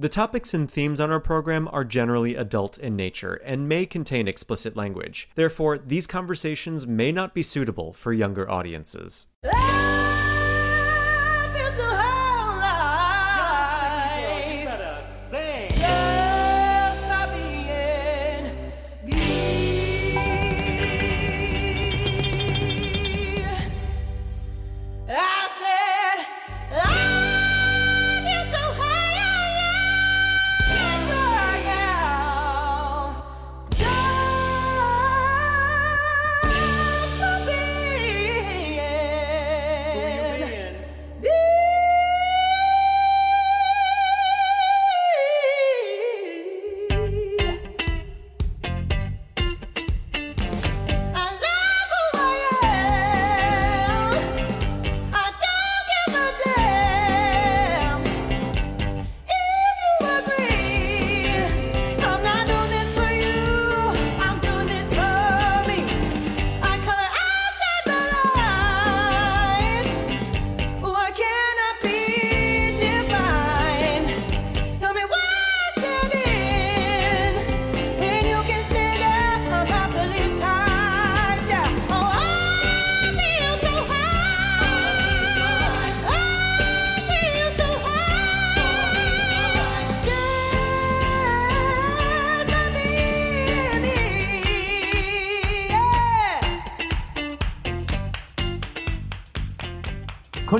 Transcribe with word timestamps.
The 0.00 0.08
topics 0.08 0.54
and 0.54 0.70
themes 0.70 1.00
on 1.00 1.10
our 1.10 1.18
program 1.18 1.68
are 1.72 1.82
generally 1.82 2.36
adult 2.36 2.78
in 2.78 2.94
nature 2.94 3.34
and 3.44 3.68
may 3.68 3.84
contain 3.84 4.28
explicit 4.28 4.76
language. 4.76 5.28
Therefore, 5.34 5.76
these 5.76 6.06
conversations 6.06 6.86
may 6.86 7.10
not 7.10 7.34
be 7.34 7.42
suitable 7.42 7.94
for 7.94 8.12
younger 8.12 8.48
audiences. 8.48 9.26
Ah! 9.44 9.97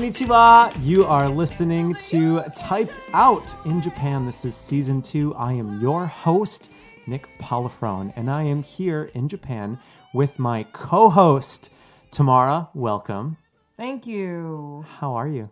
Konnichiwa! 0.09 0.73
You 0.83 1.05
are 1.05 1.29
listening 1.29 1.93
to 2.09 2.41
Typed 2.55 2.99
Out 3.13 3.55
in 3.67 3.79
Japan. 3.79 4.25
This 4.25 4.43
is 4.43 4.55
season 4.55 5.03
two. 5.03 5.35
I 5.35 5.53
am 5.53 5.79
your 5.79 6.07
host, 6.07 6.71
Nick 7.05 7.27
Polifrone, 7.37 8.11
and 8.15 8.27
I 8.27 8.41
am 8.41 8.63
here 8.63 9.11
in 9.13 9.27
Japan 9.27 9.77
with 10.11 10.39
my 10.39 10.63
co 10.73 11.11
host, 11.11 11.71
Tamara. 12.09 12.69
Welcome. 12.73 13.37
Thank 13.77 14.07
you. 14.07 14.83
How 14.97 15.13
are 15.13 15.27
you? 15.27 15.51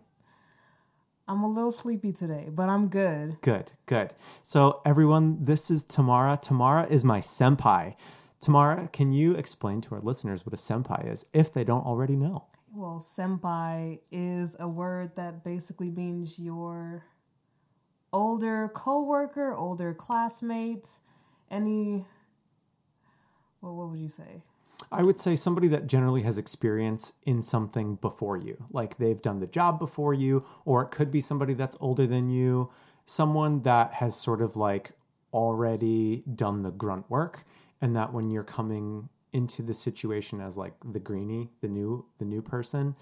I'm 1.28 1.44
a 1.44 1.48
little 1.48 1.70
sleepy 1.70 2.10
today, 2.12 2.48
but 2.50 2.68
I'm 2.68 2.88
good. 2.88 3.40
Good, 3.42 3.74
good. 3.86 4.12
So, 4.42 4.80
everyone, 4.84 5.44
this 5.44 5.70
is 5.70 5.84
Tamara. 5.84 6.36
Tamara 6.36 6.84
is 6.90 7.04
my 7.04 7.20
senpai. 7.20 7.94
Tamara, 8.40 8.88
can 8.92 9.12
you 9.12 9.36
explain 9.36 9.80
to 9.82 9.94
our 9.94 10.00
listeners 10.00 10.44
what 10.44 10.52
a 10.52 10.56
senpai 10.56 11.08
is 11.08 11.26
if 11.32 11.52
they 11.52 11.62
don't 11.62 11.86
already 11.86 12.16
know? 12.16 12.46
Well, 12.78 13.00
senpai 13.00 13.98
is 14.12 14.56
a 14.60 14.68
word 14.68 15.16
that 15.16 15.42
basically 15.42 15.90
means 15.90 16.38
your 16.38 17.06
older 18.12 18.70
coworker, 18.72 19.52
older 19.52 19.92
classmate, 19.92 20.86
any 21.50 22.04
well, 23.60 23.74
what 23.74 23.88
would 23.88 23.98
you 23.98 24.06
say? 24.06 24.44
I 24.92 25.02
would 25.02 25.18
say 25.18 25.34
somebody 25.34 25.66
that 25.66 25.88
generally 25.88 26.22
has 26.22 26.38
experience 26.38 27.14
in 27.26 27.42
something 27.42 27.96
before 27.96 28.36
you. 28.36 28.66
Like 28.70 28.98
they've 28.98 29.20
done 29.20 29.40
the 29.40 29.48
job 29.48 29.80
before 29.80 30.14
you, 30.14 30.46
or 30.64 30.84
it 30.84 30.92
could 30.92 31.10
be 31.10 31.20
somebody 31.20 31.54
that's 31.54 31.76
older 31.80 32.06
than 32.06 32.30
you, 32.30 32.70
someone 33.04 33.62
that 33.62 33.94
has 33.94 34.14
sort 34.14 34.40
of 34.40 34.56
like 34.56 34.92
already 35.32 36.22
done 36.32 36.62
the 36.62 36.70
grunt 36.70 37.10
work 37.10 37.42
and 37.80 37.96
that 37.96 38.12
when 38.12 38.30
you're 38.30 38.44
coming 38.44 39.08
into 39.32 39.62
the 39.62 39.74
situation 39.74 40.40
as 40.40 40.56
like 40.56 40.74
the 40.84 41.00
greenie, 41.00 41.50
the 41.60 41.68
new 41.68 42.06
the 42.18 42.24
new 42.24 42.42
person, 42.42 42.96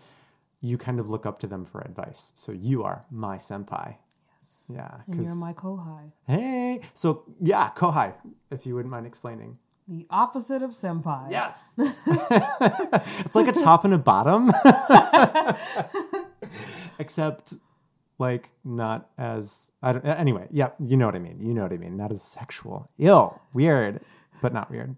you 0.60 0.78
kind 0.78 0.98
of 0.98 1.08
look 1.10 1.26
up 1.26 1.38
to 1.40 1.46
them 1.46 1.64
for 1.64 1.80
advice. 1.80 2.32
So 2.34 2.52
you 2.52 2.82
are 2.82 3.02
my 3.10 3.36
senpai. 3.36 3.96
Yes. 4.34 4.66
Yeah. 4.72 5.00
And 5.06 5.24
you're 5.24 5.34
my 5.36 5.52
kohai. 5.52 6.12
Hey. 6.26 6.80
So 6.94 7.24
yeah, 7.40 7.70
kohai, 7.76 8.14
if 8.50 8.66
you 8.66 8.74
wouldn't 8.74 8.90
mind 8.90 9.06
explaining. 9.06 9.58
The 9.88 10.06
opposite 10.10 10.62
of 10.62 10.70
senpai. 10.70 11.30
Yes. 11.30 11.74
it's 11.78 13.36
like 13.36 13.46
a 13.46 13.52
top 13.52 13.84
and 13.84 13.94
a 13.94 13.98
bottom. 13.98 14.50
Except 16.98 17.54
like 18.18 18.50
not 18.64 19.10
as 19.16 19.72
I 19.82 19.92
don't 19.92 20.04
anyway, 20.04 20.48
yeah, 20.50 20.70
you 20.80 20.96
know 20.96 21.06
what 21.06 21.14
I 21.14 21.20
mean. 21.20 21.38
You 21.38 21.54
know 21.54 21.62
what 21.62 21.72
I 21.72 21.76
mean. 21.76 21.96
Not 21.96 22.10
as 22.10 22.22
sexual. 22.22 22.90
Ill. 22.98 23.40
Weird, 23.52 24.00
but 24.42 24.52
not 24.52 24.70
weird. 24.70 24.96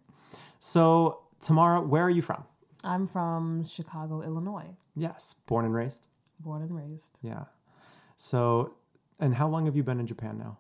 So, 0.59 1.21
Tamara, 1.41 1.81
where 1.81 2.03
are 2.03 2.11
you 2.11 2.23
from? 2.23 2.45
I'm 2.85 3.07
from 3.07 3.65
Chicago, 3.65 4.23
Illinois. 4.23 4.77
Yes, 4.95 5.35
born 5.47 5.65
and 5.65 5.75
raised. 5.75 6.09
Born 6.41 6.63
and 6.63 6.75
raised. 6.75 7.19
Yeah. 7.23 7.45
So, 8.17 8.75
and 9.21 9.35
how 9.35 9.49
long 9.49 9.67
have 9.67 9.77
you 9.77 9.83
been 9.83 10.01
in 10.01 10.07
Japan 10.07 10.39
now? 10.39 10.59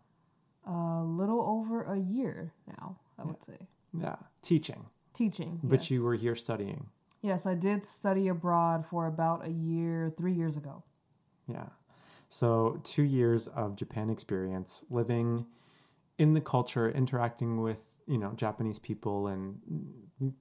A 0.66 1.02
little 1.02 1.42
over 1.42 1.82
a 1.82 1.98
year 1.98 2.52
now, 2.66 2.98
I 3.18 3.24
would 3.24 3.42
say. 3.42 3.68
Yeah, 3.98 4.16
teaching. 4.42 4.86
Teaching. 5.14 5.60
But 5.62 5.80
yes. 5.80 5.90
you 5.90 6.04
were 6.04 6.14
here 6.14 6.34
studying. 6.34 6.88
Yes, 7.22 7.46
I 7.46 7.54
did 7.54 7.84
study 7.84 8.28
abroad 8.28 8.84
for 8.84 9.06
about 9.06 9.44
a 9.44 9.50
year, 9.50 10.12
three 10.16 10.32
years 10.32 10.56
ago. 10.56 10.84
Yeah. 11.48 11.70
So, 12.28 12.80
two 12.84 13.02
years 13.02 13.48
of 13.48 13.74
Japan 13.74 14.10
experience 14.10 14.84
living 14.90 15.46
in 16.18 16.34
the 16.34 16.40
culture, 16.40 16.90
interacting 16.90 17.60
with, 17.60 18.00
you 18.06 18.18
know, 18.18 18.32
Japanese 18.34 18.78
people 18.78 19.28
and 19.28 19.60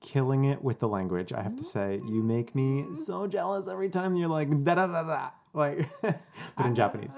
killing 0.01 0.43
it 0.43 0.63
with 0.63 0.79
the 0.79 0.87
language. 0.87 1.31
I 1.31 1.43
have 1.43 1.55
to 1.55 1.63
say, 1.63 2.01
you 2.03 2.23
make 2.23 2.55
me 2.55 2.93
so 2.93 3.27
jealous 3.27 3.67
every 3.67 3.89
time 3.89 4.15
you're 4.15 4.27
like 4.27 4.49
da 4.63 4.75
da 4.75 4.87
da 4.87 5.03
da 5.03 5.29
like 5.53 5.87
but 6.01 6.65
in 6.65 6.75
Japanese. 6.75 7.15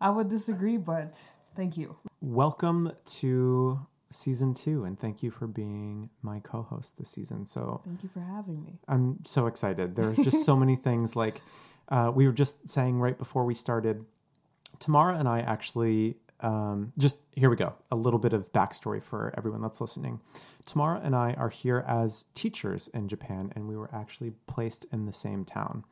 I 0.00 0.10
would 0.10 0.28
disagree, 0.28 0.76
but 0.76 1.20
thank 1.56 1.76
you. 1.76 1.96
Welcome 2.20 2.92
to 3.16 3.86
season 4.10 4.54
2 4.54 4.84
and 4.84 4.96
thank 4.98 5.24
you 5.24 5.30
for 5.32 5.48
being 5.48 6.10
my 6.22 6.38
co-host 6.38 6.98
this 6.98 7.10
season. 7.10 7.44
So 7.44 7.80
Thank 7.84 8.04
you 8.04 8.08
for 8.08 8.20
having 8.20 8.62
me. 8.62 8.78
I'm 8.86 9.24
so 9.24 9.48
excited. 9.48 9.96
There's 9.96 10.16
just 10.16 10.44
so 10.46 10.54
many 10.54 10.76
things 10.76 11.16
like 11.16 11.42
uh, 11.88 12.12
we 12.14 12.26
were 12.26 12.32
just 12.32 12.68
saying 12.68 13.00
right 13.00 13.18
before 13.18 13.44
we 13.44 13.54
started. 13.54 14.04
Tamara 14.78 15.18
and 15.18 15.26
I 15.26 15.40
actually 15.40 16.16
um, 16.40 16.92
just 16.98 17.20
here 17.32 17.50
we 17.50 17.56
go. 17.56 17.74
A 17.90 17.96
little 17.96 18.18
bit 18.18 18.32
of 18.32 18.52
backstory 18.52 19.02
for 19.02 19.32
everyone 19.36 19.62
that's 19.62 19.80
listening. 19.80 20.20
Tamara 20.66 21.00
and 21.02 21.14
I 21.14 21.34
are 21.34 21.48
here 21.48 21.84
as 21.86 22.28
teachers 22.34 22.88
in 22.88 23.08
Japan, 23.08 23.52
and 23.54 23.68
we 23.68 23.76
were 23.76 23.90
actually 23.92 24.32
placed 24.46 24.86
in 24.92 25.06
the 25.06 25.12
same 25.12 25.44
town. 25.44 25.84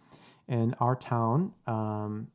In 0.48 0.74
our 0.74 0.96
town, 0.96 1.52
um, 1.66 2.28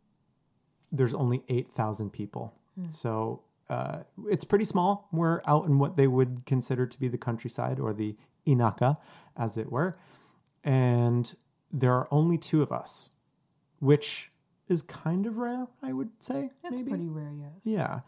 there's 0.91 1.13
only 1.13 1.44
8,000 1.50 2.12
people. 2.12 2.53
So 2.90 3.41
uh, 3.70 4.03
it's 4.28 4.43
pretty 4.43 4.66
small. 4.66 5.08
We're 5.11 5.41
out 5.46 5.66
in 5.66 5.79
what 5.79 5.97
they 5.97 6.08
would 6.08 6.46
consider 6.46 6.85
to 6.85 6.99
be 6.99 7.08
the 7.08 7.17
countryside 7.17 7.79
or 7.79 7.93
the 7.93 8.16
inaka, 8.46 8.96
as 9.35 9.58
it 9.58 9.72
were. 9.72 9.96
And 10.64 11.34
there 11.72 11.93
are 11.93 12.08
only 12.11 12.37
two 12.37 12.61
of 12.61 12.72
us, 12.72 13.11
which 13.79 14.31
is 14.67 14.81
kind 14.81 15.25
of 15.25 15.37
rare, 15.37 15.67
I 15.81 15.93
would 15.93 16.09
say. 16.22 16.49
It's 16.64 16.79
maybe. 16.79 16.90
pretty 16.90 17.09
rare, 17.09 17.31
yes. 17.34 17.61
Yeah. 17.64 17.99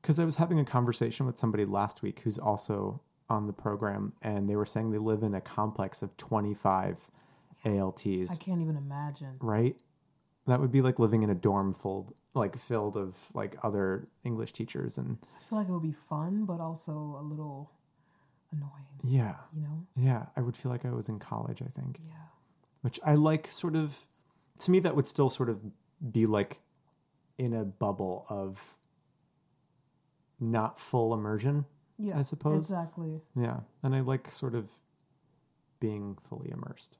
Because 0.00 0.18
I 0.18 0.24
was 0.24 0.36
having 0.36 0.58
a 0.58 0.64
conversation 0.64 1.26
with 1.26 1.38
somebody 1.38 1.64
last 1.64 2.02
week 2.02 2.20
who's 2.20 2.38
also 2.38 3.00
on 3.28 3.46
the 3.46 3.52
program, 3.52 4.14
and 4.22 4.48
they 4.48 4.56
were 4.56 4.64
saying 4.66 4.90
they 4.90 4.98
live 4.98 5.22
in 5.22 5.34
a 5.34 5.40
complex 5.40 6.00
of 6.02 6.16
25 6.16 7.10
I 7.64 7.68
ALTs, 7.76 8.40
I 8.40 8.42
can't 8.44 8.62
even 8.62 8.76
imagine. 8.76 9.36
right? 9.40 9.76
That 10.46 10.60
would 10.60 10.70
be 10.72 10.80
like 10.80 10.98
living 10.98 11.22
in 11.24 11.28
a 11.28 11.34
dorm 11.34 11.74
full, 11.74 12.14
like 12.32 12.56
filled 12.56 12.96
of 12.96 13.18
like 13.34 13.56
other 13.62 14.06
English 14.24 14.52
teachers, 14.52 14.96
and 14.96 15.18
I 15.36 15.40
feel 15.42 15.58
like 15.58 15.68
it 15.68 15.72
would 15.72 15.82
be 15.82 15.92
fun, 15.92 16.44
but 16.46 16.60
also 16.60 17.18
a 17.20 17.22
little 17.22 17.72
annoying, 18.52 18.70
yeah, 19.04 19.34
you 19.52 19.60
know? 19.60 19.86
yeah, 19.94 20.26
I 20.36 20.40
would 20.40 20.56
feel 20.56 20.70
like 20.72 20.86
I 20.86 20.90
was 20.90 21.08
in 21.10 21.18
college. 21.18 21.60
I 21.60 21.66
think, 21.66 21.98
Yeah. 22.02 22.12
which 22.80 22.98
I 23.04 23.14
like. 23.16 23.46
Sort 23.48 23.74
of, 23.76 24.06
to 24.60 24.70
me, 24.70 24.78
that 24.78 24.96
would 24.96 25.06
still 25.06 25.28
sort 25.28 25.50
of 25.50 25.60
be 26.12 26.26
like 26.26 26.60
in 27.36 27.52
a 27.52 27.64
bubble 27.64 28.26
of 28.28 28.76
not 30.40 30.78
full 30.78 31.14
immersion. 31.14 31.64
Yeah, 31.98 32.18
I 32.18 32.22
suppose. 32.22 32.58
exactly. 32.58 33.22
Yeah, 33.34 33.60
and 33.82 33.94
I 33.94 34.00
like 34.00 34.28
sort 34.28 34.54
of 34.54 34.70
being 35.80 36.16
fully 36.28 36.50
immersed 36.50 36.98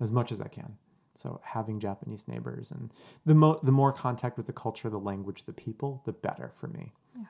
as 0.00 0.10
much 0.10 0.30
as 0.30 0.40
I 0.40 0.48
can. 0.48 0.76
So 1.14 1.40
having 1.42 1.80
Japanese 1.80 2.28
neighbors 2.28 2.70
and 2.70 2.92
the 3.24 3.34
mo- 3.34 3.60
the 3.62 3.72
more 3.72 3.92
contact 3.92 4.36
with 4.36 4.46
the 4.46 4.52
culture, 4.52 4.90
the 4.90 4.98
language, 4.98 5.44
the 5.44 5.52
people, 5.52 6.02
the 6.04 6.12
better 6.12 6.50
for 6.54 6.66
me. 6.68 6.92
Yeah. 7.16 7.24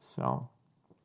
So, 0.00 0.48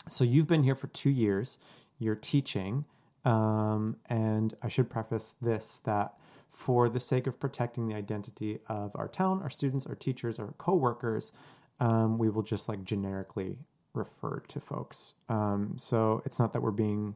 so 0.07 0.23
you've 0.23 0.47
been 0.47 0.63
here 0.63 0.75
for 0.75 0.87
two 0.87 1.11
years. 1.11 1.59
You're 1.99 2.15
teaching, 2.15 2.85
um, 3.23 3.97
and 4.09 4.55
I 4.63 4.67
should 4.67 4.89
preface 4.89 5.31
this 5.31 5.77
that 5.85 6.15
for 6.53 6.87
the 6.87 6.99
sake 6.99 7.25
of 7.25 7.39
protecting 7.39 7.87
the 7.87 7.95
identity 7.95 8.59
of 8.69 8.95
our 8.95 9.07
town, 9.07 9.41
our 9.41 9.49
students, 9.49 9.87
our 9.87 9.95
teachers, 9.95 10.39
our 10.39 10.53
coworkers, 10.57 11.33
um, 11.79 12.19
we 12.19 12.29
will 12.29 12.43
just 12.43 12.69
like 12.69 12.83
generically 12.83 13.57
refer 13.93 14.39
to 14.47 14.59
folks. 14.59 15.15
Um, 15.27 15.73
so 15.77 16.21
it's 16.25 16.39
not 16.39 16.53
that 16.53 16.61
we're 16.61 16.71
being 16.71 17.15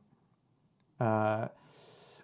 uh, 0.99 1.49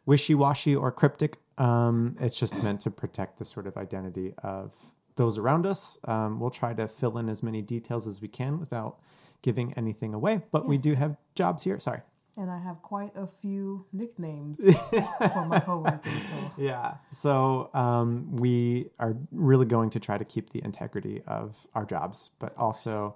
wishy-washy 0.05 0.75
or 0.75 0.91
cryptic. 0.91 1.37
Um, 1.57 2.15
it's 2.19 2.39
just 2.39 2.61
meant 2.63 2.81
to 2.81 2.91
protect 2.91 3.37
the 3.37 3.45
sort 3.45 3.67
of 3.67 3.77
identity 3.77 4.33
of 4.43 4.75
those 5.15 5.37
around 5.37 5.67
us. 5.67 5.99
Um, 6.05 6.39
we'll 6.39 6.49
try 6.49 6.73
to 6.73 6.87
fill 6.87 7.19
in 7.19 7.29
as 7.29 7.43
many 7.43 7.61
details 7.61 8.07
as 8.07 8.21
we 8.21 8.27
can 8.27 8.59
without 8.59 8.97
giving 9.43 9.73
anything 9.73 10.13
away. 10.15 10.41
But 10.51 10.65
we 10.65 10.77
do 10.77 10.95
have 10.95 11.17
jobs 11.35 11.63
here. 11.63 11.79
Sorry. 11.79 12.01
And 12.35 12.49
I 12.49 12.57
have 12.57 12.81
quite 12.81 13.11
a 13.15 13.27
few 13.27 13.85
nicknames 13.93 14.59
for 15.33 15.45
my 15.45 15.59
coworkers. 15.59 16.29
So 16.29 16.35
Yeah. 16.57 16.95
So 17.11 17.69
um, 17.73 18.35
we 18.35 18.89
are 18.99 19.15
really 19.31 19.67
going 19.67 19.91
to 19.91 19.99
try 19.99 20.17
to 20.17 20.25
keep 20.25 20.49
the 20.49 20.63
integrity 20.63 21.21
of 21.27 21.67
our 21.75 21.85
jobs, 21.85 22.31
but 22.39 22.57
also 22.57 23.15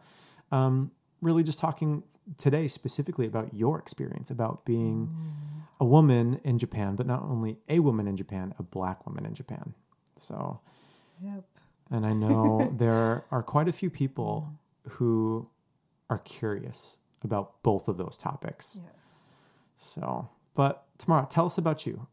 um, 0.51 0.91
really 1.21 1.41
just 1.41 1.57
talking 1.57 2.03
today 2.37 2.67
specifically 2.67 3.25
about 3.25 3.53
your 3.53 3.79
experience 3.79 4.29
about 4.29 4.65
being 4.65 5.09
a 5.79 5.85
woman 5.85 6.39
in 6.43 6.57
Japan, 6.57 6.95
but 6.95 7.05
not 7.05 7.23
only 7.23 7.57
a 7.69 7.79
woman 7.79 8.07
in 8.07 8.17
Japan, 8.17 8.53
a 8.59 8.63
black 8.63 9.05
woman 9.05 9.25
in 9.25 9.33
Japan. 9.33 9.73
So, 10.15 10.59
yep. 11.23 11.43
and 11.89 12.05
I 12.05 12.13
know 12.13 12.71
there 12.77 13.23
are 13.31 13.43
quite 13.43 13.69
a 13.69 13.73
few 13.73 13.89
people 13.89 14.49
who 14.89 15.49
are 16.09 16.19
curious 16.19 16.99
about 17.27 17.61
both 17.63 17.87
of 17.87 17.97
those 17.97 18.17
topics. 18.17 18.79
Yes. 18.83 19.35
So, 19.75 20.29
but 20.55 20.85
Tamara, 20.97 21.27
tell 21.29 21.45
us 21.45 21.57
about 21.57 21.85
you. 21.85 22.07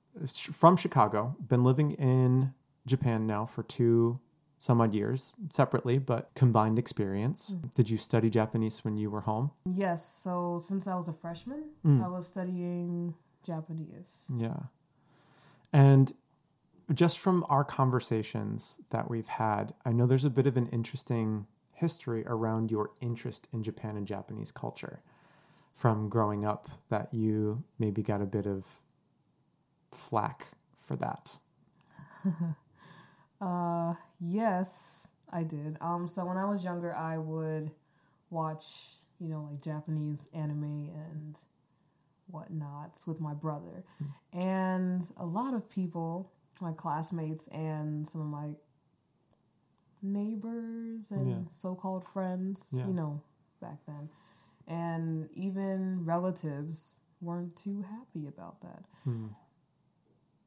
From 0.53 0.77
Chicago, 0.77 1.37
been 1.41 1.65
living 1.65 1.93
in 1.93 2.53
Japan 2.87 3.27
now 3.27 3.45
for 3.45 3.63
two 3.63 4.17
some 4.57 4.81
odd 4.81 4.95
years, 4.95 5.35
separately 5.51 5.99
but 5.99 6.31
combined 6.35 6.79
experience. 6.79 7.49
Did 7.75 7.91
you 7.91 7.97
study 7.99 8.31
Japanese 8.31 8.85
when 8.85 8.97
you 8.97 9.11
were 9.11 9.23
home? 9.23 9.51
Yes. 9.71 10.07
So 10.09 10.59
since 10.59 10.87
I 10.87 10.95
was 10.95 11.09
a 11.09 11.13
freshman, 11.13 11.65
Mm. 11.85 12.03
I 12.03 12.09
was 12.09 12.27
studying 12.29 13.15
Japanese. 13.45 14.31
Yeah. 14.35 14.57
And 15.73 16.15
just 16.95 17.19
from 17.19 17.45
our 17.49 17.65
conversations 17.65 18.81
that 18.91 19.11
we've 19.11 19.29
had, 19.29 19.75
I 19.85 19.93
know 19.93 20.07
there's 20.07 20.25
a 20.25 20.31
bit 20.31 20.47
of 20.47 20.57
an 20.57 20.69
interesting 20.69 21.47
history 21.75 22.25
around 22.27 22.71
your 22.71 22.91
interest 23.01 23.49
in 23.53 23.63
Japan 23.63 23.97
and 23.97 24.07
Japanese 24.07 24.53
culture 24.53 24.99
from 25.73 26.09
growing 26.09 26.45
up 26.45 26.69
that 26.89 27.13
you 27.13 27.65
maybe 27.79 28.03
got 28.03 28.23
a 28.23 28.27
bit 28.27 28.47
of 28.47 28.79
flack 29.91 30.47
for 30.77 30.97
that. 30.97 31.39
Uh, 33.41 33.95
yes, 34.21 35.09
I 35.31 35.43
did. 35.43 35.77
Um, 35.81 36.09
so 36.09 36.25
when 36.25 36.39
I 36.39 36.45
was 36.47 36.65
younger, 36.65 36.95
I 36.95 37.19
would 37.19 37.73
watch, 38.31 38.65
you 39.19 39.29
know, 39.29 39.49
like 39.51 39.63
Japanese 39.63 40.31
anime 40.33 40.91
and 40.95 41.39
whatnots 42.27 43.07
with 43.07 43.21
my 43.21 43.35
brother, 43.35 43.85
and 44.33 45.03
a 45.19 45.27
lot 45.27 45.53
of 45.53 45.71
people, 45.71 46.33
my 46.61 46.73
classmates, 46.73 47.49
and 47.49 48.09
some 48.09 48.23
of 48.23 48.29
my 48.29 48.55
neighbors 50.05 51.11
and 51.11 51.29
Yeah. 51.31 51.39
so-called 51.51 52.05
friends, 52.07 52.75
Yeah. 52.77 52.87
you 52.87 52.93
know, 52.95 53.23
back 53.61 53.85
then, 53.87 54.11
and 54.67 55.29
even 55.33 56.05
relatives 56.05 57.01
weren't 57.21 57.57
too 57.57 57.83
happy 57.83 58.27
about 58.27 58.61
that. 58.61 58.85
Hmm. 59.05 59.29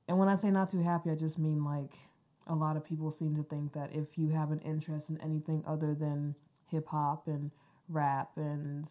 And 0.08 0.18
when 0.20 0.30
I 0.30 0.36
say 0.36 0.52
not 0.52 0.70
too 0.70 0.82
happy, 0.84 1.10
I 1.12 1.16
just 1.16 1.38
mean 1.40 1.64
like 1.64 1.98
a 2.46 2.56
lot 2.56 2.78
of 2.78 2.86
people 2.86 3.12
seem 3.12 3.36
to 3.36 3.44
think 3.44 3.74
that 3.74 3.94
if 3.94 4.18
you 4.18 4.30
have 4.30 4.52
an 4.52 4.60
interest 4.60 5.10
in 5.10 5.20
anything 5.20 5.64
other 5.66 5.94
than 5.94 6.36
hip 6.68 6.88
hop 6.88 7.28
and 7.28 7.52
rap 7.90 8.38
and 8.38 8.88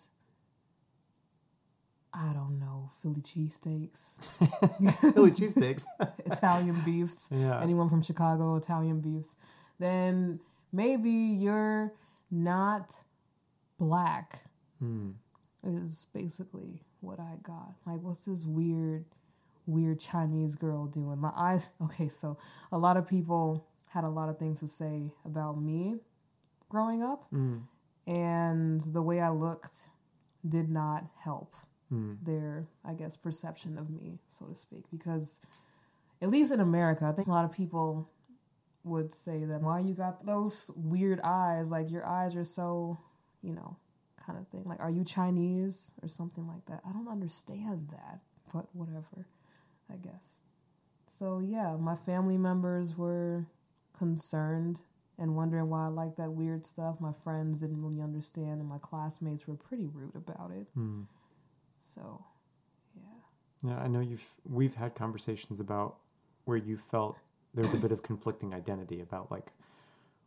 I 2.12 2.32
don't 2.32 2.58
know, 2.58 2.88
Philly 2.90 3.20
cheesesteaks, 3.20 4.24
Philly 5.12 5.30
cheesesteaks. 5.32 5.84
Italian 6.24 6.80
beefs, 6.84 7.30
Yeah. 7.34 7.60
anyone 7.60 7.88
from 7.90 8.00
Chicago, 8.02 8.56
Italian 8.56 9.00
beefs, 9.00 9.36
then 9.78 10.40
maybe 10.72 11.10
you're 11.10 11.92
not 12.30 13.02
black. 13.78 14.40
Hmm. 14.78 15.12
Is 15.64 16.06
basically 16.14 16.82
what 17.00 17.18
I 17.18 17.36
got. 17.42 17.74
Like, 17.84 18.00
what's 18.02 18.26
this 18.26 18.44
weird, 18.44 19.04
weird 19.66 19.98
Chinese 19.98 20.54
girl 20.54 20.86
doing? 20.86 21.18
My 21.18 21.32
eyes. 21.36 21.72
Okay, 21.82 22.08
so 22.08 22.36
a 22.70 22.78
lot 22.78 22.96
of 22.96 23.08
people 23.08 23.66
had 23.90 24.04
a 24.04 24.08
lot 24.08 24.28
of 24.28 24.38
things 24.38 24.60
to 24.60 24.68
say 24.68 25.12
about 25.24 25.58
me 25.60 25.98
growing 26.68 27.02
up, 27.02 27.24
Mm. 27.32 27.62
and 28.06 28.80
the 28.80 29.02
way 29.02 29.20
I 29.20 29.30
looked 29.30 29.88
did 30.46 30.68
not 30.68 31.04
help 31.20 31.54
Mm. 31.92 32.18
their, 32.24 32.66
I 32.84 32.94
guess, 32.94 33.16
perception 33.16 33.78
of 33.78 33.88
me, 33.90 34.18
so 34.26 34.46
to 34.46 34.54
speak. 34.54 34.84
Because 34.90 35.40
at 36.20 36.28
least 36.30 36.52
in 36.52 36.60
America, 36.60 37.06
I 37.06 37.12
think 37.12 37.28
a 37.28 37.30
lot 37.32 37.44
of 37.44 37.52
people 37.52 38.08
would 38.86 39.12
say 39.12 39.44
that 39.44 39.60
why 39.60 39.80
you 39.80 39.94
got 39.94 40.24
those 40.24 40.70
weird 40.76 41.20
eyes, 41.24 41.70
like 41.70 41.90
your 41.90 42.06
eyes 42.06 42.36
are 42.36 42.44
so, 42.44 42.98
you 43.42 43.52
know, 43.52 43.76
kind 44.24 44.38
of 44.38 44.46
thing. 44.48 44.62
Like, 44.64 44.80
are 44.80 44.90
you 44.90 45.04
Chinese 45.04 45.92
or 46.02 46.08
something 46.08 46.46
like 46.46 46.66
that? 46.66 46.80
I 46.88 46.92
don't 46.92 47.08
understand 47.08 47.88
that, 47.90 48.20
but 48.54 48.66
whatever, 48.72 49.26
I 49.92 49.96
guess. 49.96 50.40
So 51.06 51.40
yeah, 51.40 51.76
my 51.76 51.96
family 51.96 52.38
members 52.38 52.96
were 52.96 53.46
concerned 53.96 54.82
and 55.18 55.34
wondering 55.34 55.68
why 55.68 55.86
I 55.86 55.88
like 55.88 56.16
that 56.16 56.30
weird 56.32 56.64
stuff. 56.64 57.00
My 57.00 57.12
friends 57.12 57.60
didn't 57.60 57.82
really 57.82 58.02
understand, 58.02 58.60
and 58.60 58.68
my 58.68 58.78
classmates 58.78 59.48
were 59.48 59.54
pretty 59.54 59.88
rude 59.92 60.14
about 60.14 60.50
it. 60.50 60.66
Hmm. 60.74 61.02
So, 61.80 62.24
yeah. 62.94 63.70
Yeah, 63.70 63.78
I 63.78 63.88
know 63.88 64.00
you've 64.00 64.28
we've 64.44 64.74
had 64.74 64.94
conversations 64.94 65.58
about 65.58 65.96
where 66.44 66.56
you 66.56 66.76
felt 66.76 67.18
there's 67.56 67.74
a 67.74 67.78
bit 67.78 67.90
of 67.90 68.02
conflicting 68.02 68.54
identity 68.54 69.00
about 69.00 69.30
like 69.30 69.52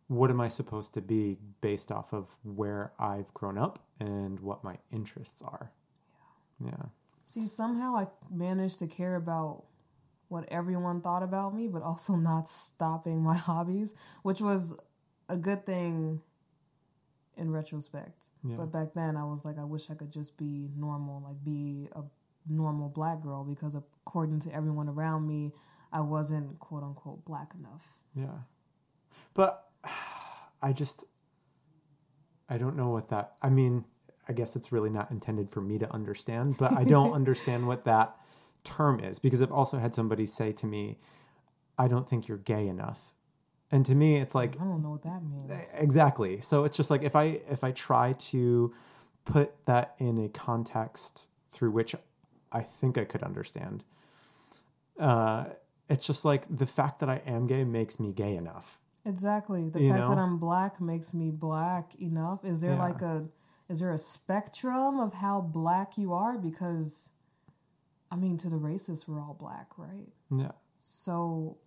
what 0.07 0.31
am 0.31 0.41
I 0.41 0.47
supposed 0.47 0.95
to 0.95 1.01
be 1.01 1.37
based 1.61 1.91
off 1.91 2.11
of 2.13 2.35
where 2.43 2.91
I've 2.99 3.31
grown 3.35 3.59
up 3.59 3.79
and 3.99 4.39
what 4.39 4.63
my 4.63 4.77
interests 4.91 5.43
are. 5.43 5.71
Yeah. 6.59 6.87
See, 7.27 7.47
somehow 7.47 7.95
I 7.95 8.07
managed 8.31 8.79
to 8.79 8.87
care 8.87 9.15
about 9.15 9.65
what 10.27 10.45
everyone 10.49 11.01
thought 11.01 11.21
about 11.21 11.53
me, 11.55 11.67
but 11.67 11.83
also 11.83 12.15
not 12.15 12.47
stopping 12.47 13.21
my 13.21 13.37
hobbies, 13.37 13.93
which 14.23 14.41
was 14.41 14.75
a 15.29 15.37
good 15.37 15.63
thing 15.63 16.21
in 17.37 17.51
retrospect. 17.51 18.29
Yeah. 18.43 18.55
But 18.57 18.71
back 18.71 18.93
then, 18.95 19.15
I 19.15 19.25
was 19.25 19.45
like, 19.45 19.59
I 19.59 19.63
wish 19.63 19.91
I 19.91 19.93
could 19.93 20.11
just 20.11 20.37
be 20.37 20.69
normal, 20.75 21.21
like 21.21 21.43
be 21.43 21.87
a 21.95 22.01
normal 22.47 22.89
black 22.89 23.21
girl, 23.21 23.43
because 23.43 23.75
according 23.75 24.39
to 24.39 24.55
everyone 24.55 24.89
around 24.89 25.27
me, 25.27 25.53
I 25.91 26.01
wasn't 26.01 26.59
quote 26.59 26.83
unquote 26.83 27.25
black 27.25 27.53
enough. 27.57 27.97
Yeah. 28.15 28.39
But 29.33 29.65
I 30.61 30.73
just 30.73 31.05
I 32.47 32.57
don't 32.57 32.75
know 32.75 32.89
what 32.89 33.09
that 33.09 33.33
I 33.41 33.49
mean, 33.49 33.85
I 34.27 34.33
guess 34.33 34.55
it's 34.55 34.71
really 34.71 34.89
not 34.89 35.11
intended 35.11 35.49
for 35.49 35.61
me 35.61 35.77
to 35.79 35.91
understand, 35.93 36.55
but 36.59 36.73
I 36.73 36.83
don't 36.83 37.13
understand 37.19 37.67
what 37.67 37.85
that 37.85 38.17
term 38.63 38.99
is 38.99 39.19
because 39.19 39.41
I've 39.41 39.51
also 39.51 39.79
had 39.79 39.95
somebody 39.95 40.25
say 40.25 40.51
to 40.53 40.65
me, 40.65 40.97
I 41.77 41.87
don't 41.87 42.07
think 42.07 42.27
you're 42.27 42.37
gay 42.37 42.67
enough. 42.67 43.13
And 43.71 43.85
to 43.85 43.95
me 43.95 44.17
it's 44.17 44.35
like 44.35 44.59
I 44.59 44.63
don't 44.63 44.83
know 44.83 44.91
what 44.91 45.03
that 45.03 45.23
means. 45.23 45.73
exactly. 45.79 46.41
So 46.41 46.65
it's 46.65 46.77
just 46.77 46.91
like 46.91 47.03
if 47.03 47.15
I 47.15 47.39
if 47.49 47.63
I 47.63 47.71
try 47.71 48.13
to 48.13 48.73
put 49.25 49.65
that 49.65 49.95
in 49.99 50.17
a 50.17 50.29
context 50.29 51.29
through 51.47 51.71
which 51.71 51.95
I 52.51 52.61
think 52.61 52.97
I 52.97 53.05
could 53.05 53.21
understand, 53.21 53.83
uh, 54.99 55.45
it's 55.89 56.05
just 56.05 56.23
like 56.25 56.45
the 56.49 56.65
fact 56.67 56.99
that 56.99 57.09
I 57.09 57.21
am 57.25 57.47
gay 57.47 57.63
makes 57.63 57.99
me 57.99 58.11
gay 58.13 58.35
enough. 58.35 58.79
Exactly. 59.05 59.69
The 59.69 59.81
You 59.81 59.89
fact 59.93 60.07
that? 60.09 60.17
I'm 60.17 60.37
black 60.37 60.79
makes 60.81 61.13
me 61.13 61.31
black 61.31 61.95
enough. 61.99 62.43
Is 62.45 62.61
there 62.61 62.73
Yeah. 62.73 62.79
like 62.83 63.01
a 63.01 63.27
is 63.69 63.79
there 63.81 63.91
a 63.93 63.99
spectrum 63.99 64.99
of 64.99 65.13
how 65.13 65.41
black 65.41 65.97
you 65.97 66.11
are? 66.13 66.37
Because 66.37 67.11
I 68.11 68.15
mean 68.15 68.37
to 68.37 68.49
the 68.49 68.57
racists 68.57 69.07
we're 69.07 69.19
all 69.21 69.35
black, 69.39 69.77
right? 69.77 70.09
Yeah. 70.35 70.51
So 70.81 71.57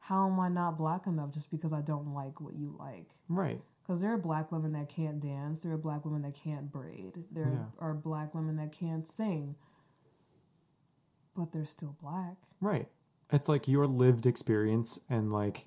how 0.00 0.28
am 0.30 0.38
I 0.38 0.48
not 0.48 0.76
black 0.76 1.06
enough 1.06 1.32
just 1.32 1.50
because 1.50 1.72
I 1.72 1.80
don't 1.80 2.12
like 2.12 2.40
what 2.40 2.54
you 2.54 2.74
like? 2.78 3.12
Right. 3.28 3.62
Because 3.82 4.00
there 4.00 4.12
are 4.12 4.18
black 4.18 4.52
women 4.52 4.72
that 4.72 4.88
can't 4.88 5.18
dance. 5.20 5.60
There 5.60 5.72
are 5.72 5.78
black 5.78 6.04
women 6.04 6.22
that 6.22 6.34
can't 6.34 6.70
braid. 6.72 7.24
There 7.30 7.48
Yeah. 7.50 7.64
are 7.78 7.94
black 7.94 8.34
women 8.34 8.56
that 8.56 8.72
can't 8.72 9.06
sing. 9.08 9.56
But 11.34 11.52
they're 11.52 11.66
still 11.66 11.96
black. 12.00 12.36
Right. 12.60 12.88
It's 13.34 13.48
like 13.48 13.66
your 13.66 13.88
lived 13.88 14.26
experience 14.26 15.00
and 15.10 15.32
like 15.32 15.66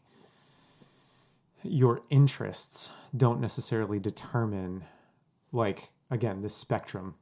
your 1.63 2.01
interests 2.09 2.91
don't 3.15 3.41
necessarily 3.41 3.99
determine 3.99 4.85
like 5.51 5.89
again 6.09 6.41
the 6.41 6.49
spectrum 6.49 7.15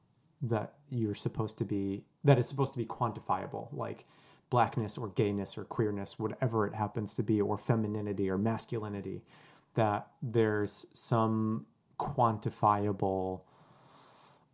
that 0.44 0.74
you're 0.92 1.16
supposed 1.16 1.58
to 1.58 1.66
be 1.66 2.04
that 2.24 2.38
is 2.38 2.48
supposed 2.48 2.74
to 2.74 2.78
be 2.78 2.86
quantifiable 2.86 3.70
like 3.74 4.06
blackness 4.52 5.00
or 5.00 5.08
gayness 5.10 5.58
or 5.58 5.64
queerness 5.64 6.20
whatever 6.20 6.68
it 6.68 6.76
happens 6.76 7.16
to 7.16 7.24
be 7.24 7.42
or 7.42 7.58
femininity 7.58 8.30
or 8.30 8.38
masculinity 8.38 9.24
that 9.74 10.08
there's 10.22 10.88
some 10.94 11.66
quantifiable 11.98 13.42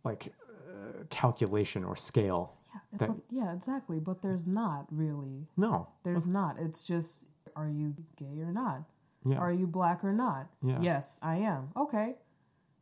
like 0.04 0.32
uh, 0.70 1.04
calculation 1.10 1.84
or 1.84 1.96
scale 1.96 2.54
that 2.92 3.08
But, 3.08 3.18
yeah, 3.30 3.52
exactly. 3.52 4.00
But 4.00 4.22
there's 4.22 4.46
not 4.46 4.86
really. 4.90 5.48
no 5.56 5.88
There's 6.04 6.26
not. 6.26 6.56
It's 6.58 6.84
just, 6.86 7.26
are 7.56 7.68
you 7.68 7.94
gay 8.16 8.40
or 8.40 8.52
not? 8.52 8.84
yeah 9.24 9.38
Are 9.38 9.52
you 9.52 9.66
black 9.66 10.04
or 10.04 10.12
not? 10.12 10.48
Yeah. 10.62 10.78
Yes, 10.80 11.18
I 11.22 11.36
am. 11.36 11.70
Okay. 11.76 12.16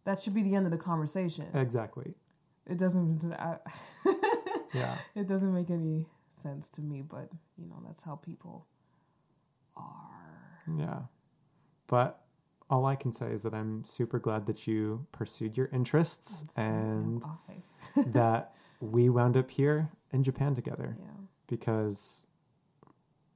That 0.04 0.20
should 0.20 0.34
be 0.34 0.42
the 0.42 0.54
end 0.54 0.64
of 0.66 0.72
the 0.72 0.78
conversation. 0.78 1.46
exactly 1.54 2.14
It 2.66 2.78
doesn't. 2.78 3.32
I, 3.34 3.58
yeah 4.74 4.96
it 5.14 5.26
doesn't 5.26 5.52
make 5.52 5.70
any 5.70 6.06
sense 6.30 6.70
to 6.70 6.82
me, 6.82 7.02
but 7.02 7.28
you 7.58 7.66
know 7.66 7.82
that's 7.86 8.02
how 8.02 8.16
people 8.16 8.66
are. 9.76 10.64
Yeah. 10.78 11.00
But 11.86 12.20
all 12.70 12.86
I 12.86 12.94
can 12.94 13.12
say 13.12 13.32
is 13.32 13.42
that 13.42 13.52
I'm 13.52 13.84
super 13.84 14.18
glad 14.18 14.46
that 14.46 14.66
you 14.66 15.06
pursued 15.12 15.56
your 15.56 15.68
interests 15.72 16.54
So 16.54 16.62
and 16.62 17.22
that 18.14 18.54
we 18.80 19.08
wound 19.08 19.36
up 19.36 19.50
here 19.50 19.90
in 20.12 20.22
Japan 20.22 20.54
together 20.54 20.96
yeah, 20.98 21.06
because 21.46 22.26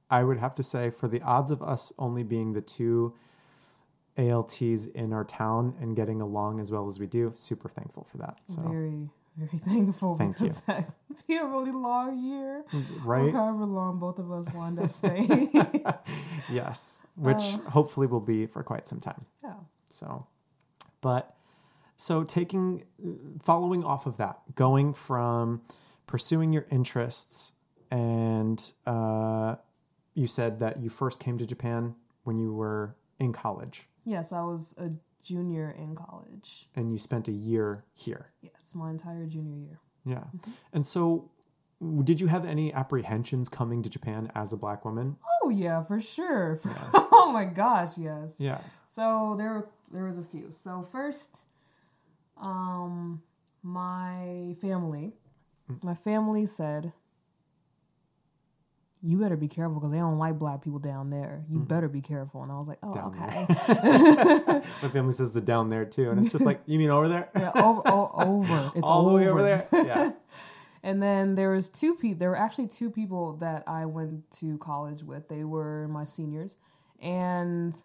I 0.09 0.23
would 0.23 0.37
have 0.37 0.55
to 0.55 0.63
say, 0.63 0.89
for 0.89 1.07
the 1.07 1.21
odds 1.21 1.51
of 1.51 1.61
us 1.61 1.93
only 1.97 2.23
being 2.23 2.53
the 2.53 2.61
two 2.61 3.13
ALTs 4.17 4.87
in 4.87 5.11
our 5.13 5.23
town 5.25 5.75
and 5.79 5.95
getting 5.95 6.21
along 6.21 6.59
as 6.59 6.71
well 6.71 6.87
as 6.87 6.99
we 6.99 7.07
do, 7.07 7.31
super 7.35 7.69
thankful 7.69 8.03
for 8.03 8.17
that. 8.17 8.39
So, 8.45 8.61
very 8.61 9.09
very 9.37 9.57
thankful 9.59 10.15
Thank 10.15 10.39
you. 10.39 10.45
because 10.45 10.61
that 10.61 10.93
would 11.09 11.17
be 11.27 11.35
a 11.35 11.45
really 11.45 11.73
long 11.73 12.23
year. 12.25 12.59
Or 12.73 12.79
right? 13.03 13.33
however 13.33 13.65
long 13.65 13.99
both 13.99 14.17
of 14.17 14.31
us 14.31 14.47
wind 14.53 14.79
up 14.79 14.91
staying. 14.93 15.51
Yes. 16.49 17.05
Which 17.17 17.35
Uh. 17.43 17.69
hopefully 17.71 18.07
will 18.07 18.21
be 18.21 18.45
for 18.45 18.63
quite 18.63 18.87
some 18.87 19.01
time. 19.01 19.25
yeah. 19.43 19.55
So, 19.89 20.27
but 21.01 21.34
so 21.95 22.23
taking, 22.23 22.83
following 23.43 23.83
off 23.83 24.05
of 24.05 24.17
that, 24.17 24.39
going 24.55 24.93
from 24.93 25.61
pursuing 26.07 26.53
your 26.53 26.65
interests, 26.71 27.53
and 27.91 28.71
uh, 28.85 29.55
you 30.13 30.27
said 30.27 30.59
that 30.59 30.77
you 30.81 30.89
first 30.89 31.19
came 31.19 31.37
to 31.37 31.45
Japan 31.45 31.95
when 32.23 32.37
you 32.37 32.53
were 32.53 32.95
in 33.19 33.31
college, 33.33 33.87
Yes, 34.03 34.31
I 34.31 34.41
was 34.43 34.75
a 34.77 34.91
junior 35.23 35.73
in 35.75 35.95
college. 35.95 36.67
and 36.75 36.91
you 36.91 36.97
spent 36.99 37.27
a 37.27 37.31
year 37.31 37.85
here. 37.95 38.31
Yes, 38.41 38.75
my 38.75 38.91
entire 38.91 39.25
junior 39.25 39.57
year. 39.57 39.79
Yeah. 40.05 40.25
And 40.73 40.85
so, 40.85 41.31
did 42.03 42.21
you 42.21 42.27
have 42.27 42.45
any 42.45 42.71
apprehensions 42.73 43.49
coming 43.49 43.81
to 43.83 43.89
Japan 43.89 44.31
as 44.35 44.53
a 44.53 44.57
black 44.57 44.85
woman? 44.85 45.17
Oh 45.43 45.49
yeah, 45.49 45.81
for 45.81 45.99
sure. 45.99 46.59
oh 46.93 47.31
my 47.33 47.45
gosh, 47.45 47.97
yes. 47.97 48.39
Yeah. 48.39 48.59
So 48.85 49.35
there 49.37 49.65
there 49.91 50.05
was 50.05 50.17
a 50.19 50.23
few. 50.23 50.51
So 50.51 50.81
first, 50.83 51.45
um, 52.37 53.21
my 53.63 54.55
family, 54.61 55.13
my 55.81 55.95
family 55.95 56.45
said, 56.45 56.93
"You 59.01 59.19
better 59.19 59.37
be 59.37 59.47
careful 59.47 59.75
because 59.75 59.91
they 59.91 59.97
don't 59.99 60.17
like 60.17 60.39
black 60.39 60.63
people 60.63 60.79
down 60.79 61.09
there. 61.11 61.43
You 61.49 61.59
better 61.59 61.87
be 61.87 62.01
careful." 62.01 62.43
And 62.43 62.51
I 62.51 62.55
was 62.55 62.67
like, 62.67 62.79
"Oh, 62.81 62.93
Down 62.93 63.13
okay." 63.15 63.45
My 64.81 64.89
family 64.89 65.11
says 65.11 65.31
the 65.31 65.41
down 65.41 65.69
there 65.69 65.85
too, 65.85 66.09
and 66.09 66.19
it's 66.19 66.31
just 66.31 66.45
like, 66.45 66.61
you 66.65 66.77
mean 66.79 66.89
over 66.89 67.07
there? 67.07 67.29
yeah, 67.35 67.51
over, 67.55 67.81
o- 67.85 68.11
over. 68.15 68.71
It's 68.75 68.87
All 68.87 69.07
the 69.07 69.13
way 69.15 69.27
over 69.27 69.39
over. 69.39 69.43
there? 69.43 69.67
Yeah. 69.85 70.11
And 70.83 71.01
then 71.01 71.33
there 71.33 71.49
was 71.51 71.69
two 71.69 71.95
people. 71.95 72.19
There 72.19 72.29
were 72.29 72.37
actually 72.37 72.67
two 72.67 72.91
people 72.91 73.37
that 73.37 73.63
I 73.67 73.85
went 73.87 74.29
to 74.39 74.57
college 74.59 75.01
with. 75.03 75.29
They 75.29 75.43
were 75.43 75.87
my 75.87 76.03
seniors, 76.03 76.57
and 77.01 77.75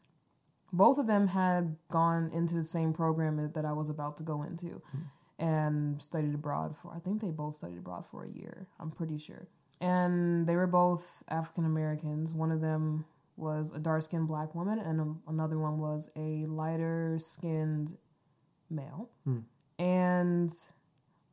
both 0.73 0.99
of 0.99 1.07
them 1.07 1.29
had 1.29 1.77
gone 1.91 2.31
into 2.33 2.55
the 2.55 2.65
same 2.65 2.93
program 2.93 3.53
that 3.53 3.65
I 3.65 3.73
was 3.73 3.91
about 3.91 4.17
to 4.19 4.23
go 4.23 4.43
into, 4.43 4.83
hmm. 4.91 4.99
and 5.39 6.03
studied 6.03 6.35
abroad 6.35 6.77
for. 6.77 6.95
I 6.95 6.99
think 6.99 7.21
they 7.21 7.31
both 7.31 7.55
studied 7.55 7.79
abroad 7.79 8.07
for 8.07 8.25
a 8.25 8.31
year. 8.31 8.69
I'm 8.79 8.91
pretty 8.91 9.19
sure. 9.19 9.49
And 9.81 10.47
they 10.47 10.57
were 10.57 10.67
both 10.67 11.23
African 11.29 11.65
Americans. 11.65 12.35
One 12.35 12.51
of 12.51 12.61
them 12.61 13.07
was 13.37 13.73
a 13.75 13.79
dark 13.79 14.03
skinned 14.03 14.29
black 14.29 14.55
woman, 14.55 14.79
and 14.79 15.01
a, 15.01 15.31
another 15.31 15.59
one 15.59 15.79
was 15.79 16.11
a 16.17 16.47
lighter 16.47 17.17
skinned 17.19 17.97
male. 18.69 19.11
Hmm. 19.25 19.41
And 19.79 20.51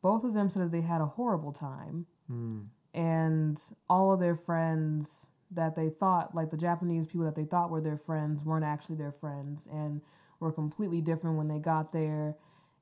both 0.01 0.23
of 0.23 0.33
them 0.33 0.49
said 0.49 0.63
that 0.63 0.71
they 0.71 0.81
had 0.81 1.01
a 1.01 1.05
horrible 1.05 1.51
time 1.51 2.05
hmm. 2.27 2.61
and 2.93 3.57
all 3.89 4.13
of 4.13 4.19
their 4.19 4.35
friends 4.35 5.31
that 5.51 5.75
they 5.75 5.89
thought 5.89 6.35
like 6.35 6.49
the 6.49 6.57
japanese 6.57 7.07
people 7.07 7.23
that 7.25 7.35
they 7.35 7.45
thought 7.45 7.69
were 7.69 7.81
their 7.81 7.97
friends 7.97 8.43
weren't 8.43 8.65
actually 8.65 8.95
their 8.97 9.11
friends 9.11 9.67
and 9.71 10.01
were 10.39 10.51
completely 10.51 11.01
different 11.01 11.37
when 11.37 11.47
they 11.47 11.59
got 11.59 11.91
there 11.93 12.35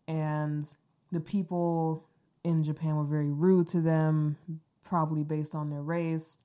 and 0.08 0.74
the 1.12 1.20
people 1.20 2.08
in 2.44 2.64
japan 2.64 2.96
were 2.96 3.04
very 3.06 3.32
rude 3.32 3.68
to 3.68 3.82
them 3.82 4.38
probably 4.84 5.24
based 5.24 5.54
on 5.56 5.70
their 5.70 5.82
race 5.82 6.40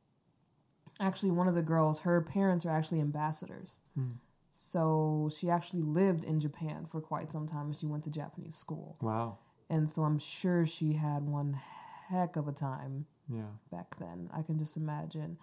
actually 0.98 1.30
one 1.30 1.48
of 1.48 1.54
the 1.54 1.62
girls 1.62 2.00
her 2.00 2.20
parents 2.20 2.66
are 2.66 2.70
actually 2.76 3.00
ambassadors 3.00 3.80
hmm. 3.94 4.12
so 4.50 5.30
she 5.34 5.48
actually 5.48 5.82
lived 5.82 6.22
in 6.24 6.38
japan 6.38 6.84
for 6.86 7.00
quite 7.00 7.30
some 7.30 7.46
time 7.46 7.66
and 7.66 7.76
she 7.76 7.86
went 7.86 8.04
to 8.04 8.10
japanese 8.10 8.56
school 8.56 8.96
Wow. 9.00 9.38
and 9.70 9.88
so 9.88 10.02
I'm 10.02 10.18
sure 10.18 10.66
she 10.66 10.94
had 10.94 11.22
one 11.24 11.58
heck 12.08 12.36
of 12.36 12.46
a 12.48 12.52
time 12.52 13.06
Yeah. 13.28 13.52
back 13.70 13.96
then. 14.00 14.28
I 14.34 14.42
can 14.42 14.58
just 14.58 14.76
imagine. 14.76 15.38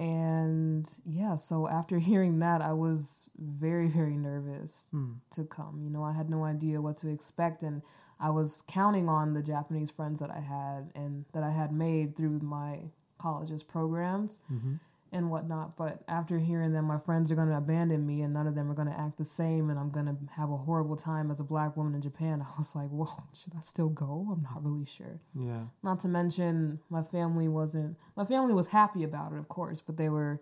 And 0.00 0.90
yeah, 1.04 1.36
so 1.36 1.68
after 1.68 1.98
hearing 2.10 2.38
that, 2.38 2.62
I 2.62 2.72
was 2.72 3.28
very, 3.36 3.86
very 3.86 4.16
nervous 4.16 4.88
hmm. 4.90 5.12
to 5.32 5.44
come. 5.44 5.82
You 5.84 5.90
know, 5.90 6.02
I 6.02 6.12
had 6.12 6.30
no 6.30 6.44
idea 6.44 6.80
what 6.80 6.96
to 6.96 7.08
expect, 7.10 7.62
and 7.62 7.82
I 8.18 8.30
was 8.30 8.64
counting 8.66 9.10
on 9.10 9.34
the 9.34 9.42
Japanese 9.42 9.90
friends 9.90 10.20
that 10.20 10.30
I 10.30 10.40
had 10.40 10.90
and 10.94 11.26
that 11.34 11.42
I 11.42 11.50
had 11.50 11.70
made 11.70 12.16
through 12.16 12.40
my 12.40 12.90
college's 13.18 13.62
programs 13.62 14.40
mm-hmm. 14.50 14.76
And 15.12 15.30
whatnot. 15.30 15.76
But 15.76 16.02
after 16.08 16.38
hearing 16.38 16.72
that 16.72 16.82
my 16.82 16.98
friends 16.98 17.32
are 17.32 17.34
going 17.34 17.48
to 17.48 17.56
abandon 17.56 18.06
me 18.06 18.22
and 18.22 18.32
none 18.32 18.46
of 18.46 18.54
them 18.54 18.70
are 18.70 18.74
going 18.74 18.88
to 18.88 18.98
act 18.98 19.18
the 19.18 19.24
same, 19.24 19.70
and 19.70 19.78
I'm 19.78 19.90
going 19.90 20.06
to 20.06 20.16
have 20.36 20.50
a 20.50 20.56
horrible 20.56 20.96
time 20.96 21.30
as 21.30 21.40
a 21.40 21.44
black 21.44 21.76
woman 21.76 21.94
in 21.94 22.00
Japan, 22.00 22.42
I 22.46 22.50
was 22.58 22.74
like, 22.76 22.88
well, 22.90 23.28
should 23.34 23.54
I 23.56 23.60
still 23.60 23.88
go? 23.88 24.28
I'm 24.32 24.42
not 24.42 24.64
really 24.64 24.84
sure. 24.84 25.20
Yeah. 25.34 25.64
Not 25.82 26.00
to 26.00 26.08
mention, 26.08 26.80
my 26.88 27.02
family 27.02 27.48
wasn't, 27.48 27.96
my 28.16 28.24
family 28.24 28.54
was 28.54 28.68
happy 28.68 29.02
about 29.02 29.32
it, 29.32 29.38
of 29.38 29.48
course, 29.48 29.80
but 29.80 29.96
they 29.96 30.08
were, 30.08 30.40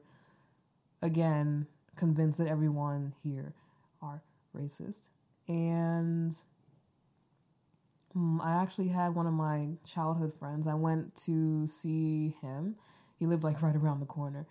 again, 1.03 1.67
convinced 1.97 2.39
that 2.39 2.49
everyone 2.49 3.15
here 3.23 3.55
are 4.01 4.23
racist. 4.57 5.09
And 5.49 6.33
mm, 8.17 8.41
I 8.43 8.63
actually 8.63 8.89
had 8.89 9.15
one 9.15 9.27
of 9.27 9.33
my 9.33 9.71
childhood 9.85 10.33
friends. 10.33 10.67
I 10.67 10.75
went 10.75 11.17
to 11.25 11.67
see 11.67 12.37
him. 12.43 12.77
He 13.19 13.27
lived 13.27 13.45
like 13.45 13.61
right 13.63 13.77
around 13.77 14.01
the 14.01 14.07
corner. 14.07 14.47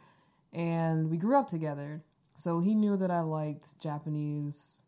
And 0.54 1.10
we 1.10 1.18
grew 1.18 1.38
up 1.38 1.48
together. 1.48 2.02
So 2.36 2.60
he 2.60 2.76
knew 2.76 2.98
that 2.98 3.10
I 3.12 3.22
liked 3.22 3.80
Japanese 3.82 4.82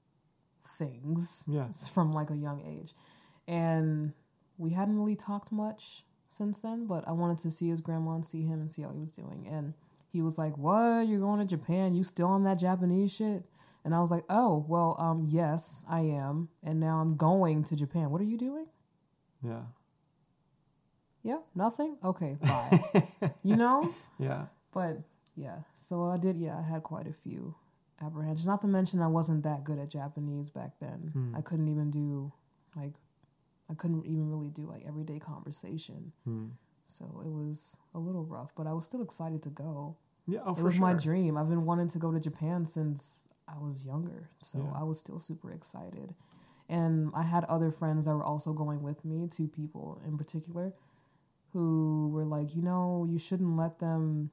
things 0.78 1.46
Yeah. 1.48 1.68
from 1.94 2.12
like 2.12 2.30
a 2.30 2.36
young 2.36 2.62
age. 2.62 2.94
And 3.48 4.14
we 4.58 4.74
hadn't 4.74 4.98
really 4.98 5.16
talked 5.16 5.52
much 5.52 6.04
since 6.30 6.62
then, 6.62 6.86
but 6.86 7.08
I 7.08 7.12
wanted 7.12 7.40
to 7.40 7.52
see 7.52 7.70
his 7.70 7.82
grandma 7.82 8.12
and 8.12 8.26
see 8.26 8.44
him 8.44 8.62
and 8.62 8.72
see 8.72 8.84
how 8.84 8.92
he 8.92 9.00
was 9.00 9.16
doing. 9.16 9.48
And 9.50 9.74
he 10.12 10.22
was 10.22 10.38
like, 10.38 10.58
What? 10.58 11.08
You're 11.08 11.20
going 11.20 11.40
to 11.40 11.46
Japan? 11.46 11.96
You 11.96 12.04
still 12.04 12.28
on 12.28 12.44
that 12.44 12.60
Japanese 12.60 13.16
shit? 13.16 13.44
And 13.84 13.96
I 13.96 14.00
was 14.00 14.12
like, 14.12 14.26
Oh, 14.30 14.66
well, 14.68 14.96
um, 15.00 15.26
yes, 15.28 15.86
I 15.90 16.02
am. 16.02 16.50
And 16.64 16.80
now 16.80 17.00
I'm 17.00 17.16
going 17.16 17.64
to 17.66 17.76
Japan. 17.76 18.12
What 18.12 18.22
are 18.22 18.26
you 18.26 18.38
doing? 18.38 18.68
Yeah. 19.42 19.62
Yeah, 21.24 21.40
nothing? 21.56 21.98
Okay, 22.04 22.38
bye. 22.42 22.80
you 23.44 23.56
know? 23.56 23.94
Yeah. 24.18 24.46
But 24.74 25.00
yeah, 25.36 25.60
so 25.76 26.06
I 26.06 26.18
did, 26.18 26.38
yeah, 26.38 26.58
I 26.58 26.62
had 26.62 26.84
quite 26.84 27.08
a 27.08 27.14
few 27.14 27.56
apprehensions. 28.02 28.48
Not 28.48 28.62
to 28.62 28.68
mention, 28.68 29.02
I 29.02 29.08
wasn't 29.08 29.44
that 29.44 29.64
good 29.64 29.80
at 29.80 29.90
Japanese 29.90 30.50
back 30.50 30.80
then. 30.80 31.12
Hmm. 31.14 31.36
I 31.36 31.42
couldn't 31.42 31.68
even 31.70 31.92
do, 31.92 32.32
like, 32.76 32.94
I 33.70 33.74
couldn't 33.74 34.06
even 34.06 34.30
really 34.30 34.50
do, 34.50 34.64
like, 34.64 34.84
everyday 34.88 35.20
conversation. 35.20 36.14
Hmm. 36.24 36.48
So 36.86 37.06
it 37.24 37.30
was 37.30 37.78
a 37.94 38.00
little 38.00 38.26
rough, 38.26 38.54
but 38.56 38.66
I 38.68 38.74
was 38.74 38.86
still 38.86 39.02
excited 39.04 39.44
to 39.44 39.50
go. 39.50 39.98
Yeah, 40.28 40.40
oh, 40.46 40.56
it 40.56 40.62
was 40.64 40.80
my 40.80 40.94
dream. 40.94 41.38
I've 41.38 41.50
been 41.50 41.66
wanting 41.66 41.88
to 41.90 42.00
go 42.00 42.12
to 42.12 42.20
Japan 42.20 42.66
since 42.66 43.30
I 43.48 43.58
was 43.58 43.86
younger, 43.86 44.30
so 44.40 44.60
Yeah. 44.60 44.80
I 44.80 44.84
was 44.84 45.00
still 45.00 45.20
super 45.20 45.52
excited. 45.52 46.16
And 46.68 47.12
I 47.16 47.24
had 47.24 47.46
other 47.46 47.72
friends 47.72 48.06
that 48.06 48.16
were 48.16 48.24
also 48.24 48.54
going 48.54 48.84
with 48.84 49.04
me, 49.04 49.28
two 49.28 49.48
people 49.48 50.00
in 50.06 50.18
particular, 50.18 50.74
who 51.54 52.10
were 52.14 52.26
like, 52.26 52.56
you 52.56 52.62
know, 52.62 53.06
you 53.10 53.20
shouldn't 53.20 53.58
let 53.58 53.80
them 53.80 54.32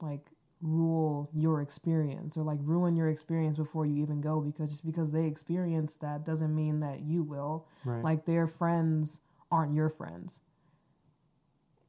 like 0.00 0.26
rule 0.60 1.30
your 1.34 1.60
experience 1.60 2.36
or 2.36 2.42
like 2.42 2.58
ruin 2.62 2.96
your 2.96 3.08
experience 3.08 3.58
before 3.58 3.84
you 3.84 4.02
even 4.02 4.20
go 4.20 4.40
because 4.40 4.70
just 4.70 4.86
because 4.86 5.12
they 5.12 5.26
experienced 5.26 6.00
that 6.00 6.24
doesn't 6.24 6.54
mean 6.54 6.80
that 6.80 7.00
you 7.00 7.22
will. 7.22 7.66
Right. 7.84 8.02
Like 8.02 8.24
their 8.24 8.46
friends 8.46 9.20
aren't 9.50 9.74
your 9.74 9.88
friends. 9.88 10.40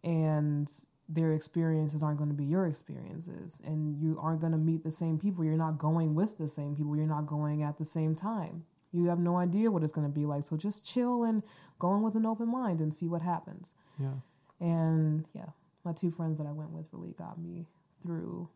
And 0.03 0.69
their 1.07 1.31
experiences 1.33 2.03
aren't 2.03 2.17
going 2.17 2.29
to 2.29 2.35
be 2.35 2.45
your 2.45 2.67
experiences. 2.67 3.61
And 3.65 3.99
you 3.99 4.19
aren't 4.21 4.41
going 4.41 4.51
to 4.51 4.57
meet 4.57 4.83
the 4.83 4.91
same 4.91 5.19
people. 5.19 5.43
You're 5.43 5.57
not 5.57 5.77
going 5.77 6.13
with 6.13 6.37
the 6.37 6.47
same 6.47 6.75
people. 6.75 6.95
You're 6.95 7.07
not 7.07 7.25
going 7.25 7.63
at 7.63 7.77
the 7.77 7.85
same 7.85 8.13
time. 8.13 8.65
You 8.95 9.09
have 9.09 9.19
no 9.19 9.37
idea 9.37 9.71
what 9.71 9.83
it's 9.83 9.91
going 9.91 10.07
to 10.07 10.13
be 10.13 10.25
like. 10.25 10.43
So 10.43 10.55
just 10.57 10.85
chill 10.87 11.23
and 11.23 11.43
go 11.79 11.93
in 11.95 12.01
with 12.01 12.15
an 12.15 12.25
open 12.25 12.47
mind 12.49 12.79
and 12.79 12.93
see 12.93 13.07
what 13.07 13.21
happens. 13.21 13.73
yeah. 13.99 14.19
And 14.59 15.25
yeah, 15.33 15.49
my 15.83 15.91
two 15.91 16.09
friends 16.09 16.37
that 16.37 16.47
I 16.47 16.51
went 16.53 16.71
with 16.71 16.87
really 16.93 17.13
got 17.13 17.37
me 17.37 17.67
through 18.01 18.49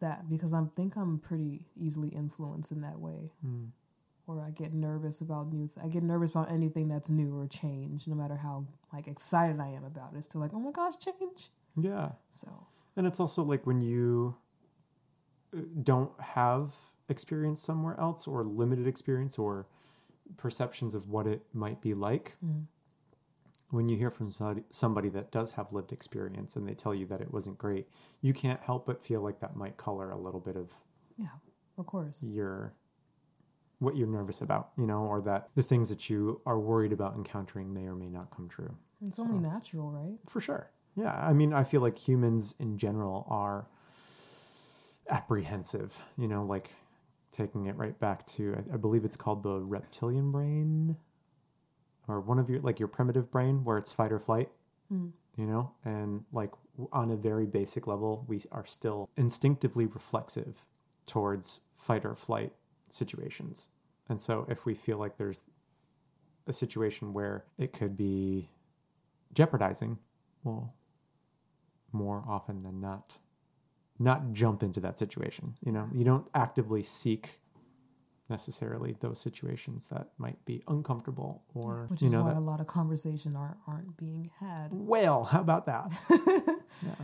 that 0.00 0.28
because 0.28 0.52
I 0.52 0.62
think 0.74 0.96
I'm 0.96 1.18
pretty 1.18 1.66
easily 1.76 2.08
influenced 2.08 2.72
in 2.72 2.80
that 2.80 2.98
way. 2.98 3.30
Mm. 3.46 3.68
Or 4.26 4.40
I 4.40 4.50
get 4.50 4.72
nervous 4.72 5.20
about 5.20 5.52
new. 5.52 5.68
Th- 5.68 5.84
I 5.84 5.88
get 5.88 6.02
nervous 6.02 6.30
about 6.32 6.50
anything 6.50 6.88
that's 6.88 7.10
new 7.10 7.36
or 7.36 7.46
change, 7.46 8.06
no 8.08 8.14
matter 8.14 8.36
how 8.36 8.66
like 8.92 9.06
excited 9.08 9.60
I 9.60 9.68
am 9.68 9.84
about 9.84 10.12
it. 10.14 10.18
It's 10.18 10.26
still 10.26 10.40
like, 10.40 10.52
oh 10.54 10.60
my 10.60 10.72
gosh, 10.72 10.96
change. 10.98 11.48
Yeah. 11.76 12.10
So 12.30 12.48
And 12.96 13.06
it's 13.06 13.20
also 13.20 13.42
like 13.42 13.66
when 13.66 13.80
you 13.80 14.36
don't 15.82 16.18
have 16.20 16.74
experience 17.08 17.60
somewhere 17.60 17.98
else 17.98 18.26
or 18.26 18.44
limited 18.44 18.86
experience 18.86 19.38
or 19.38 19.66
perceptions 20.36 20.94
of 20.94 21.08
what 21.08 21.26
it 21.26 21.42
might 21.52 21.80
be 21.80 21.94
like. 21.94 22.36
Mm. 22.44 22.66
When 23.70 23.88
you 23.88 23.96
hear 23.96 24.10
from 24.10 24.30
somebody, 24.30 24.64
somebody 24.70 25.08
that 25.10 25.30
does 25.30 25.52
have 25.52 25.72
lived 25.72 25.92
experience 25.92 26.56
and 26.56 26.68
they 26.68 26.74
tell 26.74 26.94
you 26.94 27.06
that 27.06 27.20
it 27.20 27.32
wasn't 27.32 27.58
great, 27.58 27.88
you 28.20 28.32
can't 28.32 28.60
help 28.60 28.86
but 28.86 29.04
feel 29.04 29.20
like 29.20 29.40
that 29.40 29.54
might 29.54 29.76
color 29.76 30.10
a 30.10 30.18
little 30.18 30.40
bit 30.40 30.56
of 30.56 30.74
yeah, 31.16 31.28
of 31.78 31.86
course. 31.86 32.22
your 32.22 32.74
what 33.78 33.96
you're 33.96 34.06
nervous 34.06 34.40
about, 34.40 34.70
you 34.76 34.86
know, 34.86 35.04
or 35.04 35.20
that 35.22 35.48
the 35.54 35.62
things 35.62 35.88
that 35.88 36.10
you 36.10 36.40
are 36.44 36.58
worried 36.58 36.92
about 36.92 37.14
encountering 37.14 37.72
may 37.72 37.86
or 37.86 37.94
may 37.94 38.10
not 38.10 38.30
come 38.30 38.48
true. 38.48 38.76
It's 39.04 39.18
only 39.18 39.38
natural, 39.38 39.90
right? 39.90 40.18
For 40.28 40.40
sure. 40.40 40.70
Yeah. 40.94 41.14
I 41.14 41.32
mean, 41.32 41.52
I 41.52 41.64
feel 41.64 41.80
like 41.80 41.96
humans 41.96 42.54
in 42.58 42.76
general 42.76 43.26
are 43.30 43.68
apprehensive, 45.10 46.02
you 46.16 46.28
know, 46.28 46.44
like 46.44 46.74
taking 47.30 47.66
it 47.66 47.76
right 47.76 47.98
back 47.98 48.24
to, 48.26 48.54
I, 48.70 48.74
I 48.74 48.76
believe 48.76 49.04
it's 49.04 49.16
called 49.16 49.42
the 49.42 49.60
reptilian 49.60 50.30
brain 50.32 50.96
or 52.08 52.20
one 52.20 52.38
of 52.38 52.48
your, 52.50 52.60
like 52.60 52.78
your 52.80 52.88
primitive 52.88 53.30
brain 53.30 53.64
where 53.64 53.78
it's 53.78 53.92
fight 53.92 54.12
or 54.12 54.18
flight, 54.18 54.50
Mm. 54.92 55.12
you 55.36 55.46
know, 55.46 55.70
and 55.84 56.24
like 56.32 56.50
on 56.92 57.12
a 57.12 57.16
very 57.16 57.46
basic 57.46 57.86
level, 57.86 58.24
we 58.26 58.40
are 58.50 58.66
still 58.66 59.08
instinctively 59.16 59.86
reflexive 59.86 60.66
towards 61.06 61.60
fight 61.74 62.04
or 62.04 62.16
flight 62.16 62.52
situations. 62.88 63.70
And 64.08 64.20
so 64.20 64.46
if 64.48 64.66
we 64.66 64.74
feel 64.74 64.98
like 64.98 65.16
there's 65.16 65.42
a 66.48 66.52
situation 66.52 67.12
where 67.12 67.44
it 67.56 67.72
could 67.72 67.96
be 67.96 68.48
jeopardizing, 69.32 69.98
well, 70.42 70.74
more 71.92 72.24
often 72.26 72.64
than 72.64 72.80
not, 72.80 73.18
not 74.00 74.32
jump 74.32 74.62
into 74.64 74.80
that 74.80 74.98
situation. 74.98 75.54
You 75.64 75.70
know, 75.72 75.88
you 75.92 76.04
don't 76.04 76.26
actively 76.34 76.82
seek 76.82 77.38
necessarily 78.28 78.96
those 79.00 79.20
situations 79.20 79.88
that 79.88 80.08
might 80.16 80.44
be 80.44 80.62
uncomfortable 80.68 81.42
or 81.54 81.86
Which 81.88 82.00
you 82.02 82.06
is 82.06 82.12
know 82.12 82.22
why 82.22 82.30
that, 82.34 82.38
a 82.38 82.40
lot 82.40 82.60
of 82.60 82.66
conversation 82.68 83.34
aren't 83.36 83.56
aren't 83.66 83.96
being 83.96 84.30
had. 84.38 84.68
well 84.70 85.24
how 85.24 85.40
about 85.40 85.66
that 85.66 85.92
yeah 86.86 86.94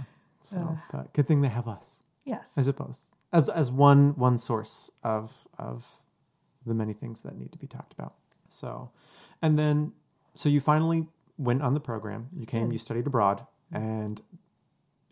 so 0.41 0.59
Uh. 0.59 0.77
but 0.93 1.13
good 1.13 1.27
thing 1.27 1.41
they 1.41 1.49
have 1.49 1.67
us 1.67 2.05
Yes. 2.25 2.57
i 2.57 2.63
suppose 2.63 3.13
as 3.33 3.49
as 3.49 3.73
one 3.73 4.15
one 4.17 4.39
source 4.39 4.93
of 5.03 5.49
of 5.59 5.97
the 6.65 6.75
many 6.75 6.93
things 6.93 7.23
that 7.23 7.37
need 7.37 7.51
to 7.51 7.59
be 7.59 7.67
talked 7.67 7.93
about 7.93 8.15
so 8.49 8.91
and 9.43 9.59
then 9.59 9.93
so 10.37 10.49
you 10.49 10.61
finally 10.61 11.09
went 11.39 11.61
on 11.61 11.75
the 11.75 11.81
program 11.81 12.29
you 12.33 12.47
came 12.47 12.71
you 12.71 12.79
studied 12.79 13.07
abroad 13.09 13.45
and 13.73 14.23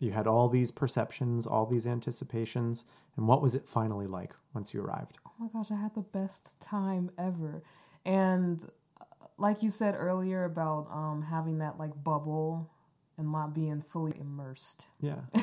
you 0.05 0.11
had 0.11 0.27
all 0.27 0.47
these 0.47 0.71
perceptions 0.71 1.45
all 1.45 1.65
these 1.65 1.85
anticipations 1.87 2.85
and 3.17 3.27
what 3.27 3.41
was 3.41 3.55
it 3.55 3.67
finally 3.67 4.07
like 4.07 4.33
once 4.53 4.73
you 4.73 4.81
arrived 4.81 5.17
oh 5.37 5.43
my 5.43 5.49
gosh, 5.51 5.71
I 5.71 5.75
had 5.75 5.95
the 5.95 6.01
best 6.01 6.61
time 6.61 7.11
ever. 7.17 7.63
And 8.05 8.63
uh, 8.99 9.05
like 9.37 9.63
you 9.63 9.69
said 9.69 9.95
earlier 9.97 10.43
about 10.43 10.87
um, 10.91 11.23
having 11.23 11.59
that 11.59 11.77
like 11.77 12.03
bubble 12.03 12.71
and 13.17 13.31
not 13.31 13.53
being 13.53 13.81
fully 13.81 14.13
immersed. 14.19 14.89
yeah 14.99 15.21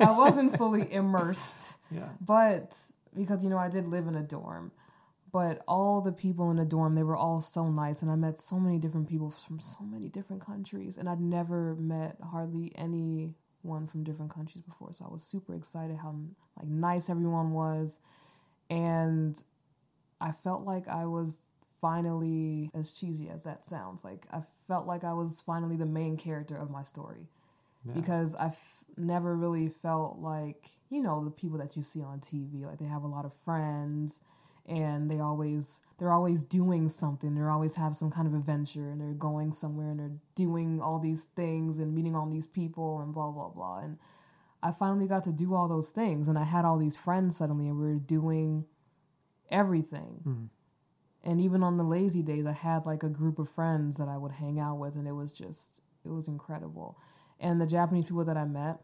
I 0.00 0.14
wasn't 0.16 0.56
fully 0.58 0.92
immersed, 0.92 1.78
yeah 1.90 2.10
but 2.20 2.78
because 3.16 3.42
you 3.42 3.50
know 3.50 3.58
I 3.58 3.68
did 3.68 3.88
live 3.88 4.06
in 4.06 4.14
a 4.14 4.22
dorm. 4.22 4.72
But 5.32 5.62
all 5.66 6.02
the 6.02 6.12
people 6.12 6.50
in 6.50 6.58
the 6.58 6.66
dorm, 6.66 6.94
they 6.94 7.02
were 7.02 7.16
all 7.16 7.40
so 7.40 7.70
nice, 7.70 8.02
and 8.02 8.10
I 8.10 8.16
met 8.16 8.38
so 8.38 8.60
many 8.60 8.78
different 8.78 9.08
people 9.08 9.30
from 9.30 9.60
so 9.60 9.82
many 9.82 10.10
different 10.10 10.44
countries, 10.44 10.98
and 10.98 11.08
I'd 11.08 11.22
never 11.22 11.74
met 11.74 12.18
hardly 12.22 12.70
anyone 13.64 13.86
from 13.86 14.04
different 14.04 14.32
countries 14.32 14.62
before. 14.62 14.92
So 14.92 15.04
I 15.08 15.12
was 15.12 15.22
super 15.22 15.54
excited 15.54 15.98
how 15.98 16.14
like 16.58 16.68
nice 16.68 17.10
everyone 17.10 17.52
was, 17.52 18.00
and 18.70 19.40
I 20.20 20.32
felt 20.32 20.62
like 20.64 20.88
I 20.88 21.06
was 21.06 21.40
finally, 21.80 22.70
as 22.74 22.92
cheesy 22.92 23.28
as 23.28 23.44
that 23.44 23.64
sounds, 23.64 24.04
like 24.04 24.26
I 24.30 24.40
felt 24.40 24.86
like 24.86 25.04
I 25.04 25.12
was 25.12 25.40
finally 25.40 25.76
the 25.76 25.86
main 25.86 26.16
character 26.16 26.56
of 26.56 26.70
my 26.70 26.82
story 26.82 27.26
Yeah. 27.84 27.94
because 27.94 28.34
I've 28.36 28.58
never 28.96 29.34
really 29.34 29.68
felt 29.68 30.18
like 30.18 30.70
you 30.90 31.02
know 31.02 31.24
the 31.24 31.30
people 31.30 31.58
that 31.58 31.76
you 31.76 31.82
see 31.82 32.02
on 32.02 32.20
TV 32.20 32.66
like 32.66 32.78
they 32.78 32.84
have 32.84 33.02
a 33.02 33.06
lot 33.08 33.24
of 33.24 33.32
friends 33.32 34.22
and 34.66 35.10
they 35.10 35.18
always 35.18 35.82
they're 35.98 36.12
always 36.12 36.44
doing 36.44 36.88
something. 36.88 37.34
They're 37.34 37.50
always 37.50 37.76
have 37.76 37.96
some 37.96 38.10
kind 38.10 38.26
of 38.26 38.34
adventure 38.34 38.90
and 38.90 39.00
they're 39.00 39.14
going 39.14 39.52
somewhere 39.52 39.90
and 39.90 39.98
they're 39.98 40.18
doing 40.34 40.80
all 40.80 40.98
these 40.98 41.24
things 41.24 41.78
and 41.78 41.94
meeting 41.94 42.14
all 42.14 42.28
these 42.28 42.46
people 42.46 43.00
and 43.00 43.12
blah 43.12 43.30
blah 43.30 43.48
blah. 43.48 43.80
And 43.80 43.98
I 44.62 44.70
finally 44.70 45.08
got 45.08 45.24
to 45.24 45.32
do 45.32 45.54
all 45.54 45.68
those 45.68 45.90
things 45.90 46.28
and 46.28 46.38
I 46.38 46.44
had 46.44 46.64
all 46.64 46.78
these 46.78 46.96
friends 46.96 47.36
suddenly 47.36 47.68
and 47.68 47.78
we 47.78 47.86
were 47.86 47.98
doing 47.98 48.66
everything. 49.50 50.20
Hmm. 50.22 50.44
And 51.24 51.40
even 51.40 51.62
on 51.62 51.76
the 51.76 51.84
lazy 51.84 52.22
days 52.22 52.46
i 52.46 52.52
had 52.52 52.86
like 52.86 53.02
a 53.02 53.08
group 53.08 53.38
of 53.38 53.48
friends 53.48 53.96
that 53.96 54.08
i 54.08 54.16
would 54.16 54.32
hang 54.32 54.58
out 54.58 54.78
with 54.78 54.96
and 54.96 55.06
it 55.06 55.12
was 55.12 55.32
just 55.32 55.82
it 56.04 56.10
was 56.10 56.28
incredible. 56.28 56.98
And 57.40 57.60
the 57.60 57.66
japanese 57.66 58.04
people 58.04 58.24
that 58.24 58.36
i 58.36 58.44
met 58.44 58.78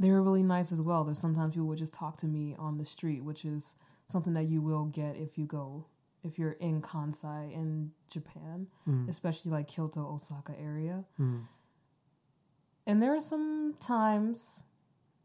they 0.00 0.10
were 0.10 0.22
really 0.22 0.42
nice 0.42 0.72
as 0.72 0.82
well. 0.82 1.04
There's 1.04 1.20
sometimes 1.20 1.50
people 1.50 1.68
would 1.68 1.78
just 1.78 1.94
talk 1.94 2.16
to 2.16 2.26
me 2.26 2.56
on 2.58 2.78
the 2.78 2.84
street 2.84 3.22
which 3.22 3.44
is 3.44 3.76
something 4.06 4.34
that 4.34 4.44
you 4.44 4.60
will 4.60 4.84
get 4.86 5.16
if 5.16 5.38
you 5.38 5.46
go 5.46 5.86
if 6.22 6.38
you're 6.38 6.52
in 6.52 6.80
kansai 6.80 7.52
in 7.52 7.92
japan 8.10 8.66
especially 9.08 9.50
like 9.50 9.66
kyoto 9.68 10.00
osaka 10.14 10.52
area. 10.58 11.04
And 12.86 13.02
there 13.02 13.14
are 13.14 13.20
some 13.20 13.74
times 13.80 14.64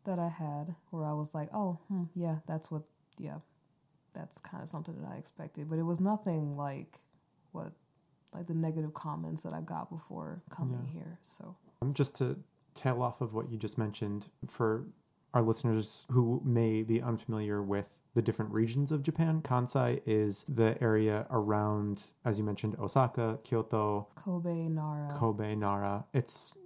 that 0.05 0.17
i 0.17 0.29
had 0.29 0.75
where 0.91 1.05
i 1.05 1.13
was 1.13 1.35
like 1.35 1.49
oh 1.53 1.79
hmm, 1.87 2.03
yeah 2.15 2.37
that's 2.47 2.71
what 2.71 2.83
yeah 3.17 3.39
that's 4.13 4.39
kind 4.39 4.61
of 4.63 4.69
something 4.69 4.99
that 5.01 5.07
I 5.07 5.17
expected, 5.17 5.69
but 5.69 5.79
it 5.79 5.83
was 5.83 5.99
nothing 5.99 6.55
like 6.57 6.97
what 7.51 7.71
like 8.33 8.47
the 8.47 8.53
negative 8.53 8.93
comments 8.93 9.43
that 9.43 9.53
I 9.53 9.61
got 9.61 9.89
before 9.89 10.43
coming 10.49 10.87
here. 10.93 11.17
So. 11.21 11.55
Um, 11.81 11.93
just 11.93 12.15
to 12.17 12.37
tail 12.75 13.01
off 13.01 13.21
of 13.21 13.33
what 13.33 13.49
you 13.49 13.57
just 13.57 13.77
mentioned, 13.77 14.27
for 14.47 14.85
our 15.33 15.41
listeners 15.43 16.07
who 16.11 16.41
may 16.43 16.81
be 16.83 17.01
unfamiliar 17.01 17.61
with 17.61 18.01
the 18.15 18.21
different 18.21 18.51
regions 18.51 18.91
of 18.91 19.03
Japan, 19.03 19.41
Kansai 19.41 20.01
is 20.05 20.43
the 20.45 20.77
area 20.81 21.27
around, 21.29 22.11
as 22.25 22.39
you 22.39 22.43
mentioned, 22.45 22.75
Osaka, 22.79 23.39
Kyoto, 23.43 24.07
Kobe, 24.15 24.67
Nara, 24.69 25.09
Kobe, 25.13 25.55
Nara. 25.55 26.05
It's 26.13 26.57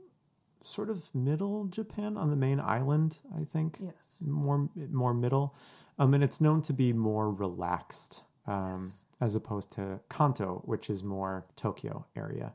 sort 0.61 0.89
of 0.89 1.13
middle 1.13 1.65
Japan 1.65 2.15
on 2.15 2.29
the 2.29 2.37
main 2.37 2.59
island, 2.59 3.19
I 3.37 3.43
think. 3.43 3.77
yes, 3.81 4.23
More 4.25 4.69
more 4.91 5.13
middle. 5.13 5.55
Um, 5.99 6.13
and 6.13 6.23
it's 6.23 6.39
known 6.39 6.61
to 6.63 6.73
be 6.73 6.93
more 6.93 7.29
relaxed 7.31 8.23
um, 8.47 8.71
Yes. 8.75 9.05
as 9.21 9.35
opposed 9.35 9.71
to 9.73 9.99
Kanto, 10.09 10.61
which 10.65 10.89
is 10.89 11.03
more 11.03 11.45
Tokyo 11.57 12.05
area, 12.15 12.53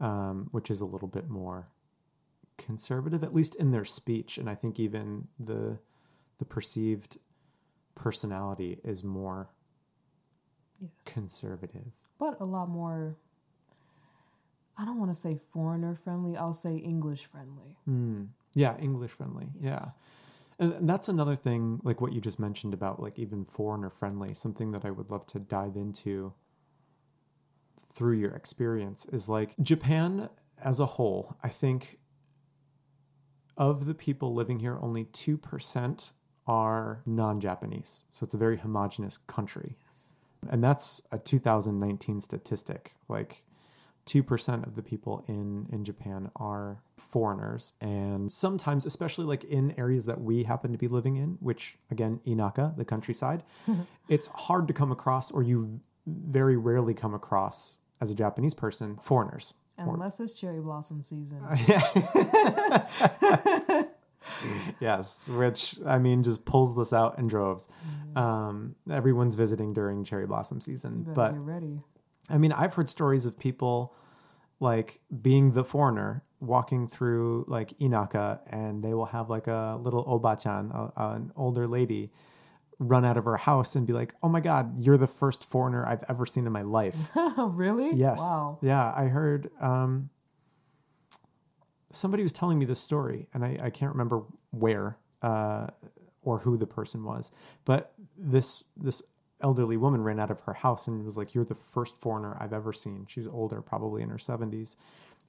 um, 0.00 0.48
which 0.50 0.70
is 0.70 0.80
a 0.80 0.84
little 0.86 1.08
bit 1.08 1.28
more 1.28 1.66
conservative, 2.58 3.22
at 3.22 3.34
least 3.34 3.54
in 3.54 3.70
their 3.70 3.84
speech. 3.84 4.38
And 4.38 4.48
I 4.48 4.54
think 4.54 4.78
even 4.78 5.28
the 5.38 5.78
the 6.38 6.44
perceived 6.44 7.16
personality 7.94 8.78
is 8.84 9.02
more 9.02 9.48
yes, 10.78 10.90
conservative. 11.06 11.92
but 12.18 12.40
a 12.40 12.44
lot 12.44 12.68
more. 12.68 13.16
I 14.78 14.84
don't 14.84 14.98
want 14.98 15.10
to 15.10 15.14
say 15.14 15.36
foreigner 15.36 15.94
friendly. 15.94 16.36
I'll 16.36 16.52
say 16.52 16.76
English 16.76 17.26
friendly. 17.26 17.78
Hmm. 17.86 18.24
Yeah, 18.54 18.76
English 18.78 19.12
friendly. 19.12 19.48
Yeah. 19.58 19.80
And 20.58 20.72
and 20.72 20.88
that's 20.88 21.08
another 21.08 21.36
thing, 21.36 21.80
like 21.82 22.00
what 22.00 22.12
you 22.12 22.20
just 22.20 22.38
mentioned 22.38 22.74
about 22.74 23.00
like 23.00 23.18
even 23.18 23.44
foreigner 23.44 23.90
friendly, 23.90 24.34
something 24.34 24.72
that 24.72 24.84
I 24.84 24.90
would 24.90 25.10
love 25.10 25.26
to 25.28 25.38
dive 25.38 25.76
into 25.76 26.34
through 27.96 28.18
your 28.18 28.32
experience 28.32 29.06
is 29.06 29.28
like 29.28 29.54
Japan 29.60 30.28
as 30.62 30.80
a 30.80 30.86
whole, 30.86 31.36
I 31.42 31.48
think 31.48 31.98
of 33.56 33.86
the 33.86 33.94
people 33.94 34.34
living 34.34 34.60
here, 34.60 34.78
only 34.80 35.04
2% 35.04 36.12
are 36.46 37.00
non 37.06 37.40
Japanese. 37.40 38.04
So 38.10 38.24
it's 38.24 38.34
a 38.34 38.38
very 38.38 38.58
homogenous 38.58 39.16
country. 39.16 39.74
And 40.48 40.62
that's 40.62 41.02
a 41.10 41.18
2019 41.18 42.20
statistic. 42.20 42.92
Like 43.08 43.44
2% 44.06 44.66
of 44.66 44.76
the 44.76 44.82
people 44.82 45.24
in, 45.26 45.66
in 45.72 45.84
Japan 45.84 46.30
are 46.36 46.78
foreigners. 46.96 47.72
And 47.80 48.30
sometimes, 48.30 48.86
especially 48.86 49.24
like 49.24 49.42
in 49.44 49.74
areas 49.78 50.06
that 50.06 50.20
we 50.20 50.44
happen 50.44 50.70
to 50.72 50.78
be 50.78 50.88
living 50.88 51.16
in, 51.16 51.38
which 51.40 51.76
again, 51.90 52.20
Inaka, 52.24 52.76
the 52.76 52.84
countryside, 52.84 53.42
it's 54.08 54.28
hard 54.28 54.68
to 54.68 54.74
come 54.74 54.92
across, 54.92 55.32
or 55.32 55.42
you 55.42 55.80
very 56.06 56.56
rarely 56.56 56.94
come 56.94 57.14
across 57.14 57.80
as 58.00 58.10
a 58.10 58.14
Japanese 58.14 58.54
person, 58.54 58.96
foreigners. 58.96 59.54
Unless 59.78 60.20
it's 60.20 60.32
cherry 60.32 60.60
blossom 60.60 61.02
season. 61.02 61.42
yes, 64.80 65.28
which 65.28 65.78
I 65.84 65.98
mean 65.98 66.22
just 66.22 66.44
pulls 66.44 66.76
this 66.76 66.92
out 66.92 67.18
in 67.18 67.26
droves. 67.26 67.68
Um, 68.14 68.76
everyone's 68.90 69.34
visiting 69.34 69.74
during 69.74 70.04
cherry 70.04 70.26
blossom 70.26 70.60
season, 70.60 71.06
but 71.14 71.34
ready. 71.44 71.82
I 72.30 72.38
mean, 72.38 72.52
I've 72.52 72.74
heard 72.74 72.88
stories 72.88 73.26
of 73.26 73.38
people 73.38 73.94
like 74.58 75.00
being 75.22 75.52
the 75.52 75.64
foreigner 75.64 76.24
walking 76.40 76.86
through 76.86 77.44
like 77.46 77.70
Inaka, 77.78 78.40
and 78.50 78.82
they 78.82 78.94
will 78.94 79.06
have 79.06 79.30
like 79.30 79.46
a 79.46 79.78
little 79.80 80.04
obachan, 80.04 80.74
a, 80.74 80.92
an 81.14 81.32
older 81.36 81.66
lady, 81.66 82.10
run 82.78 83.04
out 83.04 83.16
of 83.16 83.24
her 83.24 83.36
house 83.36 83.74
and 83.74 83.86
be 83.86 83.92
like, 83.92 84.14
"Oh 84.22 84.28
my 84.28 84.40
god, 84.40 84.78
you're 84.78 84.98
the 84.98 85.06
first 85.06 85.44
foreigner 85.44 85.86
I've 85.86 86.04
ever 86.08 86.26
seen 86.26 86.46
in 86.46 86.52
my 86.52 86.62
life." 86.62 87.10
really? 87.38 87.94
Yes. 87.94 88.20
Wow. 88.20 88.58
Yeah, 88.62 88.92
I 88.94 89.06
heard 89.06 89.50
um, 89.60 90.10
somebody 91.90 92.22
was 92.22 92.32
telling 92.32 92.58
me 92.58 92.64
this 92.64 92.80
story, 92.80 93.28
and 93.32 93.44
I, 93.44 93.58
I 93.62 93.70
can't 93.70 93.92
remember 93.92 94.22
where 94.50 94.98
uh, 95.22 95.68
or 96.22 96.40
who 96.40 96.56
the 96.56 96.66
person 96.66 97.04
was, 97.04 97.32
but 97.64 97.92
this 98.16 98.62
this 98.76 99.02
elderly 99.40 99.76
woman 99.76 100.02
ran 100.02 100.18
out 100.18 100.30
of 100.30 100.40
her 100.42 100.54
house 100.54 100.86
and 100.86 101.04
was 101.04 101.16
like, 101.16 101.34
"You're 101.34 101.44
the 101.44 101.54
first 101.54 102.00
foreigner 102.00 102.36
I've 102.38 102.52
ever 102.52 102.72
seen." 102.72 103.06
She's 103.08 103.26
older, 103.26 103.62
probably 103.62 104.02
in 104.02 104.10
her 104.10 104.18
seventies, 104.18 104.76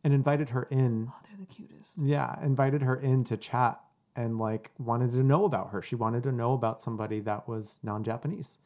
and 0.03 0.13
invited 0.13 0.49
her 0.49 0.67
in. 0.69 1.07
Oh, 1.09 1.15
they're 1.23 1.45
the 1.45 1.53
cutest. 1.53 2.01
Yeah, 2.01 2.35
invited 2.43 2.81
her 2.81 2.95
in 2.95 3.23
to 3.25 3.37
chat 3.37 3.79
and 4.17 4.37
like 4.37 4.71
wanted 4.77 5.11
to 5.11 5.23
know 5.23 5.45
about 5.45 5.69
her. 5.69 5.81
She 5.81 5.95
wanted 5.95 6.23
to 6.23 6.31
know 6.33 6.51
about 6.53 6.81
somebody 6.81 7.21
that 7.21 7.47
was 7.47 7.79
non-Japanese, 7.83 8.59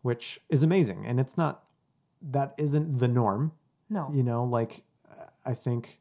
which 0.00 0.40
is 0.48 0.62
amazing, 0.62 1.04
and 1.04 1.20
it's 1.20 1.36
not 1.36 1.64
that 2.22 2.54
isn't 2.58 3.00
the 3.00 3.08
norm 3.08 3.52
No. 3.90 4.08
you 4.10 4.22
know 4.22 4.44
like 4.44 4.82
i 5.44 5.52
think 5.52 5.98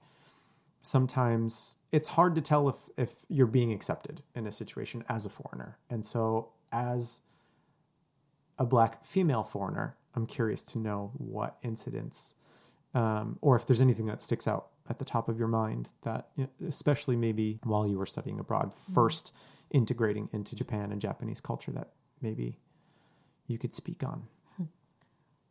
sometimes 0.82 1.78
it's 1.92 2.10
hard 2.10 2.36
to 2.36 2.42
tell 2.42 2.70
if 2.70 2.78
if 2.98 3.26
you're 3.28 3.48
being 3.48 3.72
accepted 3.74 4.22
in 4.34 4.48
a 4.48 4.52
situation 4.52 5.04
as 5.10 5.26
a 5.26 5.30
foreigner 5.30 5.78
and 5.90 6.06
so 6.06 6.52
as 6.72 7.22
a 8.58 8.66
black 8.66 9.04
female 9.04 9.44
foreigner 9.44 9.96
i'm 10.16 10.26
curious 10.26 10.64
to 10.64 10.80
know 10.80 11.12
what 11.18 11.58
incidents 11.64 12.36
um, 12.94 13.38
or 13.42 13.56
if 13.56 13.66
there's 13.66 13.82
anything 13.82 14.06
that 14.06 14.22
sticks 14.22 14.48
out 14.48 14.68
at 14.90 15.00
the 15.00 15.06
top 15.06 15.30
of 15.30 15.38
your 15.40 15.48
mind 15.48 15.92
that 16.02 16.28
especially 16.68 17.16
maybe 17.16 17.60
while 17.64 17.88
you 17.88 17.98
were 17.98 18.06
studying 18.06 18.40
abroad 18.40 18.74
first 18.74 19.36
integrating 19.72 20.30
into 20.34 20.56
japan 20.56 20.92
and 20.92 21.00
japanese 21.02 21.40
culture 21.42 21.72
that 21.72 21.90
maybe 22.22 22.58
you 23.48 23.58
could 23.58 23.74
speak 23.74 24.04
on 24.04 24.24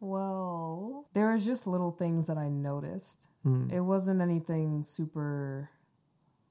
Well, 0.01 1.07
there 1.15 1.31
was 1.33 1.47
just 1.47 1.69
little 1.69 1.93
things 1.93 2.27
that 2.27 2.37
I 2.37 2.49
noticed. 2.49 3.29
Hmm. 3.45 3.71
It 3.71 3.83
wasn't 3.83 4.21
anything 4.21 4.83
super 4.83 5.71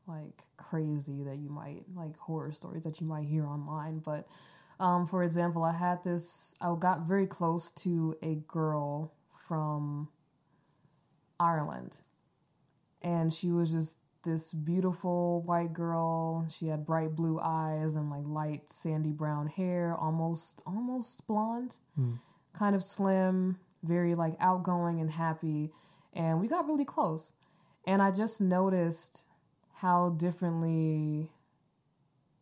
like 0.07 0.43
crazy 0.55 1.23
that 1.23 1.37
you 1.37 1.49
might 1.49 1.83
like 1.93 2.17
horror 2.17 2.53
stories 2.53 2.85
that 2.85 3.01
you 3.01 3.07
might 3.07 3.25
hear 3.25 3.45
online, 3.45 3.99
but 3.99 4.25
um, 4.79 5.05
for 5.05 5.21
example, 5.21 5.63
I 5.63 5.73
had 5.73 6.01
this 6.05 6.55
I 6.61 6.73
got 6.79 7.01
very 7.01 7.27
close 7.27 7.73
to 7.83 8.15
a 8.23 8.35
girl 8.35 9.13
from 9.31 10.07
Ireland. 11.37 12.01
And 13.01 13.33
she 13.33 13.51
was 13.51 13.71
just 13.71 13.99
this 14.23 14.53
beautiful 14.53 15.41
white 15.41 15.73
girl. 15.73 16.47
She 16.47 16.67
had 16.67 16.85
bright 16.85 17.15
blue 17.15 17.39
eyes 17.39 17.95
and 17.95 18.09
like 18.09 18.25
light 18.25 18.69
sandy 18.69 19.11
brown 19.11 19.47
hair, 19.47 19.95
almost 19.95 20.61
almost 20.65 21.25
blonde 21.27 21.77
hmm. 21.95 22.15
kind 22.53 22.75
of 22.75 22.83
slim, 22.83 23.57
very 23.83 24.15
like 24.15 24.33
outgoing 24.39 24.99
and 24.99 25.11
happy. 25.11 25.71
And 26.13 26.39
we 26.39 26.47
got 26.47 26.67
really 26.67 26.85
close. 26.85 27.33
And 27.85 28.01
I 28.01 28.11
just 28.11 28.39
noticed 28.41 29.25
how 29.75 30.09
differently 30.09 31.31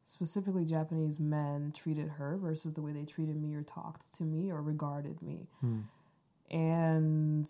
specifically 0.03 0.65
Japanese 0.65 1.19
men 1.19 1.71
treated 1.71 2.09
her 2.17 2.35
versus 2.35 2.73
the 2.73 2.81
way 2.81 2.91
they 2.91 3.05
treated 3.05 3.37
me 3.37 3.53
or 3.53 3.63
talked 3.63 4.11
to 4.15 4.23
me 4.23 4.51
or 4.51 4.61
regarded 4.61 5.21
me. 5.21 5.47
Hmm. 5.61 5.81
And 6.49 7.49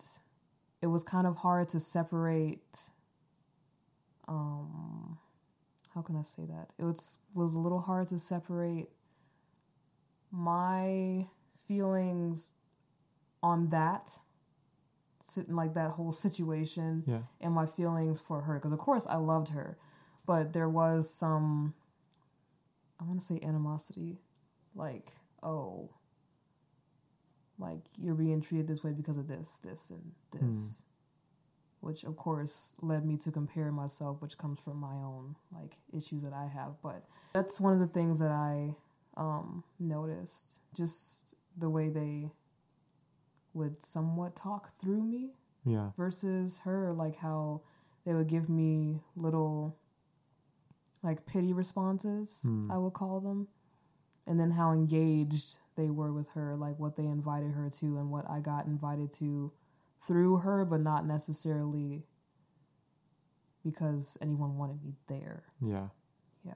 it 0.82 0.88
was 0.88 1.02
kind 1.02 1.26
of 1.26 1.38
hard 1.38 1.70
to 1.70 1.80
separate 1.80 2.90
um 4.30 5.18
how 5.94 6.02
can 6.02 6.14
I 6.16 6.22
say 6.22 6.44
that? 6.46 6.68
It 6.78 6.84
was 6.84 7.18
was 7.34 7.54
a 7.54 7.58
little 7.58 7.80
hard 7.80 8.06
to 8.08 8.18
separate 8.18 8.88
my 10.30 11.26
feelings 11.66 12.54
on 13.42 13.68
that 13.70 14.18
sitting 15.18 15.54
like 15.56 15.74
that 15.74 15.90
whole 15.92 16.12
situation 16.12 17.02
Yeah. 17.06 17.22
and 17.40 17.52
my 17.52 17.66
feelings 17.66 18.20
for 18.20 18.42
her 18.42 18.54
because 18.54 18.72
of 18.72 18.78
course 18.78 19.06
I 19.06 19.16
loved 19.16 19.48
her 19.50 19.76
but 20.26 20.52
there 20.52 20.68
was 20.68 21.12
some 21.12 21.74
I 23.00 23.04
want 23.04 23.20
to 23.20 23.26
say 23.26 23.40
animosity 23.42 24.20
like 24.74 25.08
oh 25.42 25.90
like 27.58 27.80
you're 27.98 28.14
being 28.14 28.40
treated 28.40 28.66
this 28.68 28.82
way 28.84 28.92
because 28.92 29.16
of 29.18 29.26
this 29.28 29.58
this 29.58 29.90
and 29.90 30.12
this 30.32 30.84
which 31.80 32.04
of 32.04 32.16
course 32.16 32.74
led 32.80 33.04
me 33.04 33.16
to 33.16 33.30
compare 33.30 33.72
myself 33.72 34.20
which 34.20 34.36
comes 34.36 34.60
from 34.60 34.76
my 34.76 34.94
own 34.94 35.36
like 35.52 35.74
issues 35.96 36.22
that 36.22 36.32
I 36.32 36.46
have. 36.46 36.74
But 36.82 37.04
that's 37.32 37.60
one 37.60 37.72
of 37.72 37.80
the 37.80 37.86
things 37.86 38.18
that 38.20 38.30
I 38.30 38.76
um 39.16 39.64
noticed. 39.78 40.60
Just 40.76 41.34
the 41.56 41.70
way 41.70 41.88
they 41.88 42.30
would 43.52 43.82
somewhat 43.82 44.36
talk 44.36 44.72
through 44.76 45.02
me 45.04 45.32
yeah. 45.64 45.90
versus 45.96 46.60
her 46.64 46.92
like 46.92 47.16
how 47.16 47.62
they 48.06 48.14
would 48.14 48.28
give 48.28 48.48
me 48.48 49.00
little 49.16 49.76
like 51.02 51.26
pity 51.26 51.52
responses 51.52 52.48
i 52.70 52.76
would 52.78 52.92
call 52.92 53.20
them. 53.20 53.48
And 54.26 54.38
then 54.38 54.52
how 54.52 54.70
engaged 54.72 55.58
they 55.76 55.90
were 55.90 56.12
with 56.12 56.30
her 56.34 56.54
like 56.54 56.78
what 56.78 56.96
they 56.96 57.06
invited 57.06 57.52
her 57.52 57.70
to 57.80 57.86
and 57.98 58.10
what 58.10 58.28
i 58.30 58.40
got 58.40 58.66
invited 58.66 59.10
to 59.12 59.50
through 60.00 60.38
her 60.38 60.64
but 60.64 60.80
not 60.80 61.06
necessarily 61.06 62.06
because 63.64 64.16
anyone 64.22 64.56
wanted 64.56 64.82
me 64.82 64.94
there 65.08 65.44
yeah 65.60 65.88
yeah 66.44 66.54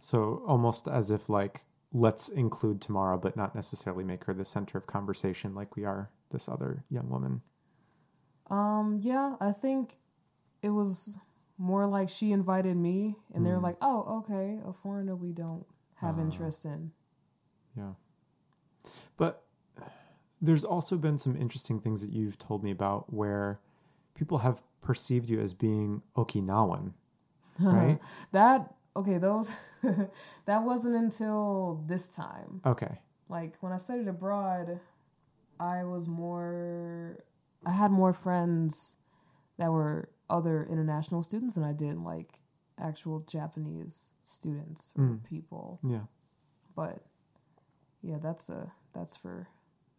So 0.00 0.42
almost 0.46 0.88
as 0.88 1.10
if 1.10 1.28
like 1.28 1.62
let's 1.92 2.28
include 2.28 2.80
Tamara, 2.80 3.18
but 3.18 3.36
not 3.36 3.54
necessarily 3.54 4.04
make 4.04 4.24
her 4.24 4.32
the 4.34 4.44
center 4.44 4.78
of 4.78 4.86
conversation 4.86 5.54
like 5.54 5.76
we 5.76 5.84
are 5.84 6.10
this 6.30 6.48
other 6.48 6.84
young 6.88 7.08
woman. 7.10 7.42
Um, 8.50 8.98
yeah, 9.02 9.36
I 9.40 9.52
think 9.52 9.98
it 10.62 10.70
was 10.70 11.18
more 11.58 11.86
like 11.86 12.08
she 12.08 12.32
invited 12.32 12.76
me 12.76 13.16
and 13.34 13.44
they're 13.44 13.58
like, 13.58 13.76
Oh, 13.80 14.18
okay, 14.20 14.58
a 14.66 14.72
foreigner 14.72 15.14
we 15.14 15.32
don't 15.32 15.66
have 15.96 16.18
interest 16.18 16.64
in. 16.64 16.92
Yeah. 17.76 17.92
But 19.16 19.44
there's 20.42 20.64
also 20.64 20.98
been 20.98 21.16
some 21.16 21.36
interesting 21.36 21.80
things 21.80 22.02
that 22.02 22.12
you've 22.12 22.38
told 22.38 22.64
me 22.64 22.72
about 22.72 23.14
where 23.14 23.60
people 24.14 24.38
have 24.38 24.60
perceived 24.82 25.30
you 25.30 25.40
as 25.40 25.54
being 25.54 26.02
Okinawan, 26.16 26.92
right? 27.60 28.00
That 28.32 28.74
okay, 28.96 29.18
those 29.18 29.54
that 30.46 30.64
wasn't 30.64 30.96
until 30.96 31.82
this 31.86 32.14
time. 32.14 32.60
okay. 32.66 32.98
Like 33.28 33.54
when 33.60 33.72
I 33.72 33.78
studied 33.78 34.08
abroad, 34.08 34.80
I 35.58 35.84
was 35.84 36.08
more 36.08 37.24
I 37.64 37.70
had 37.70 37.92
more 37.92 38.12
friends 38.12 38.96
that 39.58 39.70
were 39.70 40.10
other 40.28 40.66
international 40.68 41.22
students 41.22 41.54
than 41.54 41.64
I 41.64 41.72
did 41.72 41.96
like 41.98 42.40
actual 42.78 43.20
Japanese 43.20 44.10
students 44.24 44.92
or 44.98 45.04
mm. 45.04 45.24
people. 45.28 45.78
Yeah. 45.84 46.06
But 46.74 47.04
yeah, 48.02 48.16
that's 48.20 48.48
a 48.48 48.72
that's 48.92 49.16
for 49.16 49.48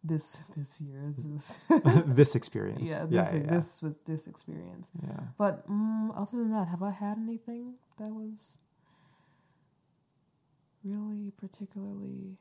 this 0.04 0.44
this 0.56 0.80
year. 0.80 1.02
This 1.06 1.24
is 1.24 1.60
this 2.06 2.34
experience. 2.40 2.82
yeah, 2.82 3.04
Yeah. 3.08 3.22
this 3.22 3.32
Yeah. 3.34 3.40
yeah. 3.40 3.50
this 3.50 3.82
with 3.82 4.04
this 4.04 4.26
experience. 4.26 4.90
yeah. 5.02 5.20
But 5.38 5.66
mm, 5.68 6.10
other 6.14 6.38
than 6.38 6.50
that, 6.52 6.68
have 6.68 6.82
I 6.82 6.90
had 6.92 7.18
anything 7.18 7.74
that 7.98 8.10
was? 8.12 8.58
really 10.84 11.32
particularly 11.40 12.36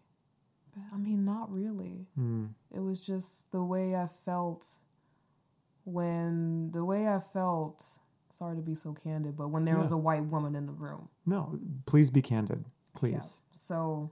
bad. 0.76 0.90
I 0.94 0.98
mean, 0.98 1.24
not 1.24 1.50
really. 1.50 2.08
Hmm. 2.16 2.48
It 2.76 2.82
was 2.82 3.06
just 3.06 3.54
the 3.54 3.64
way 3.64 3.96
I 3.96 4.06
felt 4.08 4.80
when 5.86 6.72
the 6.72 6.84
way 6.84 7.08
I 7.08 7.20
felt. 7.20 8.00
Sorry 8.34 8.58
to 8.58 8.64
be 8.64 8.74
so 8.76 8.94
candid, 8.94 9.38
but 9.38 9.50
when 9.50 9.64
there 9.64 9.78
was 9.78 9.92
a 9.92 9.98
white 9.98 10.26
woman 10.26 10.56
in 10.56 10.66
the 10.66 10.74
room. 10.74 11.08
No, 11.26 11.58
please 11.86 12.10
be 12.10 12.22
candid. 12.22 12.66
Yeah. 12.66 13.00
Please. 13.00 13.44
So 13.54 14.12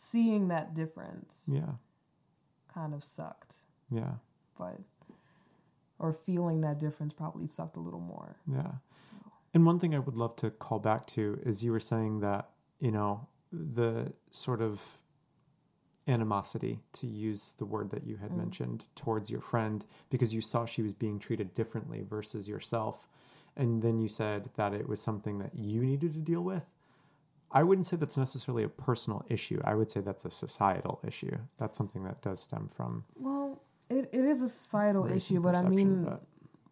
seeing 0.00 0.48
that 0.48 0.72
difference 0.72 1.50
Yeah. 1.52 1.74
kind 2.68 2.94
of 2.94 3.04
sucked, 3.04 3.66
Yeah. 3.90 4.14
but 4.56 4.80
or 5.98 6.14
feeling 6.14 6.62
that 6.62 6.78
difference 6.78 7.12
probably 7.12 7.46
sucked 7.46 7.76
a 7.76 7.80
little 7.80 8.00
more. 8.00 8.36
Yeah. 8.46 8.76
So 8.98 9.14
And 9.52 9.66
one 9.66 9.78
thing 9.78 9.94
I 9.94 9.98
would 9.98 10.16
love 10.16 10.36
to 10.36 10.50
call 10.50 10.78
back 10.78 11.04
to 11.08 11.38
is 11.42 11.62
you 11.62 11.70
were 11.72 11.80
saying 11.80 12.20
that, 12.20 12.48
you 12.78 12.90
know, 12.90 13.28
the 13.52 14.14
sort 14.30 14.62
of 14.62 14.96
animosity, 16.06 16.80
to 16.92 17.06
use 17.06 17.52
the 17.52 17.66
word 17.66 17.90
that 17.90 18.04
you 18.04 18.16
had 18.16 18.30
mm. 18.30 18.38
mentioned, 18.38 18.86
towards 18.94 19.30
your 19.30 19.42
friend 19.42 19.84
because 20.08 20.32
you 20.32 20.40
saw 20.40 20.64
she 20.64 20.80
was 20.80 20.94
being 20.94 21.18
treated 21.18 21.52
differently 21.52 22.00
versus 22.00 22.48
yourself. 22.48 23.06
And 23.54 23.82
then 23.82 23.98
you 23.98 24.08
said 24.08 24.50
that 24.54 24.72
it 24.72 24.88
was 24.88 25.02
something 25.02 25.40
that 25.40 25.54
you 25.54 25.82
needed 25.82 26.14
to 26.14 26.20
deal 26.20 26.42
with. 26.42 26.74
I 27.52 27.62
wouldn't 27.64 27.86
say 27.86 27.96
that's 27.96 28.16
necessarily 28.16 28.62
a 28.62 28.68
personal 28.68 29.24
issue. 29.28 29.60
I 29.64 29.74
would 29.74 29.90
say 29.90 30.00
that's 30.00 30.24
a 30.24 30.30
societal 30.30 31.00
issue. 31.06 31.36
That's 31.58 31.76
something 31.76 32.04
that 32.04 32.22
does 32.22 32.40
stem 32.40 32.68
from 32.68 33.04
well, 33.16 33.60
it, 33.88 34.08
it 34.12 34.24
is 34.24 34.40
a 34.42 34.48
societal 34.48 35.06
issue, 35.12 35.40
but 35.40 35.56
I 35.56 35.62
mean, 35.68 36.04
but- 36.04 36.22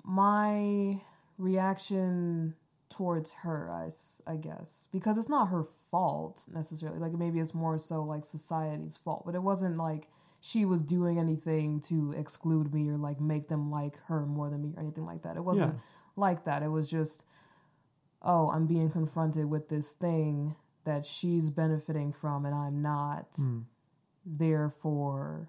my 0.04 1.00
reaction 1.36 2.54
towards 2.88 3.32
her, 3.42 3.70
I, 3.70 3.90
I 4.30 4.36
guess, 4.36 4.88
because 4.92 5.18
it's 5.18 5.28
not 5.28 5.48
her 5.48 5.62
fault 5.62 6.48
necessarily. 6.52 6.98
Like 6.98 7.12
maybe 7.12 7.38
it's 7.40 7.54
more 7.54 7.76
so 7.78 8.02
like 8.02 8.24
society's 8.24 8.96
fault, 8.96 9.24
but 9.26 9.34
it 9.34 9.42
wasn't 9.42 9.76
like 9.76 10.06
she 10.40 10.64
was 10.64 10.82
doing 10.82 11.18
anything 11.18 11.80
to 11.80 12.12
exclude 12.16 12.72
me 12.72 12.88
or 12.88 12.96
like 12.96 13.20
make 13.20 13.48
them 13.48 13.70
like 13.70 13.98
her 14.06 14.24
more 14.24 14.48
than 14.48 14.62
me 14.62 14.72
or 14.76 14.80
anything 14.80 15.04
like 15.04 15.22
that. 15.22 15.36
It 15.36 15.44
wasn't 15.44 15.74
Yeah. 15.74 15.80
like 16.16 16.44
that. 16.44 16.62
It 16.62 16.68
was 16.68 16.88
just, 16.90 17.26
oh, 18.22 18.48
I'm 18.50 18.66
being 18.66 18.90
confronted 18.90 19.46
with 19.50 19.68
this 19.68 19.92
thing 19.94 20.54
that 20.88 21.06
she's 21.06 21.50
benefiting 21.50 22.12
from 22.12 22.44
and 22.44 22.54
I'm 22.54 22.82
not. 22.82 23.28
Hmm. 23.36 23.60
Therefore, 24.24 25.48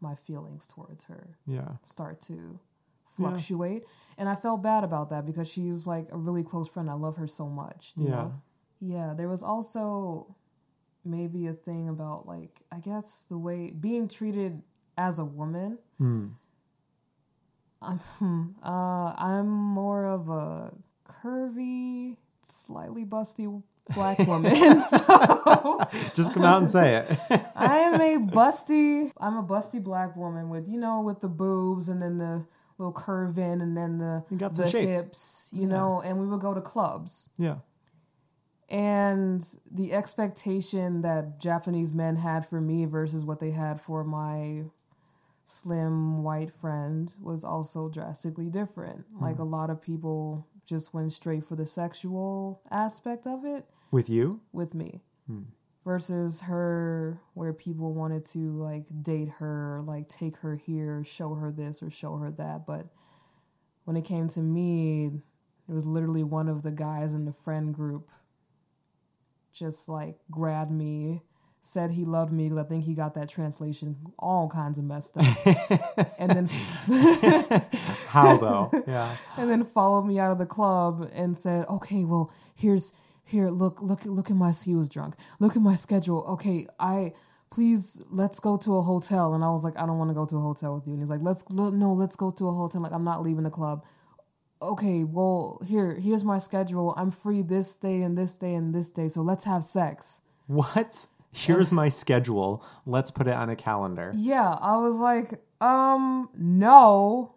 my 0.00 0.14
feelings 0.14 0.66
towards 0.66 1.04
her 1.04 1.38
yeah. 1.46 1.72
start 1.82 2.20
to 2.22 2.60
fluctuate. 3.06 3.82
And 4.16 4.28
I 4.28 4.34
felt 4.34 4.62
bad 4.62 4.84
about 4.84 5.10
that 5.10 5.26
because 5.26 5.50
she's 5.50 5.86
like 5.86 6.08
a 6.12 6.16
really 6.16 6.44
close 6.44 6.68
friend. 6.68 6.88
I 6.88 6.94
love 6.94 7.16
her 7.16 7.26
so 7.26 7.48
much. 7.48 7.92
you 7.96 8.04
Yeah. 8.04 8.10
know? 8.10 8.42
Yeah. 8.80 9.14
There 9.16 9.28
was 9.28 9.42
also 9.42 10.36
maybe 11.04 11.46
a 11.46 11.52
thing 11.52 11.88
about 11.88 12.26
like, 12.26 12.60
I 12.70 12.80
guess 12.80 13.24
the 13.28 13.38
way 13.38 13.70
being 13.72 14.06
treated 14.08 14.62
as 14.96 15.18
a 15.18 15.24
woman. 15.24 15.78
Hmm. 15.98 16.28
I'm, 17.82 18.54
uh, 18.62 19.14
I'm 19.16 19.48
more 19.48 20.04
of 20.06 20.28
a 20.28 20.72
curvy, 21.04 22.16
slightly 22.42 23.04
busty 23.04 23.62
black 23.94 24.18
woman. 24.20 24.54
so 24.82 25.78
Just 26.14 26.32
come 26.34 26.44
out 26.44 26.58
and 26.62 26.70
say 26.70 26.96
it. 26.96 27.10
I 27.56 27.78
am 27.78 27.94
a 28.00 28.30
busty. 28.30 29.10
I'm 29.18 29.36
a 29.36 29.42
busty 29.42 29.82
black 29.82 30.14
woman 30.16 30.48
with 30.48 30.68
you 30.68 30.78
know 30.78 31.00
with 31.00 31.20
the 31.20 31.28
boobs 31.28 31.88
and 31.88 32.00
then 32.00 32.18
the 32.18 32.46
little 32.78 32.92
curve 32.92 33.36
in 33.38 33.60
and 33.60 33.76
then 33.76 33.98
the 33.98 34.24
You 34.30 34.38
got 34.38 34.54
the 34.54 34.66
shape. 34.68 34.88
hips, 34.88 35.50
you 35.52 35.66
know. 35.66 36.00
And 36.00 36.18
we 36.18 36.26
would 36.26 36.40
go 36.40 36.54
to 36.54 36.60
clubs. 36.60 37.30
yeah. 37.36 37.56
And 38.68 39.42
the 39.70 39.92
expectation 39.92 41.00
that 41.02 41.40
Japanese 41.40 41.92
men 41.92 42.16
had 42.16 42.44
for 42.44 42.60
me 42.60 42.84
versus 42.84 43.24
what 43.24 43.40
they 43.40 43.50
had 43.50 43.80
for 43.80 44.04
my 44.04 44.66
slim 45.44 46.22
white 46.22 46.52
friend 46.52 47.12
was 47.20 47.42
also 47.42 47.88
drastically 47.88 48.48
different. 48.48 49.06
Like 49.20 49.36
Hmm. 49.36 49.42
a 49.42 49.44
lot 49.46 49.70
of 49.70 49.82
people 49.82 50.46
just 50.66 50.92
went 50.94 51.12
straight 51.12 51.44
for 51.44 51.56
the 51.56 51.66
sexual 51.66 52.62
aspect 52.70 53.26
of 53.26 53.44
it 53.44 53.64
With 53.90 54.08
you? 54.10 54.40
with 54.52 54.74
me 54.74 55.02
Hmm. 55.26 55.42
versus 55.84 56.42
her 56.42 57.20
where 57.34 57.52
people 57.52 57.94
wanted 57.94 58.24
to 58.26 58.38
like 58.38 58.86
date 59.02 59.28
her 59.38 59.80
like 59.84 60.08
take 60.08 60.36
her 60.38 60.56
here 60.56 61.04
show 61.04 61.34
her 61.34 61.50
this 61.52 61.82
or 61.82 61.90
show 61.90 62.16
her 62.16 62.30
that 62.32 62.66
but 62.66 62.86
when 63.84 63.96
it 63.96 64.04
came 64.04 64.28
to 64.28 64.40
me 64.40 65.06
it 65.68 65.72
was 65.72 65.86
literally 65.86 66.24
one 66.24 66.48
of 66.48 66.62
the 66.62 66.72
guys 66.72 67.14
in 67.14 67.24
the 67.26 67.32
friend 67.32 67.72
group 67.74 68.10
just 69.52 69.88
like 69.88 70.16
grabbed 70.30 70.70
me 70.70 71.22
said 71.62 71.90
he 71.90 72.04
loved 72.04 72.32
me 72.32 72.44
because 72.44 72.58
i 72.58 72.62
think 72.62 72.84
he 72.84 72.94
got 72.94 73.14
that 73.14 73.28
translation 73.28 73.96
all 74.18 74.48
kinds 74.48 74.78
of 74.78 74.84
messed 74.84 75.18
up 75.18 75.26
and 76.18 76.30
then 76.30 76.48
How 78.10 78.36
though? 78.36 78.70
yeah. 78.88 79.16
and 79.36 79.48
then 79.48 79.62
followed 79.62 80.02
me 80.02 80.18
out 80.18 80.32
of 80.32 80.38
the 80.38 80.46
club 80.46 81.08
and 81.14 81.36
said, 81.36 81.64
"Okay, 81.68 82.04
well, 82.04 82.32
here's 82.56 82.92
here. 83.24 83.48
Look, 83.50 83.80
look, 83.80 84.04
look 84.04 84.30
at 84.30 84.36
my. 84.36 84.50
He 84.64 84.74
was 84.74 84.88
drunk. 84.88 85.14
Look 85.38 85.54
at 85.54 85.62
my 85.62 85.76
schedule. 85.76 86.24
Okay, 86.30 86.66
I 86.80 87.12
please 87.52 88.02
let's 88.10 88.40
go 88.40 88.56
to 88.56 88.76
a 88.78 88.82
hotel." 88.82 89.32
And 89.34 89.44
I 89.44 89.50
was 89.50 89.62
like, 89.62 89.78
"I 89.78 89.86
don't 89.86 89.98
want 89.98 90.10
to 90.10 90.14
go 90.14 90.24
to 90.26 90.36
a 90.36 90.40
hotel 90.40 90.74
with 90.74 90.86
you." 90.88 90.94
And 90.94 91.02
he's 91.02 91.10
like, 91.10 91.20
"Let's 91.22 91.48
let, 91.50 91.72
no, 91.72 91.92
let's 91.92 92.16
go 92.16 92.32
to 92.32 92.48
a 92.48 92.52
hotel. 92.52 92.80
Like 92.80 92.92
I'm 92.92 93.04
not 93.04 93.22
leaving 93.22 93.44
the 93.44 93.50
club." 93.50 93.84
Okay, 94.60 95.04
well, 95.04 95.62
here, 95.66 95.94
here's 95.94 96.24
my 96.24 96.38
schedule. 96.38 96.92
I'm 96.96 97.10
free 97.10 97.40
this 97.42 97.76
day 97.76 98.02
and 98.02 98.18
this 98.18 98.36
day 98.36 98.54
and 98.54 98.74
this 98.74 98.90
day. 98.90 99.08
So 99.08 99.22
let's 99.22 99.44
have 99.44 99.64
sex. 99.64 100.20
What? 100.48 101.06
Here's 101.32 101.72
my 101.72 101.88
schedule. 101.88 102.64
Let's 102.86 103.10
put 103.10 103.26
it 103.26 103.34
on 103.34 103.48
a 103.48 103.56
calendar. 103.56 104.12
Yeah, 104.16 104.56
I 104.60 104.76
was 104.78 104.98
like, 104.98 105.40
um, 105.60 106.28
no, 106.36 107.36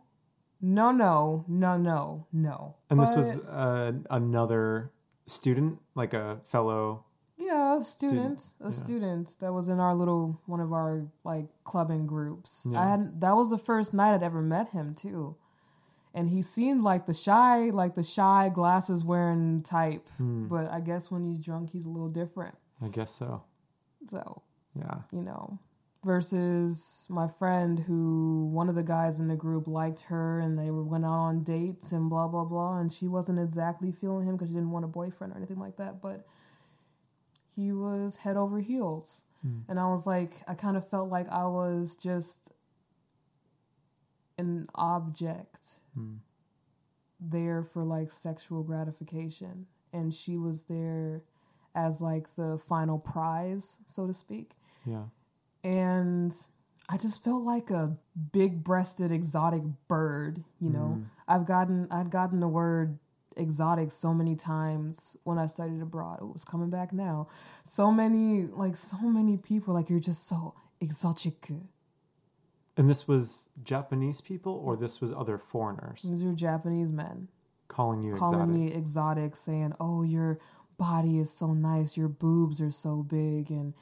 no, 0.61 0.91
no, 0.91 1.45
no, 1.47 1.77
no, 1.77 2.27
no. 2.31 2.75
And 2.89 2.99
this 2.99 3.15
was 3.15 3.39
uh, 3.39 3.91
another 4.09 4.91
student, 5.25 5.79
like 5.93 6.13
a 6.13 6.39
fellow. 6.43 7.05
Yeah, 7.37 7.79
a 7.79 7.83
student, 7.83 8.53
a 8.61 8.65
yeah. 8.65 8.69
student 8.69 9.37
that 9.41 9.53
was 9.53 9.69
in 9.69 9.79
our 9.79 9.93
little 9.93 10.41
one 10.45 10.59
of 10.59 10.71
our 10.71 11.07
like 11.23 11.47
clubbing 11.63 12.07
groups. 12.07 12.65
Yeah. 12.69 12.79
I 12.79 12.89
had 12.91 13.21
that 13.21 13.35
was 13.35 13.51
the 13.51 13.57
first 13.57 13.93
night 13.93 14.15
I'd 14.15 14.23
ever 14.23 14.41
met 14.41 14.69
him 14.69 14.95
too, 14.95 15.35
and 16.13 16.29
he 16.29 16.41
seemed 16.41 16.83
like 16.83 17.05
the 17.05 17.13
shy, 17.13 17.69
like 17.69 17.95
the 17.95 18.03
shy 18.03 18.49
glasses 18.53 19.03
wearing 19.03 19.61
type. 19.61 20.07
Hmm. 20.17 20.47
But 20.47 20.71
I 20.71 20.79
guess 20.79 21.11
when 21.11 21.25
he's 21.25 21.39
drunk, 21.39 21.71
he's 21.71 21.85
a 21.85 21.89
little 21.89 22.09
different. 22.09 22.55
I 22.81 22.87
guess 22.87 23.11
so. 23.11 23.43
So 24.07 24.41
Yeah. 24.75 25.01
you 25.11 25.21
know, 25.21 25.59
versus 26.03 27.07
my 27.09 27.27
friend 27.27 27.79
who 27.79 28.47
one 28.47 28.69
of 28.69 28.75
the 28.75 28.83
guys 28.83 29.19
in 29.19 29.27
the 29.27 29.35
group 29.35 29.67
liked 29.67 30.01
her 30.03 30.39
and 30.39 30.57
they 30.59 30.69
went 30.69 31.05
out 31.05 31.11
on 31.11 31.43
dates 31.43 31.91
and 31.91 32.09
blah 32.09 32.27
blah 32.27 32.43
blah, 32.45 32.77
and 32.77 32.91
she 32.91 33.07
wasn't 33.07 33.39
exactly 33.39 33.91
feeling 33.91 34.27
him 34.27 34.35
because 34.35 34.49
she 34.49 34.55
didn't 34.55 34.71
want 34.71 34.85
a 34.85 34.89
boyfriend 34.89 35.33
or 35.33 35.37
anything 35.37 35.59
like 35.59 35.77
that, 35.77 36.01
but 36.01 36.25
he 37.55 37.71
was 37.71 38.17
head 38.17 38.35
over 38.37 38.59
heels. 38.59 39.25
Hmm. 39.41 39.59
And 39.67 39.79
I 39.79 39.87
was 39.87 40.07
like, 40.07 40.31
I 40.47 40.55
kind 40.55 40.75
of 40.77 40.87
felt 40.87 41.09
like 41.09 41.29
I 41.29 41.45
was 41.45 41.95
just 41.95 42.53
an 44.37 44.65
object 44.75 45.79
hmm. 45.93 46.15
there 47.19 47.63
for 47.63 47.83
like 47.83 48.09
sexual 48.09 48.63
gratification. 48.63 49.67
And 49.91 50.13
she 50.13 50.37
was 50.37 50.65
there 50.65 51.21
as 51.75 52.01
like 52.01 52.35
the 52.35 52.57
final 52.57 52.99
prize, 52.99 53.79
so 53.85 54.07
to 54.07 54.13
speak. 54.13 54.51
Yeah. 54.85 55.05
And 55.63 56.33
I 56.89 56.97
just 56.97 57.23
felt 57.23 57.43
like 57.43 57.69
a 57.69 57.97
big 58.31 58.63
breasted 58.63 59.11
exotic 59.11 59.63
bird, 59.87 60.43
you 60.59 60.69
know. 60.69 60.97
Mm-hmm. 60.97 61.03
I've 61.27 61.45
gotten 61.45 61.87
I'd 61.91 62.11
gotten 62.11 62.39
the 62.39 62.47
word 62.47 62.99
exotic 63.35 63.91
so 63.91 64.13
many 64.13 64.35
times 64.35 65.17
when 65.23 65.37
I 65.37 65.45
studied 65.45 65.81
abroad. 65.81 66.19
It 66.21 66.33
was 66.33 66.43
coming 66.43 66.69
back 66.69 66.93
now. 66.93 67.27
So 67.63 67.91
many 67.91 68.43
like 68.43 68.75
so 68.75 69.01
many 69.01 69.37
people 69.37 69.73
like 69.73 69.89
you're 69.89 69.99
just 69.99 70.27
so 70.27 70.55
exotic. 70.81 71.51
And 72.75 72.89
this 72.89 73.07
was 73.07 73.51
Japanese 73.63 74.19
people, 74.19 74.53
or 74.53 74.75
this 74.75 74.99
was 74.99 75.13
other 75.13 75.37
foreigners 75.37 76.01
These 76.01 76.25
are 76.25 76.33
Japanese 76.33 76.91
men 76.91 77.27
calling 77.67 78.03
you 78.03 78.15
calling 78.15 78.41
exotic. 78.41 78.55
me 78.55 78.73
exotic, 78.73 79.35
saying, 79.35 79.73
"Oh, 79.79 80.03
your 80.03 80.39
body 80.83 81.17
is 81.23 81.31
so 81.31 81.53
nice, 81.53 81.97
your 81.97 82.09
boobs 82.09 82.59
are 82.61 82.71
so 82.71 83.03
big, 83.03 83.49
and 83.49 83.73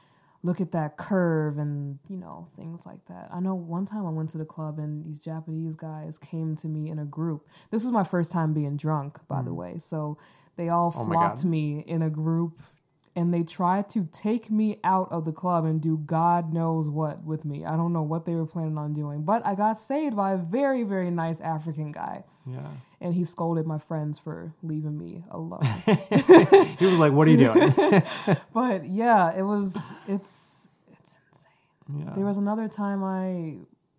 look 0.44 0.60
at 0.62 0.72
that 0.72 0.98
curve," 0.98 1.58
and 1.58 2.00
you 2.08 2.18
know 2.18 2.48
things 2.56 2.86
like 2.86 3.04
that. 3.06 3.30
I 3.34 3.40
know 3.40 3.56
one 3.56 3.86
time 3.86 4.06
I 4.06 4.12
went 4.12 4.30
to 4.32 4.38
the 4.38 4.46
club 4.56 4.80
and 4.80 5.04
these 5.06 5.24
Japanese 5.24 5.76
guys 5.76 6.18
came 6.18 6.56
to 6.62 6.68
me 6.68 6.90
in 6.90 7.00
a 7.00 7.06
group. 7.06 7.42
This 7.72 7.84
was 7.84 7.92
my 7.92 8.04
first 8.04 8.32
time 8.32 8.54
being 8.54 8.78
drunk, 8.78 9.20
by 9.28 9.42
the 9.42 9.54
way, 9.54 9.78
so 9.78 10.18
they 10.58 10.70
all 10.70 10.92
Mm. 10.92 11.00
Oh 11.02 11.06
flocked 11.06 11.44
me 11.46 11.80
in 11.96 12.02
a 12.02 12.10
group. 12.10 12.54
And 13.16 13.34
they 13.34 13.44
tried 13.44 13.90
to 13.90 14.08
take 14.12 14.50
me 14.50 14.80
out 14.84 15.12
of 15.12 15.26
the 15.26 15.34
club 15.34 15.66
and 15.66 15.82
do 15.82 15.98
God 15.98 16.54
knows 16.54 16.90
what 16.90 17.24
with 17.24 17.44
me. 17.44 17.66
I 17.66 17.76
don't 17.76 17.94
know 17.94 18.04
what 18.04 18.26
they 18.26 18.36
were 18.36 18.46
planning 18.46 18.78
on 18.78 18.94
doing, 18.94 19.24
but 19.24 19.46
I 19.46 19.56
got 19.56 19.78
saved 19.78 20.16
by 20.16 20.34
a 20.34 20.38
very, 20.38 20.84
very 20.84 21.12
nice 21.12 21.42
African 21.42 21.92
guy. 21.92 22.24
Yeah. 22.46 22.68
And 23.00 23.14
he 23.14 23.24
scolded 23.24 23.66
my 23.66 23.78
friends 23.78 24.18
for 24.18 24.54
leaving 24.64 24.98
me 24.98 25.24
alone. 25.30 25.62
He 26.80 26.88
was 26.88 27.00
like, 27.00 27.12
"What 27.14 27.28
are 27.28 27.32
you 27.32 27.38
doing?" 27.38 27.70
but 28.54 28.86
yeah, 28.86 29.38
it 29.38 29.44
was 29.44 29.94
it's 30.08 30.70
it's 30.92 31.18
insane. 31.28 32.06
yeah. 32.06 32.14
There 32.16 32.26
was 32.26 32.40
another 32.40 32.68
time 32.68 33.04
I 33.04 33.58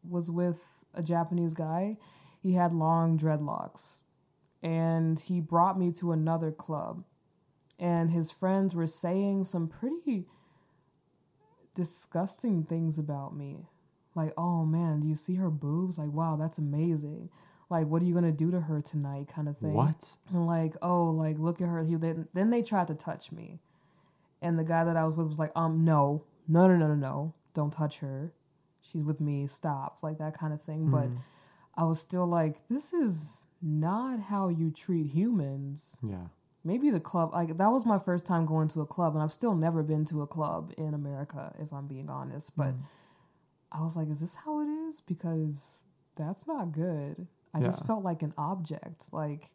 was 0.09 0.31
with 0.31 0.85
a 0.95 1.03
Japanese 1.03 1.55
guy. 1.55 1.97
He 2.43 2.55
had 2.55 2.73
long 2.73 3.19
dreadlocks. 3.19 4.01
And 4.63 5.19
he 5.19 5.41
brought 5.41 5.79
me 5.79 5.93
to 5.95 6.13
another 6.13 6.53
club. 6.53 7.05
And 7.83 8.13
his 8.13 8.31
friends 8.31 8.77
were 8.77 8.87
saying 8.87 9.43
some 9.43 9.67
pretty 9.67 10.27
disgusting 11.75 12.63
things 12.63 12.97
about 12.97 13.35
me. 13.37 13.67
Like, 14.15 14.33
oh 14.39 14.65
man, 14.65 15.01
do 15.01 15.09
you 15.09 15.17
see 15.17 15.35
her 15.35 15.51
boobs? 15.51 15.99
Like, 15.99 16.13
wow, 16.13 16.37
that's 16.37 16.59
amazing. 16.59 17.29
Like, 17.69 17.89
what 17.89 18.01
are 18.01 18.05
you 18.05 18.15
gonna 18.15 18.31
do 18.31 18.53
to 18.53 18.61
her 18.61 18.81
tonight? 18.81 19.27
Kind 19.35 19.49
of 19.49 19.59
thing. 19.59 19.75
What? 19.75 20.13
And 20.31 20.47
like, 20.47 20.75
oh, 20.81 21.07
like 21.07 21.41
look 21.41 21.61
at 21.61 21.67
her. 21.67 21.83
He 21.83 21.97
then 21.97 22.29
then 22.33 22.51
they 22.51 22.63
tried 22.63 22.87
to 22.87 22.95
touch 22.95 23.33
me, 23.33 23.59
and 24.41 24.57
the 24.57 24.65
guy 24.65 24.85
that 24.85 24.97
I 24.97 25.05
was 25.05 25.17
with 25.17 25.27
was 25.27 25.41
like, 25.41 25.53
um, 25.57 25.85
no, 25.85 26.25
no, 26.47 26.69
no, 26.69 26.77
no, 26.77 26.87
no, 26.87 26.95
no, 26.95 27.35
don't 27.53 27.73
touch 27.73 27.99
her. 27.99 28.33
She's 28.81 29.03
with 29.03 29.21
me. 29.21 29.49
Stop, 29.49 30.05
like 30.05 30.19
that 30.19 30.39
kind 30.39 30.53
of 30.53 30.63
thing. 30.63 30.91
But 30.91 31.09
I 31.77 31.85
was 31.85 32.01
still 32.01 32.27
like, 32.27 32.69
this 32.69 32.93
is 32.93 33.47
not 33.61 34.21
how 34.21 34.49
you 34.49 34.71
treat 34.71 35.07
humans. 35.09 35.99
Yeah. 36.03 36.27
Maybe 36.65 36.91
the 36.91 37.01
club, 37.01 37.33
like 37.33 37.57
that 37.57 37.69
was 37.69 37.85
my 37.85 37.99
first 37.99 38.27
time 38.27 38.47
going 38.47 38.69
to 38.69 38.81
a 38.81 38.87
club, 38.87 39.15
and 39.15 39.23
I've 39.23 39.33
still 39.33 39.55
never 39.55 39.83
been 39.83 40.05
to 40.07 40.23
a 40.23 40.27
club 40.27 40.73
in 40.79 40.95
America, 40.95 41.55
if 41.59 41.73
I'm 41.73 41.89
being 41.89 42.09
honest. 42.09 42.57
But 42.57 42.79
mm. 42.79 42.83
I 43.73 43.83
was 43.83 43.97
like, 43.97 44.09
is 44.09 44.21
this 44.21 44.37
how 44.37 44.61
it 44.61 44.67
is? 44.67 45.01
Because 45.01 45.85
that's 46.17 46.47
not 46.47 46.73
good. 46.73 47.27
I 47.55 47.61
just 47.61 47.87
felt 47.87 48.03
like 48.03 48.23
an 48.23 48.33
object, 48.39 49.13
like 49.13 49.51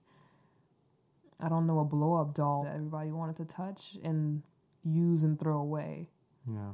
I 1.40 1.50
don't 1.50 1.66
know, 1.68 1.80
a 1.80 1.86
blow 1.86 2.16
up 2.22 2.34
doll 2.34 2.64
that 2.64 2.76
everybody 2.76 3.12
wanted 3.12 3.38
to 3.38 3.46
touch 3.46 3.98
and 4.04 4.44
use 4.84 5.24
and 5.24 5.40
throw 5.40 5.58
away. 5.58 6.10
Yeah. 6.48 6.74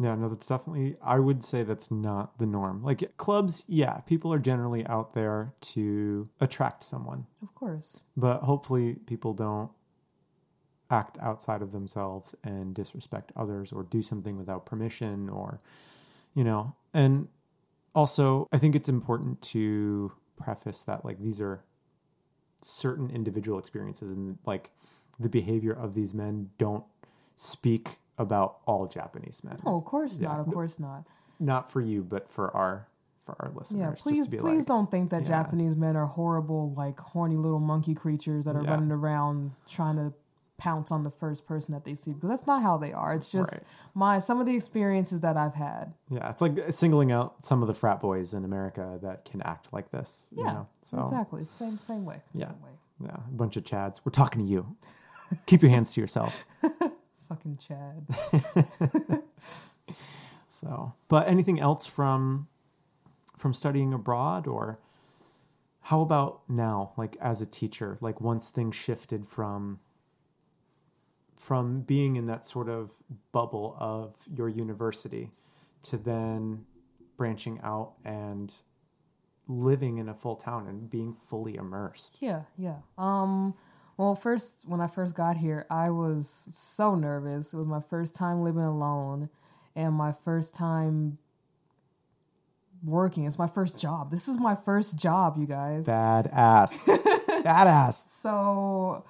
Yeah, 0.00 0.14
no, 0.14 0.28
that's 0.28 0.46
definitely, 0.46 0.96
I 1.02 1.18
would 1.18 1.42
say 1.42 1.64
that's 1.64 1.90
not 1.90 2.38
the 2.38 2.46
norm. 2.46 2.82
Like 2.84 3.16
clubs, 3.16 3.64
yeah, 3.66 3.98
people 4.00 4.32
are 4.32 4.38
generally 4.38 4.86
out 4.86 5.12
there 5.12 5.54
to 5.72 6.26
attract 6.40 6.84
someone, 6.84 7.26
Of 7.42 7.52
course. 7.54 8.00
but 8.16 8.42
hopefully 8.42 8.94
people 9.06 9.34
don't 9.34 9.70
act 10.88 11.18
outside 11.20 11.62
of 11.62 11.72
themselves 11.72 12.34
and 12.44 12.74
disrespect 12.74 13.32
others 13.36 13.72
or 13.72 13.82
do 13.82 14.00
something 14.00 14.38
without 14.38 14.64
permission 14.64 15.28
or, 15.28 15.58
you 16.32 16.44
know, 16.44 16.74
and 16.94 17.28
also 17.94 18.46
I 18.52 18.58
think 18.58 18.76
it's 18.76 18.88
important 18.88 19.42
to 19.42 20.12
preface 20.36 20.84
that 20.84 21.04
like 21.04 21.18
these 21.20 21.40
are 21.40 21.64
certain 22.62 23.10
individual 23.10 23.58
experiences 23.58 24.12
and 24.12 24.38
like 24.46 24.70
the 25.18 25.28
behavior 25.28 25.72
of 25.72 25.94
these 25.94 26.14
men 26.14 26.50
don't 26.58 26.84
speak 27.34 27.96
about 28.18 28.58
all 28.66 28.86
Japanese 28.86 29.42
men 29.44 29.56
Oh, 29.64 29.78
of 29.78 29.84
course 29.84 30.18
Yeah. 30.18 30.28
not. 30.28 30.40
Of 30.40 30.46
course 30.46 30.78
not. 30.80 31.06
not 31.38 31.70
for 31.70 31.80
you, 31.80 32.02
but 32.02 32.28
for 32.28 32.54
our 32.56 32.88
for 33.20 33.36
our 33.40 33.50
listeners. 33.54 33.80
Yeah, 33.80 33.94
please, 34.02 34.26
to 34.26 34.30
be 34.32 34.38
please 34.38 34.62
like, 34.68 34.68
don't 34.76 34.90
think 34.90 35.10
that 35.10 35.22
yeah. 35.22 35.28
Japanese 35.42 35.76
men 35.76 35.96
are 35.96 36.06
horrible, 36.06 36.72
like 36.72 36.98
horny 36.98 37.36
little 37.36 37.60
monkey 37.60 37.94
creatures 37.94 38.46
that 38.46 38.56
are 38.56 38.62
Yeah. 38.64 38.70
running 38.70 38.90
around 38.90 39.52
trying 39.66 39.96
to 39.96 40.14
pounce 40.56 40.90
on 40.90 41.04
the 41.04 41.10
first 41.10 41.46
person 41.46 41.72
that 41.74 41.84
they 41.84 41.94
see 41.94 42.12
because 42.14 42.30
that's 42.30 42.46
not 42.46 42.62
how 42.62 42.76
they 42.78 42.92
are. 42.92 43.14
It's 43.14 43.30
just 43.30 43.52
Right. 43.52 43.62
my 43.94 44.18
some 44.18 44.40
of 44.40 44.46
the 44.46 44.56
experiences 44.56 45.20
that 45.20 45.36
I've 45.36 45.54
had. 45.54 45.94
Yeah, 46.08 46.28
it's 46.30 46.40
like 46.40 46.58
singling 46.72 47.12
out 47.12 47.44
some 47.44 47.60
of 47.62 47.68
the 47.68 47.74
frat 47.74 48.00
boys 48.00 48.32
in 48.34 48.44
America 48.46 48.98
that 49.02 49.24
can 49.26 49.40
act 49.42 49.72
like 49.74 49.90
this. 49.90 50.26
You 50.32 50.44
Yeah, 50.44 50.52
know? 50.52 50.66
so 50.80 50.98
exactly. 51.00 51.44
Same 51.44 51.76
same 51.78 52.04
way. 52.06 52.22
Yeah. 52.32 52.46
Same 52.48 52.62
way. 52.62 52.70
yeah, 53.00 53.16
a 53.28 53.30
bunch 53.30 53.56
of 53.58 53.62
chads. 53.62 54.00
We're 54.04 54.10
talking 54.10 54.40
to 54.44 54.48
you. 54.50 54.74
Keep 55.46 55.60
your 55.62 55.70
hands 55.70 55.92
to 55.92 56.00
yourself. 56.00 56.44
Fucking 57.28 57.58
Chad. 57.58 58.06
So, 60.58 60.94
but 61.06 61.28
anything 61.28 61.60
else 61.60 61.86
from 61.86 62.48
from 63.36 63.54
studying 63.54 63.94
abroad, 63.94 64.48
or 64.48 64.80
how 65.82 66.00
about 66.00 66.40
now, 66.48 66.94
like 66.96 67.16
as 67.20 67.40
a 67.40 67.46
teacher, 67.46 67.96
like 68.00 68.20
once 68.20 68.50
things 68.50 68.74
shifted 68.74 69.24
from 69.24 69.78
from 71.36 71.82
being 71.82 72.16
in 72.16 72.26
that 72.26 72.44
sort 72.44 72.68
of 72.68 72.90
bubble 73.30 73.76
of 73.78 74.16
your 74.34 74.48
university 74.48 75.30
to 75.82 75.96
then 75.96 76.64
branching 77.16 77.60
out 77.62 77.92
and 78.04 78.56
living 79.46 79.98
in 79.98 80.08
a 80.08 80.14
full 80.14 80.34
town 80.34 80.66
and 80.66 80.90
being 80.90 81.14
fully 81.14 81.54
immersed. 81.54 82.18
Yeah, 82.20 82.42
yeah. 82.56 82.78
Um 82.98 83.54
well 83.98 84.14
first 84.14 84.66
when 84.66 84.80
I 84.80 84.86
first 84.86 85.14
got 85.14 85.36
here, 85.36 85.66
I 85.70 85.90
was 85.90 86.26
so 86.28 86.94
nervous. 86.94 87.52
It 87.52 87.58
was 87.58 87.66
my 87.66 87.80
first 87.80 88.14
time 88.14 88.42
living 88.42 88.62
alone 88.62 89.28
and 89.76 89.92
my 89.94 90.12
first 90.12 90.54
time 90.54 91.18
working. 92.84 93.24
It's 93.26 93.38
my 93.38 93.46
first 93.46 93.80
job. 93.80 94.10
This 94.10 94.28
is 94.28 94.40
my 94.40 94.54
first 94.54 94.98
job, 94.98 95.36
you 95.38 95.46
guys. 95.46 95.86
Badass. 95.86 96.88
Badass. 97.44 97.92
So 98.08 99.04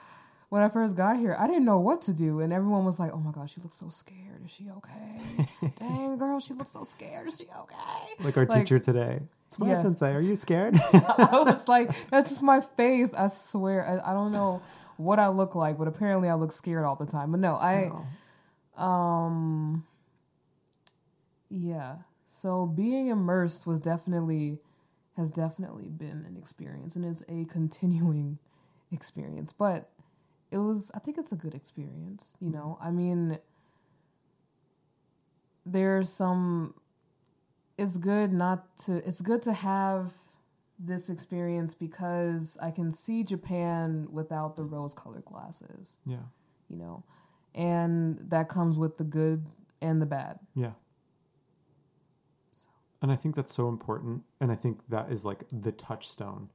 when 0.48 0.62
I 0.62 0.68
first 0.68 0.96
got 0.96 1.18
here, 1.18 1.36
I 1.38 1.46
didn't 1.46 1.64
know 1.66 1.78
what 1.78 2.00
to 2.02 2.14
do, 2.14 2.40
and 2.40 2.52
everyone 2.52 2.84
was 2.84 2.98
like, 2.98 3.12
"Oh 3.12 3.18
my 3.18 3.30
gosh, 3.32 3.54
she 3.54 3.60
looks 3.60 3.76
so 3.76 3.88
scared. 3.90 4.42
Is 4.44 4.54
she 4.54 4.70
okay? 4.70 5.46
Dang, 5.78 6.16
girl, 6.16 6.40
she 6.40 6.54
looks 6.54 6.70
so 6.70 6.84
scared. 6.84 7.26
Is 7.26 7.38
she 7.38 7.44
okay?" 7.44 8.24
Like 8.24 8.36
our 8.38 8.46
Like- 8.46 8.60
teacher 8.64 8.78
today. 8.78 9.20
It's 9.48 9.58
my 9.58 9.68
Yeah. 9.68 9.74
sensei. 9.74 10.12
Are 10.14 10.20
you 10.20 10.36
scared? 10.36 10.76
I 10.92 11.42
was 11.46 11.68
like, 11.68 11.88
"That's 12.10 12.28
just 12.30 12.42
my 12.42 12.60
face." 12.60 13.14
I 13.14 13.28
swear, 13.28 14.02
I, 14.04 14.10
I 14.10 14.12
don't 14.12 14.30
know 14.30 14.60
what 14.98 15.18
I 15.18 15.28
look 15.28 15.54
like, 15.54 15.78
but 15.78 15.88
apparently 15.88 16.28
I 16.28 16.34
look 16.34 16.52
scared 16.52 16.84
all 16.84 16.96
the 16.96 17.06
time. 17.06 17.30
But 17.30 17.40
no, 17.40 17.54
I, 17.54 17.90
um, 18.76 19.86
yeah. 21.48 21.96
So 22.26 22.66
being 22.66 23.06
immersed 23.08 23.66
was 23.66 23.80
definitely 23.80 24.58
has 25.16 25.30
definitely 25.32 25.88
been 25.88 26.24
an 26.28 26.36
experience, 26.38 26.94
and 26.94 27.04
it's 27.06 27.24
a 27.26 27.46
continuing 27.46 28.38
experience. 28.92 29.52
But 29.54 29.88
it 30.50 30.58
was, 30.58 30.90
I 30.94 30.98
think, 30.98 31.16
it's 31.16 31.32
a 31.32 31.36
good 31.36 31.54
experience. 31.54 32.36
You 32.38 32.50
know, 32.50 32.76
I 32.82 32.90
mean, 32.90 33.38
there's 35.64 36.10
some. 36.10 36.74
It's 37.78 37.96
good 37.96 38.32
not 38.32 38.76
to. 38.84 38.96
It's 38.96 39.20
good 39.22 39.40
to 39.42 39.52
have 39.52 40.12
this 40.78 41.08
experience 41.08 41.74
because 41.74 42.58
I 42.62 42.70
can 42.70 42.90
see 42.92 43.24
Japan 43.24 44.08
without 44.10 44.56
the 44.56 44.62
rose-colored 44.62 45.24
glasses. 45.24 45.98
yeah. 46.04 46.26
You 46.68 46.76
know, 46.76 47.04
and 47.54 48.18
that 48.28 48.48
comes 48.48 48.78
with 48.78 48.98
the 48.98 49.04
good 49.04 49.46
and 49.80 50.02
the 50.02 50.06
bad. 50.06 50.38
Yeah. 50.54 50.72
So. 52.52 52.68
And 53.00 53.10
I 53.10 53.16
think 53.16 53.36
that's 53.36 53.54
so 53.54 53.68
important. 53.68 54.24
And 54.40 54.52
I 54.52 54.54
think 54.54 54.88
that 54.88 55.10
is 55.10 55.24
like 55.24 55.44
the 55.50 55.72
touchstone 55.72 56.50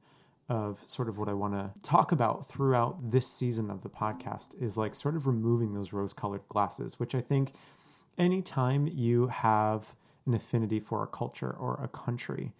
of 0.48 0.84
sort 0.86 1.08
of 1.08 1.18
what 1.18 1.28
I 1.28 1.32
want 1.32 1.54
to 1.54 1.72
talk 1.82 2.12
about 2.12 2.46
throughout 2.46 3.10
this 3.10 3.26
season 3.26 3.70
of 3.70 3.82
the 3.82 3.88
podcast 3.88 4.60
is 4.62 4.76
like 4.76 4.94
sort 4.94 5.16
of 5.16 5.26
removing 5.26 5.72
those 5.72 5.92
rose 5.92 6.12
colored 6.12 6.46
glasses, 6.48 7.00
which 7.00 7.14
I 7.14 7.20
think 7.20 7.54
anytime 8.18 8.86
you 8.86 9.28
have 9.28 9.96
an 10.26 10.34
affinity 10.34 10.80
for 10.80 11.02
a 11.02 11.06
culture 11.06 11.50
or 11.50 11.78
a 11.82 11.88
country, 11.88 12.52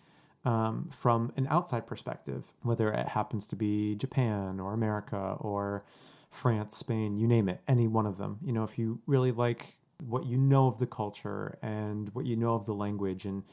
um, 0.44 0.88
from 0.92 1.32
an 1.36 1.46
outside 1.48 1.86
perspective, 1.86 2.52
whether 2.62 2.92
it 2.92 3.08
happens 3.08 3.46
to 3.48 3.56
be 3.56 3.94
Japan 3.94 4.60
or 4.60 4.74
America 4.74 5.36
or 5.40 5.82
France, 6.30 6.76
Spain, 6.76 7.16
you 7.16 7.26
name 7.26 7.48
it, 7.48 7.60
any 7.66 7.86
one 7.86 8.06
of 8.06 8.18
them. 8.18 8.38
You 8.42 8.52
know, 8.52 8.64
if 8.64 8.78
you 8.78 9.00
really 9.06 9.32
like 9.32 9.74
what 10.06 10.26
you 10.26 10.36
know 10.36 10.66
of 10.66 10.78
the 10.78 10.86
culture 10.86 11.58
and 11.62 12.10
what 12.12 12.26
you 12.26 12.36
know 12.36 12.54
of 12.54 12.66
the 12.66 12.74
language 12.74 13.24
and 13.24 13.44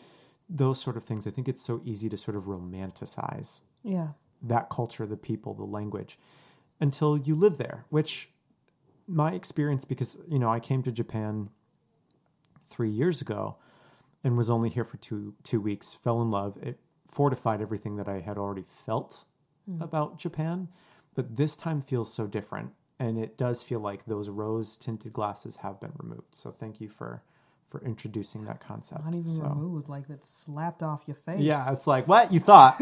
those 0.50 0.82
sort 0.82 0.98
of 0.98 1.04
things, 1.04 1.26
I 1.28 1.32
think 1.32 1.48
it's 1.48 1.62
so 1.62 1.82
easy 1.86 2.10
to 2.10 2.18
sort 2.18 2.36
of 2.36 2.44
romanticize 2.44 3.62
Yeah. 3.84 4.10
that 4.42 4.70
culture, 4.70 5.06
the 5.06 5.16
people, 5.16 5.54
the 5.54 5.64
language, 5.64 6.18
until 6.82 7.18
you 7.18 7.36
live 7.36 7.58
there, 7.58 7.86
which 7.90 8.30
my 9.08 9.32
experience, 9.34 9.86
because, 9.86 10.22
you 10.28 10.40
know, 10.40 10.50
I 10.50 10.60
came 10.60 10.84
to 10.84 10.92
Japan 10.92 11.50
three 12.66 12.90
years 12.90 13.22
ago 13.22 13.58
and 14.24 14.38
was 14.38 14.50
only 14.50 14.70
here 14.70 14.86
for 14.86 14.98
two 14.98 15.36
two 15.44 15.62
weeks, 15.62 15.94
fell 15.94 16.22
in 16.22 16.32
love. 16.32 16.58
It 16.62 16.80
fortified 17.08 17.62
everything 17.62 17.98
that 17.98 18.08
I 18.08 18.20
had 18.20 18.38
already 18.38 18.64
felt 18.64 19.26
hmm. 19.66 19.82
about 19.82 20.18
Japan. 20.18 20.70
But 21.14 21.36
this 21.36 21.58
time 21.58 21.82
feels 21.82 22.14
so 22.14 22.28
different. 22.28 22.72
And 22.98 23.18
it 23.18 23.38
does 23.38 23.64
feel 23.64 23.80
like 23.80 24.06
those 24.06 24.30
rose 24.30 24.78
tinted 24.78 25.12
glasses 25.12 25.58
have 25.58 25.82
been 25.82 25.92
removed. 25.98 26.36
So 26.36 26.52
thank 26.52 26.80
you 26.80 26.88
for 26.88 27.22
for 27.68 27.82
introducing 27.84 28.44
that 28.46 28.60
concept. 28.60 29.06
Not 29.06 29.16
even 29.16 29.28
So- 29.28 29.44
removed, 29.44 29.90
like 29.90 30.10
it's 30.10 30.30
slapped 30.30 30.84
off 30.84 31.08
your 31.08 31.16
face. 31.16 31.40
yeah, 31.40 31.64
it's 31.72 31.88
like 31.88 32.08
what 32.08 32.32
you 32.32 32.40
thought. 32.40 32.78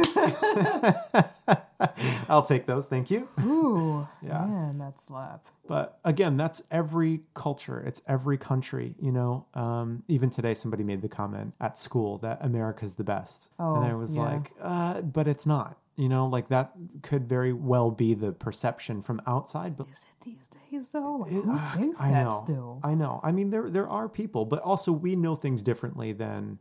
I'll 2.30 2.42
take 2.42 2.66
those, 2.66 2.88
thank 2.90 3.10
you. 3.10 3.28
Ooh, 3.40 4.08
Yeah. 4.22 4.46
man, 4.46 4.78
that 4.80 5.00
slap. 5.00 5.46
But 5.68 6.00
again, 6.04 6.36
that's 6.38 6.68
every 6.72 7.22
culture. 7.34 7.80
It's 7.80 8.02
every 8.08 8.38
country. 8.38 8.96
You 9.00 9.12
know, 9.12 9.46
um, 9.54 10.04
even 10.08 10.30
today, 10.30 10.54
somebody 10.56 10.84
made 10.84 11.02
the 11.02 11.10
comment 11.10 11.54
at 11.62 11.78
school 11.78 12.18
that 12.20 12.40
America's 12.42 12.96
the 12.96 13.04
best, 13.04 13.52
and 13.60 13.84
I 13.86 13.92
Oh, 13.92 13.98
was 13.98 14.16
yeah. 14.16 14.24
like, 14.24 14.52
uh, 14.62 15.02
but 15.02 15.28
it's 15.28 15.46
not. 15.46 15.78
You 15.96 16.08
know, 16.08 16.26
like 16.28 16.48
that 16.48 16.72
could 17.04 17.28
very 17.28 17.52
well 17.52 17.92
be 17.92 18.14
the 18.14 18.32
perception 18.32 19.02
from 19.02 19.22
outside, 19.28 19.76
but 19.76 19.88
Is 19.90 20.06
it 20.10 20.24
these 20.24 20.48
days 20.50 20.92
though? 20.94 21.18
Like, 21.18 21.32
who 21.32 21.44
Ah, 21.50 21.74
thinks 21.76 22.02
I 22.02 22.12
that 22.12 22.24
know, 22.24 22.30
still? 22.30 22.80
I 22.84 22.96
know. 22.96 23.20
I 23.22 23.34
mean, 23.34 23.50
there 23.50 23.70
there 23.70 23.88
are 23.88 24.08
people, 24.08 24.46
but 24.46 24.60
also 24.62 24.94
we 24.94 25.18
know 25.18 25.36
things 25.36 25.62
differently 25.62 26.14
than 26.14 26.60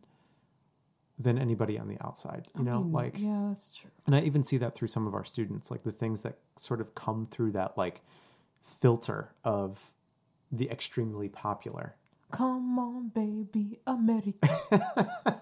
than 1.19 1.39
anybody 1.39 1.79
on 1.79 1.89
the 1.89 1.97
outside. 2.01 2.47
You 2.57 2.64
know, 2.64 2.83
Mm, 2.85 2.93
like 2.93 3.14
yeah, 3.19 3.47
that's 3.49 3.77
true. 3.77 3.91
and 4.07 4.14
I 4.14 4.21
even 4.21 4.43
see 4.43 4.57
that 4.59 4.75
through 4.75 4.89
some 4.89 5.07
of 5.07 5.14
our 5.14 5.25
students, 5.25 5.71
like 5.71 5.83
the 5.83 5.93
things 5.93 6.23
that 6.23 6.39
sort 6.57 6.81
of 6.81 6.95
come 6.95 7.27
through 7.27 7.53
that 7.53 7.77
like 7.77 8.01
filter 8.62 9.33
of 9.45 9.93
the 10.53 10.71
extremely 10.71 11.29
popular. 11.29 11.95
Come 12.31 12.79
on, 12.79 13.09
baby, 13.09 13.79
America. 13.87 14.49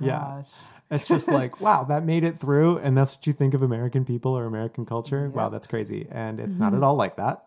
Yeah. 0.00 0.42
It's 0.90 1.08
just 1.08 1.30
like, 1.30 1.60
wow, 1.66 1.84
that 1.84 2.04
made 2.04 2.24
it 2.24 2.36
through, 2.38 2.78
and 2.78 2.96
that's 2.96 3.16
what 3.16 3.26
you 3.26 3.32
think 3.32 3.54
of 3.54 3.62
American 3.62 4.04
people 4.04 4.36
or 4.36 4.44
American 4.44 4.84
culture. 4.86 5.28
Wow, 5.30 5.48
that's 5.48 5.66
crazy, 5.66 6.06
and 6.10 6.38
it's 6.40 6.58
not 6.58 6.74
at 6.74 6.82
all 6.82 6.94
like 6.96 7.16
that. 7.16 7.44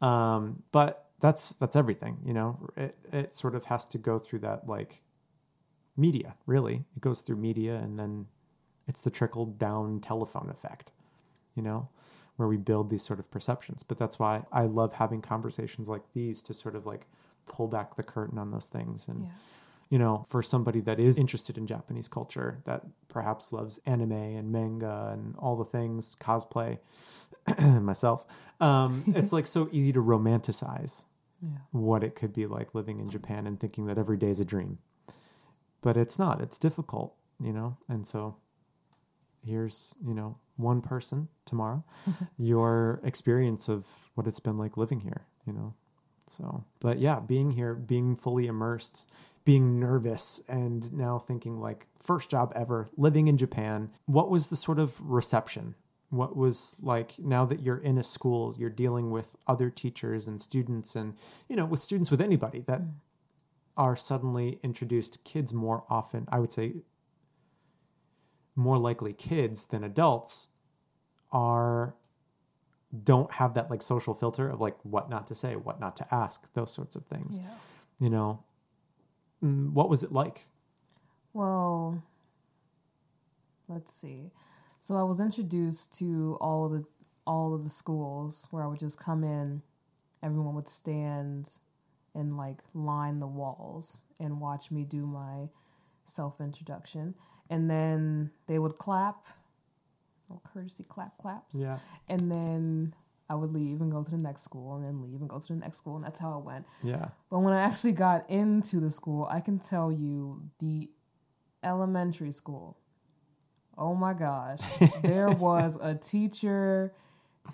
Um, 0.00 0.62
but 0.72 1.06
that's 1.20 1.54
that's 1.56 1.76
everything, 1.76 2.18
you 2.24 2.32
know. 2.32 2.68
It 2.76 2.96
it 3.12 3.34
sort 3.34 3.54
of 3.54 3.66
has 3.66 3.86
to 3.86 3.98
go 3.98 4.18
through 4.18 4.40
that 4.40 4.68
like 4.68 5.02
media. 6.00 6.34
Really, 6.46 6.84
it 6.96 7.00
goes 7.00 7.20
through 7.22 7.36
media, 7.36 7.76
and 7.76 7.98
then 7.98 8.26
it's 8.86 9.02
the 9.02 9.10
trickle 9.10 9.46
down 9.46 10.00
telephone 10.00 10.48
effect, 10.50 10.92
you 11.54 11.62
know, 11.62 11.88
where 12.36 12.48
we 12.48 12.56
build 12.56 12.90
these 12.90 13.02
sort 13.04 13.18
of 13.20 13.30
perceptions. 13.30 13.82
But 13.82 13.98
that's 13.98 14.18
why 14.18 14.44
I 14.50 14.62
love 14.62 14.94
having 14.94 15.20
conversations 15.22 15.88
like 15.88 16.02
these 16.14 16.42
to 16.44 16.54
sort 16.54 16.74
of 16.74 16.86
like 16.86 17.06
pull 17.46 17.68
back 17.68 17.94
the 17.96 18.02
curtain 18.02 18.38
on 18.38 18.50
those 18.50 18.68
things 18.68 19.08
and 19.08 19.20
Yeah. 19.20 19.28
you 19.90 19.98
know, 19.98 20.24
for 20.28 20.40
somebody 20.42 20.80
that 20.80 21.00
is 21.00 21.18
interested 21.18 21.58
in 21.58 21.66
Japanese 21.66 22.06
culture, 22.08 22.60
that 22.64 22.82
perhaps 23.08 23.52
loves 23.52 23.80
anime 23.86 24.12
and 24.12 24.52
manga 24.52 25.10
and 25.12 25.34
all 25.36 25.56
the 25.56 25.64
things, 25.64 26.14
cosplay, 26.14 26.78
myself, 27.60 28.24
um, 28.60 29.02
it's 29.08 29.32
like 29.32 29.46
so 29.46 29.68
easy 29.72 29.92
to 29.92 30.00
romanticize 30.00 31.04
Yeah. 31.42 31.48
what 31.72 32.02
it 32.04 32.14
could 32.14 32.32
be 32.32 32.46
like 32.46 32.74
living 32.74 33.00
in 33.00 33.08
Japan 33.10 33.46
and 33.46 33.58
thinking 33.58 33.86
that 33.86 33.98
every 33.98 34.16
day 34.16 34.30
is 34.30 34.40
a 34.40 34.44
dream. 34.44 34.78
But 35.82 35.96
it's 35.96 36.18
not, 36.18 36.40
it's 36.40 36.58
difficult, 36.58 37.14
you 37.42 37.52
know? 37.52 37.76
And 37.88 38.06
so 38.06 38.36
here's, 39.44 39.94
you 40.04 40.14
know, 40.14 40.38
one 40.56 40.82
person 40.82 41.28
Tamara, 41.46 41.84
your 42.36 43.00
experience 43.02 43.68
of 43.68 44.10
what 44.14 44.26
it's 44.26 44.40
been 44.40 44.58
like 44.58 44.76
living 44.76 45.00
here, 45.00 45.26
you 45.46 45.52
know? 45.52 45.74
So, 46.26 46.64
but 46.78 46.98
yeah, 46.98 47.20
being 47.20 47.52
here, 47.52 47.74
being 47.74 48.14
fully 48.14 48.46
immersed, 48.46 49.10
being 49.44 49.80
nervous, 49.80 50.44
and 50.48 50.92
now 50.92 51.18
thinking 51.18 51.58
like, 51.58 51.86
first 51.98 52.30
job 52.30 52.52
ever, 52.54 52.86
living 52.96 53.26
in 53.26 53.36
Japan. 53.36 53.90
What 54.06 54.30
was 54.30 54.48
the 54.48 54.56
sort 54.56 54.78
of 54.78 55.00
reception? 55.00 55.74
What 56.10 56.36
was 56.36 56.76
like 56.82 57.18
now 57.18 57.44
that 57.46 57.60
you're 57.60 57.78
in 57.78 57.98
a 57.98 58.02
school, 58.02 58.54
you're 58.58 58.70
dealing 58.70 59.10
with 59.10 59.36
other 59.46 59.70
teachers 59.70 60.26
and 60.26 60.40
students, 60.40 60.94
and 60.96 61.14
you 61.48 61.56
know, 61.56 61.64
with 61.64 61.80
students 61.80 62.10
with 62.10 62.20
anybody 62.20 62.60
that 62.62 62.80
mm. 62.82 62.92
Are 63.80 63.96
suddenly 63.96 64.58
introduced 64.62 65.14
to 65.14 65.18
kids 65.20 65.54
more 65.54 65.84
often. 65.88 66.28
I 66.30 66.38
would 66.38 66.52
say 66.52 66.74
more 68.54 68.76
likely 68.76 69.14
kids 69.14 69.64
than 69.64 69.82
adults 69.82 70.48
are 71.32 71.94
don't 73.04 73.32
have 73.32 73.54
that 73.54 73.70
like 73.70 73.80
social 73.80 74.12
filter 74.12 74.50
of 74.50 74.60
like 74.60 74.76
what 74.82 75.08
not 75.08 75.26
to 75.28 75.34
say, 75.34 75.56
what 75.56 75.80
not 75.80 75.96
to 75.96 76.14
ask, 76.14 76.52
those 76.52 76.70
sorts 76.72 76.94
of 76.94 77.06
things. 77.06 77.40
Yeah. 77.42 77.48
You 77.98 78.10
know, 78.10 78.44
Mm, 79.42 79.72
what 79.72 79.88
was 79.88 80.04
it 80.04 80.12
like? 80.12 80.44
Well, 81.32 82.02
let's 83.68 83.92
see. 83.92 84.32
So 84.80 84.96
I 84.96 85.02
was 85.02 85.20
introduced 85.20 85.98
to 85.98 86.36
all 86.40 86.66
of 86.66 86.72
the 86.72 86.84
all 87.26 87.54
of 87.54 87.62
the 87.62 87.70
schools 87.70 88.48
where 88.50 88.62
I 88.62 88.66
would 88.66 88.80
just 88.80 88.98
come 88.98 89.22
in, 89.22 89.62
everyone 90.22 90.54
would 90.54 90.68
stand 90.68 91.48
and 92.14 92.36
like 92.36 92.58
line 92.74 93.20
the 93.20 93.26
walls 93.26 94.04
and 94.18 94.40
watch 94.40 94.70
me 94.70 94.84
do 94.84 95.06
my 95.06 95.48
self 96.04 96.40
introduction. 96.40 97.14
And 97.48 97.70
then 97.70 98.30
they 98.46 98.58
would 98.58 98.76
clap, 98.76 99.24
little 100.28 100.42
courtesy 100.44 100.84
clap 100.84 101.18
claps. 101.18 101.62
Yeah. 101.64 101.78
And 102.08 102.30
then 102.30 102.94
I 103.28 103.34
would 103.34 103.52
leave 103.52 103.80
and 103.80 103.92
go 103.92 104.02
to 104.02 104.10
the 104.10 104.18
next 104.18 104.42
school 104.42 104.76
and 104.76 104.84
then 104.84 105.02
leave 105.02 105.20
and 105.20 105.28
go 105.28 105.38
to 105.38 105.46
the 105.46 105.58
next 105.58 105.78
school 105.78 105.96
and 105.96 106.04
that's 106.04 106.18
how 106.18 106.38
it 106.38 106.44
went. 106.44 106.66
Yeah. 106.82 107.08
But 107.30 107.40
when 107.40 107.52
I 107.52 107.62
actually 107.62 107.92
got 107.92 108.28
into 108.28 108.80
the 108.80 108.90
school, 108.90 109.26
I 109.30 109.40
can 109.40 109.58
tell 109.58 109.92
you 109.92 110.42
the 110.58 110.90
elementary 111.62 112.32
school. 112.32 112.78
Oh 113.76 113.94
my 113.94 114.14
gosh. 114.14 114.60
there 115.02 115.30
was 115.30 115.78
a 115.80 115.94
teacher 115.94 116.92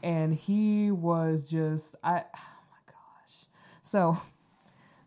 and 0.03 0.35
he 0.35 0.91
was 0.91 1.51
just 1.51 1.95
I 2.03 2.25
oh 2.35 2.63
my 2.71 2.93
gosh. 2.93 3.47
So 3.83 4.17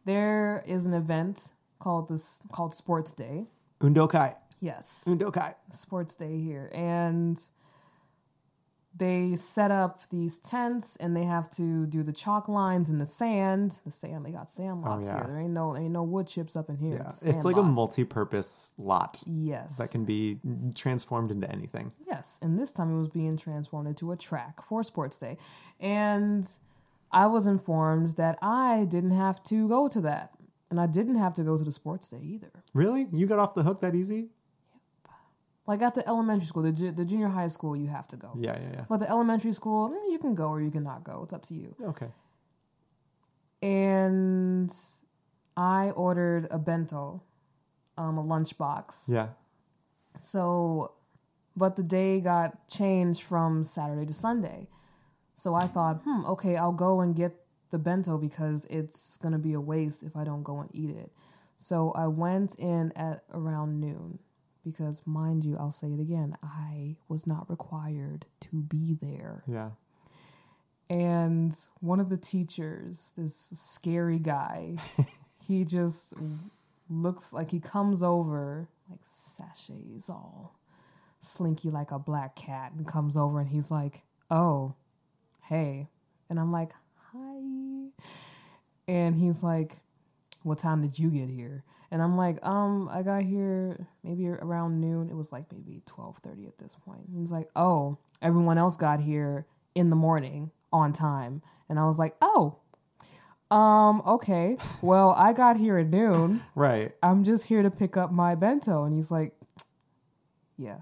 there 0.10 0.64
is 0.66 0.86
an 0.88 0.94
event 0.94 1.54
called 1.78 2.10
this 2.10 2.42
called 2.52 2.74
Sports 2.74 3.14
Day. 3.14 3.48
Undokai. 3.80 4.34
Yes. 4.60 5.06
Undokai. 5.08 5.54
Sports 5.72 6.16
Day 6.16 6.42
here. 6.42 6.70
And 6.74 7.40
they 8.98 9.36
set 9.36 9.72
up 9.72 10.00
these 10.10 10.40
tents 10.40 10.96
and 10.98 11.16
they 11.16 11.24
have 11.24 11.50
to 11.52 11.86
do 11.86 12.02
the 12.04 12.12
chalk 12.12 12.50
lines 12.50 12.90
in 12.90 12.98
the 12.98 13.06
sand. 13.06 13.80
The 13.86 13.92
sand, 13.92 14.26
they 14.26 14.32
got 14.32 14.50
sand 14.50 14.82
lots 14.82 15.08
Oh, 15.10 15.14
yeah. 15.14 15.18
here. 15.20 15.28
There 15.28 15.40
ain't 15.42 15.54
no 15.54 15.78
ain't 15.78 15.92
no 15.94 16.04
wood 16.04 16.28
chips 16.28 16.56
up 16.56 16.70
in 16.70 16.78
here. 16.78 16.96
Yeah. 16.98 17.06
It's, 17.06 17.26
It's 17.26 17.46
like 17.46 17.56
a 17.56 17.64
multi-purpose 17.64 18.74
lot 18.80 19.22
Yes. 19.28 19.78
that 19.78 19.92
can 19.92 20.06
be 20.06 20.40
transformed 20.76 21.32
into 21.32 21.50
anything. 21.50 21.94
Yes, 22.08 22.40
and 22.42 22.58
this 22.60 22.74
time 22.74 22.94
it 22.94 22.98
was 23.00 23.10
being 23.10 23.38
transformed 23.38 23.88
into 23.88 24.12
a 24.12 24.18
track 24.18 24.62
for 24.62 24.84
Sports 24.84 25.18
Day. 25.20 25.38
And 25.80 26.44
I 27.12 27.28
was 27.28 27.48
informed 27.48 28.18
that 28.18 28.38
I 28.42 28.86
didn't 28.90 29.12
have 29.12 29.44
to 29.46 29.68
go 29.68 29.88
to 29.88 30.02
that. 30.02 30.32
And 30.70 30.80
I 30.80 30.86
didn't 30.86 31.16
have 31.18 31.34
to 31.34 31.44
go 31.44 31.58
to 31.58 31.64
the 31.64 31.72
Sports 31.72 32.12
Day 32.12 32.20
either. 32.22 32.52
Really? 32.76 33.08
You 33.12 33.26
got 33.26 33.40
off 33.40 33.56
the 33.56 33.64
hook 33.64 33.82
that 33.82 33.96
easy? 33.96 34.16
Yep. 34.18 34.30
Like 35.66 35.82
at 35.82 35.96
the 35.96 36.08
elementary 36.08 36.46
school, 36.46 36.62
the, 36.62 36.72
ju- 36.72 36.92
the 36.92 37.06
junior 37.06 37.30
high 37.30 37.48
school, 37.48 37.76
you 37.76 37.88
have 37.88 38.08
to 38.10 38.18
go. 38.18 38.34
Yeah, 38.38 38.58
yeah, 38.62 38.70
yeah. 38.74 38.86
But 38.88 38.98
the 38.98 39.10
elementary 39.10 39.52
school, 39.52 39.90
mm, 39.90 40.12
you 40.12 40.20
can 40.20 40.36
go 40.36 40.50
or 40.50 40.62
you 40.62 40.70
cannot 40.70 41.04
go. 41.04 41.22
It's 41.24 41.34
up 41.34 41.42
to 41.44 41.56
you. 41.56 41.76
Okay. 41.82 42.10
And 43.62 44.72
I 45.58 45.90
ordered 45.90 46.48
a 46.52 46.60
bento, 46.60 47.24
um, 47.98 48.18
a 48.18 48.24
lunchbox. 48.24 49.10
Yeah. 49.10 49.30
So, 50.18 50.94
but 51.56 51.76
the 51.76 51.84
day 51.84 52.20
got 52.20 52.68
changed 52.68 53.24
from 53.24 53.64
Saturday 53.64 54.06
to 54.06 54.14
Sunday. 54.14 54.68
So 55.40 55.56
I 55.56 55.68
thought, 55.68 56.02
hmm, 56.04 56.26
okay, 56.26 56.58
I'll 56.58 56.74
go 56.74 57.00
and 57.00 57.16
get 57.16 57.32
the 57.70 57.80
bento 57.80 58.18
because 58.18 58.66
it's 58.70 59.18
going 59.18 59.32
to 59.32 59.40
be 59.40 59.54
a 59.54 59.62
waste 59.62 60.04
if 60.04 60.18
I 60.18 60.26
don't 60.26 60.44
go 60.44 60.60
and 60.60 60.70
eat 60.74 60.90
it. 60.90 61.12
So 61.56 61.92
I 61.92 62.08
went 62.08 62.56
in 62.60 62.92
at 62.96 63.24
around 63.34 63.80
noon 63.80 64.20
because, 64.66 65.02
mind 65.06 65.46
you, 65.46 65.58
I'll 65.58 65.72
say 65.72 65.88
it 65.88 66.00
again, 66.02 66.36
I 66.44 66.98
was 67.08 67.26
not 67.26 67.50
required 67.50 68.26
to 68.42 68.62
be 68.62 68.98
there. 69.02 69.44
Yeah. 69.48 69.70
And 70.90 71.54
one 71.80 72.02
of 72.02 72.10
the 72.10 72.18
teachers, 72.18 73.14
this 73.16 73.34
scary 73.36 74.20
guy, 74.20 74.76
he 75.48 75.64
just 75.64 76.16
looks 76.90 77.32
like 77.32 77.52
he 77.52 77.62
comes 77.62 78.04
over, 78.04 78.68
like 78.90 79.00
sachets 79.04 80.10
all 80.10 80.60
slinky 81.22 81.70
like 81.70 81.92
a 81.92 82.00
black 82.00 82.36
cat, 82.36 82.72
and 82.74 82.88
comes 82.88 83.16
over 83.16 83.40
and 83.40 83.50
he's 83.50 83.70
like, 83.70 84.04
Oh, 84.32 84.76
hey. 85.50 85.90
And 86.30 86.40
I'm 86.40 86.52
like, 86.52 86.70
Hi. 87.12 87.90
And 88.88 89.16
he's 89.16 89.44
like, 89.44 89.78
What 90.44 90.60
time 90.60 90.82
did 90.84 90.98
you 90.98 91.10
get 91.10 91.30
here? 91.30 91.64
And 91.92 92.04
I'm 92.04 92.16
like, 92.16 92.38
um, 92.46 92.88
I 92.92 93.02
got 93.02 93.24
here 93.24 93.88
maybe 94.04 94.28
around 94.30 94.80
noon. 94.80 95.10
It 95.10 95.16
was 95.16 95.32
like 95.32 95.52
maybe 95.52 95.82
twelve 95.86 96.18
thirty 96.18 96.46
at 96.46 96.60
this 96.60 96.76
point. 96.76 97.08
And 97.08 97.18
he's 97.18 97.32
like, 97.32 97.50
Oh, 97.56 97.98
everyone 98.22 98.58
else 98.60 98.78
got 98.78 99.02
here 99.02 99.48
in 99.74 99.90
the 99.90 99.96
morning 99.96 100.52
on 100.72 100.94
time. 100.94 101.42
And 101.68 101.80
I 101.80 101.86
was 101.86 101.98
like, 101.98 102.16
Oh, 102.22 102.60
um, 103.50 104.04
okay. 104.06 104.58
Well, 104.84 105.16
I 105.18 105.34
got 105.34 105.58
here 105.58 105.80
at 105.80 105.88
noon. 105.88 106.44
Right. 106.56 106.92
I'm 107.02 107.24
just 107.24 107.48
here 107.48 107.64
to 107.64 107.72
pick 107.72 107.98
up 107.98 108.12
my 108.12 108.36
bento. 108.36 108.84
And 108.84 108.94
he's 108.94 109.10
like, 109.10 109.34
Yeah, 110.58 110.82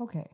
okay. 0.00 0.26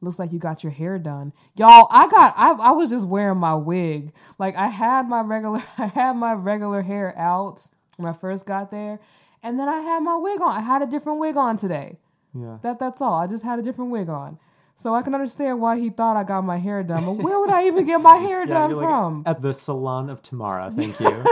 Looks 0.00 0.18
like 0.18 0.32
you 0.32 0.38
got 0.38 0.62
your 0.62 0.72
hair 0.72 0.98
done. 0.98 1.32
Y'all, 1.56 1.88
I 1.90 2.06
got 2.08 2.34
I, 2.36 2.52
I 2.52 2.70
was 2.70 2.90
just 2.90 3.08
wearing 3.08 3.38
my 3.38 3.54
wig. 3.54 4.12
Like 4.38 4.54
I 4.56 4.68
had 4.68 5.08
my 5.08 5.20
regular 5.22 5.60
I 5.78 5.86
had 5.86 6.16
my 6.16 6.32
regular 6.34 6.82
hair 6.82 7.16
out 7.18 7.68
when 7.96 8.08
I 8.08 8.12
first 8.12 8.46
got 8.46 8.70
there. 8.70 9.00
And 9.42 9.58
then 9.58 9.68
I 9.68 9.80
had 9.80 10.02
my 10.02 10.16
wig 10.16 10.40
on. 10.40 10.50
I 10.50 10.60
had 10.60 10.82
a 10.82 10.86
different 10.86 11.18
wig 11.20 11.36
on 11.36 11.56
today. 11.56 11.98
Yeah. 12.34 12.58
That 12.62 12.78
that's 12.78 13.00
all. 13.00 13.14
I 13.14 13.26
just 13.26 13.44
had 13.44 13.58
a 13.58 13.62
different 13.62 13.90
wig 13.90 14.08
on. 14.08 14.38
So 14.74 14.94
I 14.94 15.02
can 15.02 15.12
understand 15.14 15.60
why 15.60 15.78
he 15.80 15.90
thought 15.90 16.16
I 16.16 16.22
got 16.22 16.42
my 16.42 16.58
hair 16.58 16.84
done. 16.84 17.04
But 17.04 17.24
where 17.24 17.40
would 17.40 17.50
I 17.50 17.66
even 17.66 17.84
get 17.84 18.00
my 18.00 18.16
hair 18.28 18.46
done 18.46 18.70
you're 18.70 18.78
like, 18.80 18.88
from? 18.88 19.22
at 19.26 19.42
the 19.42 19.52
salon 19.52 20.08
of 20.10 20.22
Tamara. 20.22 20.70
Thank 20.70 21.00
you. 21.00 21.24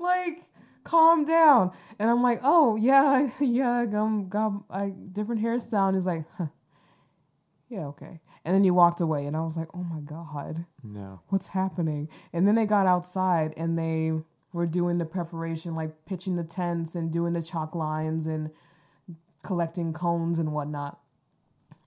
like 0.00 0.40
calm 0.84 1.22
down 1.26 1.70
and 1.98 2.08
i'm 2.08 2.22
like 2.22 2.40
oh 2.42 2.74
yeah 2.76 3.28
yeah 3.40 3.84
um 3.94 4.24
got 4.24 4.52
I 4.70 4.94
different 5.12 5.42
hairstyle 5.42 5.88
and 5.88 5.96
he's 5.96 6.06
like 6.06 6.24
huh. 6.38 6.46
Yeah 7.68 7.86
okay. 7.86 8.20
And 8.44 8.54
then 8.54 8.64
you 8.64 8.74
walked 8.74 9.00
away 9.00 9.26
and 9.26 9.36
i 9.36 9.40
was 9.40 9.56
like 9.56 9.68
oh 9.74 9.84
my 9.84 10.00
god. 10.00 10.64
No. 10.82 11.20
what's 11.28 11.48
happening? 11.48 12.08
And 12.32 12.46
then 12.46 12.54
they 12.54 12.66
got 12.66 12.86
outside 12.86 13.54
and 13.56 13.78
they 13.78 14.12
were 14.52 14.66
doing 14.66 14.98
the 14.98 15.04
preparation 15.04 15.74
like 15.74 16.04
pitching 16.06 16.36
the 16.36 16.44
tents 16.44 16.94
and 16.94 17.12
doing 17.12 17.34
the 17.34 17.42
chalk 17.42 17.74
lines 17.74 18.26
and 18.26 18.50
collecting 19.42 19.92
cones 19.92 20.38
and 20.38 20.52
whatnot 20.52 20.98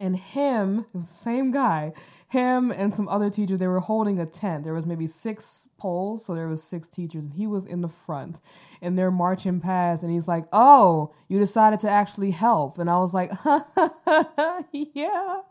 and 0.01 0.17
him, 0.17 0.85
the 0.93 1.01
same 1.01 1.51
guy, 1.51 1.93
him 2.27 2.71
and 2.71 2.93
some 2.93 3.07
other 3.07 3.29
teachers, 3.29 3.59
they 3.59 3.67
were 3.67 3.79
holding 3.79 4.19
a 4.19 4.25
tent. 4.25 4.63
There 4.63 4.73
was 4.73 4.87
maybe 4.87 5.05
six 5.05 5.69
poles, 5.77 6.25
so 6.25 6.33
there 6.33 6.47
was 6.47 6.63
six 6.63 6.89
teachers, 6.89 7.25
and 7.25 7.35
he 7.35 7.45
was 7.45 7.67
in 7.67 7.81
the 7.81 7.87
front, 7.87 8.41
and 8.81 8.97
they're 8.97 9.11
marching 9.11 9.61
past, 9.61 10.01
and 10.01 10.11
he's 10.11 10.27
like, 10.27 10.45
"Oh, 10.51 11.13
you 11.27 11.37
decided 11.37 11.79
to 11.81 11.89
actually 11.89 12.31
help," 12.31 12.79
and 12.79 12.89
I 12.89 12.97
was 12.97 13.13
like, 13.13 13.31
"Yeah." 14.73 15.41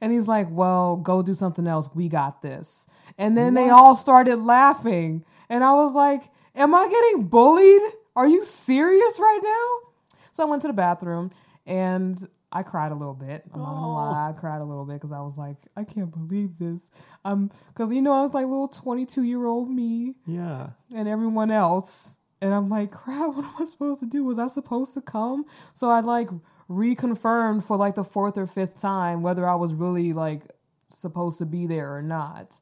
And 0.00 0.12
he's 0.12 0.28
like, 0.28 0.46
"Well, 0.50 0.96
go 0.96 1.22
do 1.22 1.34
something 1.34 1.66
else. 1.66 1.90
We 1.94 2.08
got 2.08 2.42
this." 2.42 2.88
And 3.18 3.36
then 3.36 3.54
they 3.54 3.68
all 3.70 3.96
started 3.96 4.36
laughing, 4.36 5.24
and 5.48 5.64
I 5.64 5.72
was 5.72 5.94
like, 5.94 6.22
"Am 6.54 6.74
I 6.74 6.88
getting 6.88 7.26
bullied? 7.26 7.82
Are 8.14 8.28
you 8.28 8.44
serious 8.44 9.18
right 9.18 9.40
now?" 9.42 9.90
So 10.30 10.44
I 10.44 10.46
went 10.46 10.62
to 10.62 10.68
the 10.68 10.74
bathroom, 10.74 11.32
and 11.66 12.16
I 12.52 12.62
cried 12.64 12.90
a 12.90 12.96
little 12.96 13.14
bit. 13.14 13.44
I'm 13.54 13.60
not 13.60 13.74
gonna 13.74 13.92
lie, 13.92 14.30
I 14.30 14.32
cried 14.32 14.60
a 14.60 14.64
little 14.64 14.84
bit 14.84 14.94
because 14.94 15.12
I 15.12 15.20
was 15.20 15.38
like, 15.38 15.56
I 15.76 15.84
can't 15.84 16.10
believe 16.10 16.58
this. 16.58 16.90
Um, 17.24 17.50
because 17.68 17.92
you 17.92 18.02
know 18.02 18.12
I 18.12 18.22
was 18.22 18.34
like 18.34 18.44
little 18.46 18.66
22 18.68 19.22
year 19.22 19.44
old 19.46 19.70
me 19.70 20.14
Yeah. 20.26 20.70
and 20.94 21.08
everyone 21.08 21.50
else, 21.52 22.18
and 22.42 22.52
I'm 22.52 22.68
like, 22.68 22.90
crap, 22.90 23.34
what 23.34 23.44
am 23.44 23.52
I 23.60 23.64
supposed 23.64 24.00
to 24.00 24.06
do? 24.06 24.24
Was 24.24 24.38
I 24.38 24.48
supposed 24.48 24.94
to 24.94 25.00
come? 25.00 25.44
So 25.74 25.90
I 25.90 26.00
like 26.00 26.28
reconfirmed 26.68 27.66
for 27.66 27.76
like 27.76 27.94
the 27.96 28.04
fourth 28.04 28.38
or 28.38 28.46
fifth 28.46 28.80
time 28.80 29.22
whether 29.22 29.46
I 29.48 29.54
was 29.56 29.74
really 29.74 30.12
like 30.12 30.42
supposed 30.88 31.38
to 31.38 31.46
be 31.46 31.66
there 31.66 31.94
or 31.94 32.02
not. 32.02 32.60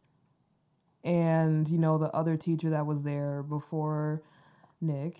And 1.04 1.68
you 1.68 1.78
know 1.78 1.96
the 1.98 2.10
other 2.10 2.36
teacher 2.36 2.70
that 2.70 2.84
was 2.86 3.04
there 3.04 3.42
before 3.42 4.22
Nick 4.80 5.16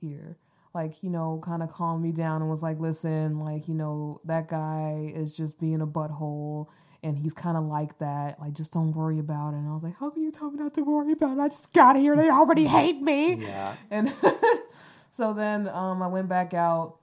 here 0.00 0.38
like 0.74 1.02
you 1.02 1.10
know 1.10 1.40
kind 1.44 1.62
of 1.62 1.70
calmed 1.70 2.02
me 2.02 2.12
down 2.12 2.40
and 2.40 2.50
was 2.50 2.62
like 2.62 2.78
listen 2.78 3.38
like 3.40 3.68
you 3.68 3.74
know 3.74 4.18
that 4.24 4.48
guy 4.48 5.12
is 5.14 5.36
just 5.36 5.60
being 5.60 5.80
a 5.80 5.86
butthole 5.86 6.66
and 7.02 7.16
he's 7.16 7.32
kind 7.32 7.56
of 7.56 7.64
like 7.64 7.96
that. 7.98 8.38
Like 8.38 8.52
just 8.52 8.74
don't 8.74 8.92
worry 8.92 9.18
about 9.18 9.54
it. 9.54 9.56
And 9.56 9.68
i 9.68 9.72
was 9.72 9.82
like 9.82 9.96
how 9.98 10.10
can 10.10 10.22
you 10.22 10.30
tell 10.30 10.50
me 10.50 10.58
not 10.58 10.74
to 10.74 10.82
worry 10.82 11.12
about 11.12 11.38
it? 11.38 11.40
I 11.40 11.48
just 11.48 11.72
got 11.72 11.96
here. 11.96 12.14
They 12.14 12.28
already 12.30 12.66
hate 12.66 13.00
me. 13.00 13.36
Yeah. 13.36 13.74
and 13.90 14.12
so 15.10 15.32
then 15.32 15.68
um, 15.68 16.02
i 16.02 16.06
went 16.06 16.28
back 16.28 16.54
out. 16.54 16.96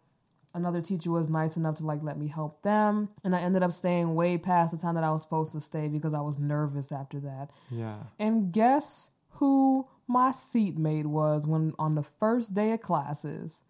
Another 0.54 0.82
teacher 0.82 1.12
was 1.12 1.30
nice 1.30 1.56
enough 1.58 1.76
to 1.76 1.86
like 1.86 2.02
let 2.04 2.18
me 2.18 2.28
help 2.28 2.62
them. 2.64 3.10
And 3.24 3.36
i 3.36 3.40
ended 3.40 3.64
up 3.64 3.72
staying 3.74 4.16
way 4.16 4.38
past 4.38 4.72
the 4.72 4.78
time 4.78 4.96
that 4.96 5.04
i 5.04 5.10
was 5.10 5.22
supposed 5.24 5.54
to 5.54 5.62
stay 5.62 5.88
because 5.88 6.14
i 6.14 6.22
was 6.22 6.38
nervous 6.40 6.92
after 6.92 7.20
that. 7.22 7.50
Yeah. 7.72 7.98
and 8.20 8.52
guess 8.52 9.12
who 9.32 9.88
my 10.08 10.32
seatmate 10.32 11.08
was 11.08 11.46
when 11.46 11.74
on 11.78 11.96
the 11.96 12.04
first 12.04 12.54
day 12.54 12.72
of 12.72 12.82
classes? 12.82 13.64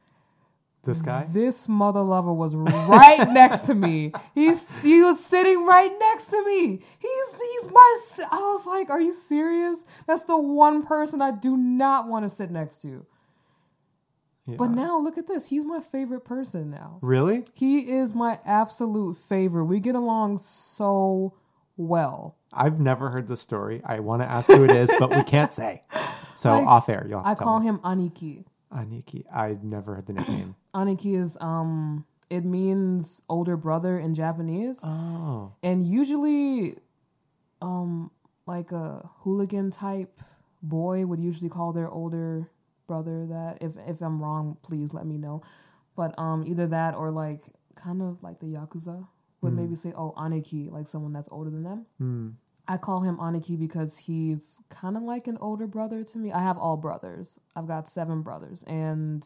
This 0.84 1.02
guy? 1.02 1.26
This 1.30 1.68
mother 1.68 2.02
lover 2.02 2.34
was 2.34 2.56
right 2.56 3.28
next 3.34 3.68
to 3.68 3.76
me. 3.76 4.14
He's 4.34 4.84
he 4.84 5.02
was 5.02 5.24
sitting 5.24 5.66
right 5.66 5.92
next 6.00 6.30
to 6.30 6.46
me. 6.46 6.78
He's 6.78 7.42
he's 7.42 7.70
my. 7.72 7.98
I 8.32 8.40
was 8.40 8.66
like, 8.66 8.90
are 8.90 9.02
you 9.02 9.14
serious? 9.14 9.84
That's 10.08 10.24
the 10.24 10.38
one 10.38 10.86
person 10.86 11.22
I 11.22 11.32
do 11.32 11.58
not 11.58 12.08
want 12.08 12.24
to 12.24 12.30
sit 12.30 12.52
next 12.52 12.82
to. 12.84 13.06
Yeah. 14.46 14.56
But 14.58 14.70
now 14.70 14.98
look 14.98 15.18
at 15.18 15.28
this. 15.28 15.50
He's 15.50 15.66
my 15.66 15.82
favorite 15.82 16.24
person 16.24 16.72
now. 16.72 17.00
Really? 17.02 17.44
He 17.54 17.92
is 17.92 18.16
my 18.16 18.40
absolute 18.46 19.18
favorite. 19.18 19.66
We 19.66 19.82
get 19.82 19.96
along 19.96 20.38
so 20.38 21.34
well. 21.78 22.36
I've 22.52 22.80
never 22.80 23.10
heard 23.10 23.28
the 23.28 23.38
story. 23.38 23.82
I 23.86 24.00
want 24.00 24.22
to 24.22 24.30
ask 24.30 24.50
who 24.50 24.64
it 24.64 24.72
is, 24.72 24.94
but 25.00 25.10
we 25.16 25.24
can't 25.24 25.52
say. 25.54 25.82
So 26.38 26.52
I- 26.52 26.66
off 26.66 26.88
air, 26.88 27.08
have 27.10 27.26
I 27.26 27.34
call 27.34 27.60
me. 27.62 27.66
him 27.66 27.80
Aniki. 27.80 28.46
Aniki. 28.72 29.24
I've 29.34 29.64
never 29.64 29.96
heard 29.96 30.06
the 30.06 30.14
nickname. 30.14 30.54
Aniki 30.76 31.16
is 31.20 31.36
um 31.42 32.06
it 32.30 32.46
means 32.46 33.24
older 33.28 33.58
brother 33.58 33.98
in 33.98 34.14
Japanese. 34.14 34.84
Oh. 34.86 35.54
And 35.64 35.82
usually 35.84 36.76
um 37.60 38.12
like 38.46 38.72
a 38.72 39.10
hooligan 39.22 39.72
type 39.72 40.20
boy 40.62 41.08
would 41.08 41.20
usually 41.20 41.50
call 41.50 41.74
their 41.74 41.90
older 41.90 42.52
brother 42.86 43.26
that. 43.26 43.58
If 43.62 43.76
if 43.88 44.00
I'm 44.02 44.22
wrong, 44.22 44.58
please 44.62 44.94
let 44.94 45.08
me 45.08 45.18
know. 45.18 45.42
But 45.96 46.14
um 46.20 46.44
either 46.46 46.68
that 46.68 46.94
or 46.94 47.10
like 47.10 47.42
kind 47.74 48.02
of 48.04 48.22
like 48.22 48.40
the 48.42 48.48
Yakuza 48.54 49.08
would 49.42 49.52
hmm. 49.52 49.62
maybe 49.62 49.76
say, 49.76 49.94
Oh, 49.96 50.14
Aniki, 50.18 50.72
like 50.72 50.88
someone 50.88 51.14
that's 51.14 51.30
older 51.32 51.50
than 51.50 51.64
them. 51.64 51.86
Hmm. 51.98 52.30
I 52.68 52.78
call 52.78 53.02
him 53.02 53.18
Aniki 53.18 53.58
because 53.58 53.98
he's 54.00 54.62
kind 54.70 54.98
of 54.98 55.04
like 55.04 55.28
an 55.28 55.38
older 55.40 55.68
brother 55.68 56.04
to 56.04 56.18
me. 56.18 56.34
I 56.34 56.42
have 56.42 56.58
all 56.58 56.76
brothers. 56.76 57.40
I've 57.56 57.68
got 57.68 57.88
seven 57.88 58.24
brothers, 58.24 58.64
and 58.64 59.26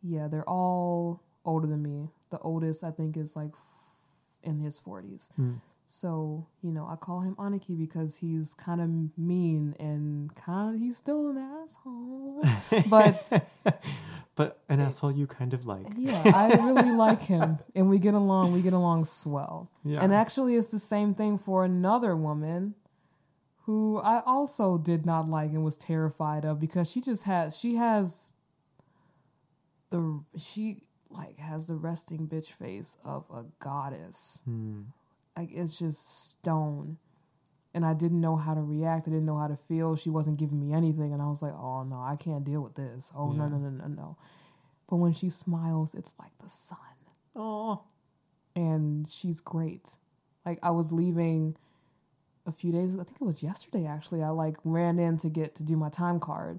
yeah, 0.00 0.28
they're 0.28 0.48
all 0.48 1.22
older 1.44 1.66
than 1.66 1.82
me. 1.82 2.10
The 2.30 2.38
oldest, 2.38 2.84
I 2.84 2.92
think, 2.92 3.16
is 3.16 3.34
like 3.34 3.50
f- 3.52 4.38
in 4.44 4.58
his 4.58 4.78
40s. 4.78 5.30
So, 5.90 6.46
you 6.60 6.70
know, 6.70 6.86
I 6.86 6.96
call 6.96 7.20
him 7.20 7.34
Aniki 7.36 7.76
because 7.76 8.18
he's 8.18 8.52
kind 8.52 8.82
of 8.82 9.18
mean 9.18 9.74
and 9.80 10.34
kind 10.34 10.74
of, 10.74 10.80
he's 10.80 10.98
still 10.98 11.30
an 11.30 11.38
asshole. 11.38 12.44
but 12.90 13.32
But 14.36 14.60
an 14.68 14.80
asshole 14.80 15.12
you 15.12 15.26
kind 15.26 15.54
of 15.54 15.66
like. 15.66 15.86
yeah, 15.96 16.22
I 16.26 16.48
really 16.54 16.92
like 16.92 17.22
him, 17.22 17.58
and 17.74 17.88
we 17.88 17.98
get 17.98 18.14
along. 18.14 18.52
We 18.52 18.60
get 18.62 18.72
along 18.72 19.06
swell. 19.06 19.70
Yeah. 19.82 20.00
And 20.00 20.14
actually, 20.14 20.54
it's 20.54 20.70
the 20.70 20.78
same 20.78 21.12
thing 21.14 21.38
for 21.38 21.64
another 21.64 22.14
woman 22.14 22.74
who 23.62 23.98
I 23.98 24.22
also 24.24 24.78
did 24.78 25.04
not 25.04 25.26
like 25.26 25.50
and 25.50 25.64
was 25.64 25.76
terrified 25.76 26.44
of 26.44 26.60
because 26.60 26.88
she 26.88 27.00
just 27.00 27.24
has 27.24 27.58
she 27.58 27.74
has 27.76 28.32
the 29.90 30.22
she 30.36 30.82
like 31.10 31.38
has 31.38 31.66
the 31.66 31.74
resting 31.74 32.28
bitch 32.28 32.52
face 32.52 32.96
of 33.04 33.26
a 33.34 33.46
goddess. 33.58 34.42
Hmm. 34.44 34.82
Like 35.38 35.50
it's 35.52 35.78
just 35.78 36.30
stone. 36.30 36.98
And 37.72 37.86
I 37.86 37.94
didn't 37.94 38.20
know 38.20 38.34
how 38.34 38.54
to 38.54 38.60
react. 38.60 39.06
I 39.06 39.12
didn't 39.12 39.26
know 39.26 39.38
how 39.38 39.46
to 39.46 39.54
feel. 39.54 39.94
She 39.94 40.10
wasn't 40.10 40.36
giving 40.36 40.58
me 40.58 40.72
anything. 40.72 41.12
And 41.12 41.22
I 41.22 41.26
was 41.26 41.42
like, 41.42 41.52
oh 41.52 41.84
no, 41.84 42.00
I 42.00 42.16
can't 42.16 42.42
deal 42.42 42.60
with 42.60 42.74
this. 42.74 43.12
Oh 43.16 43.30
no, 43.30 43.46
no, 43.46 43.56
no, 43.56 43.70
no, 43.70 43.86
no. 43.86 44.16
But 44.90 44.96
when 44.96 45.12
she 45.12 45.30
smiles, 45.30 45.94
it's 45.94 46.18
like 46.18 46.32
the 46.42 46.48
sun. 46.48 46.78
Oh. 47.36 47.84
And 48.56 49.08
she's 49.08 49.40
great. 49.40 49.90
Like 50.44 50.58
I 50.60 50.72
was 50.72 50.92
leaving 50.92 51.56
a 52.44 52.50
few 52.50 52.72
days, 52.72 52.96
I 52.96 53.04
think 53.04 53.20
it 53.20 53.24
was 53.24 53.40
yesterday 53.40 53.86
actually. 53.86 54.24
I 54.24 54.30
like 54.30 54.56
ran 54.64 54.98
in 54.98 55.18
to 55.18 55.28
get 55.28 55.54
to 55.56 55.64
do 55.64 55.76
my 55.76 55.88
time 55.88 56.18
card. 56.18 56.58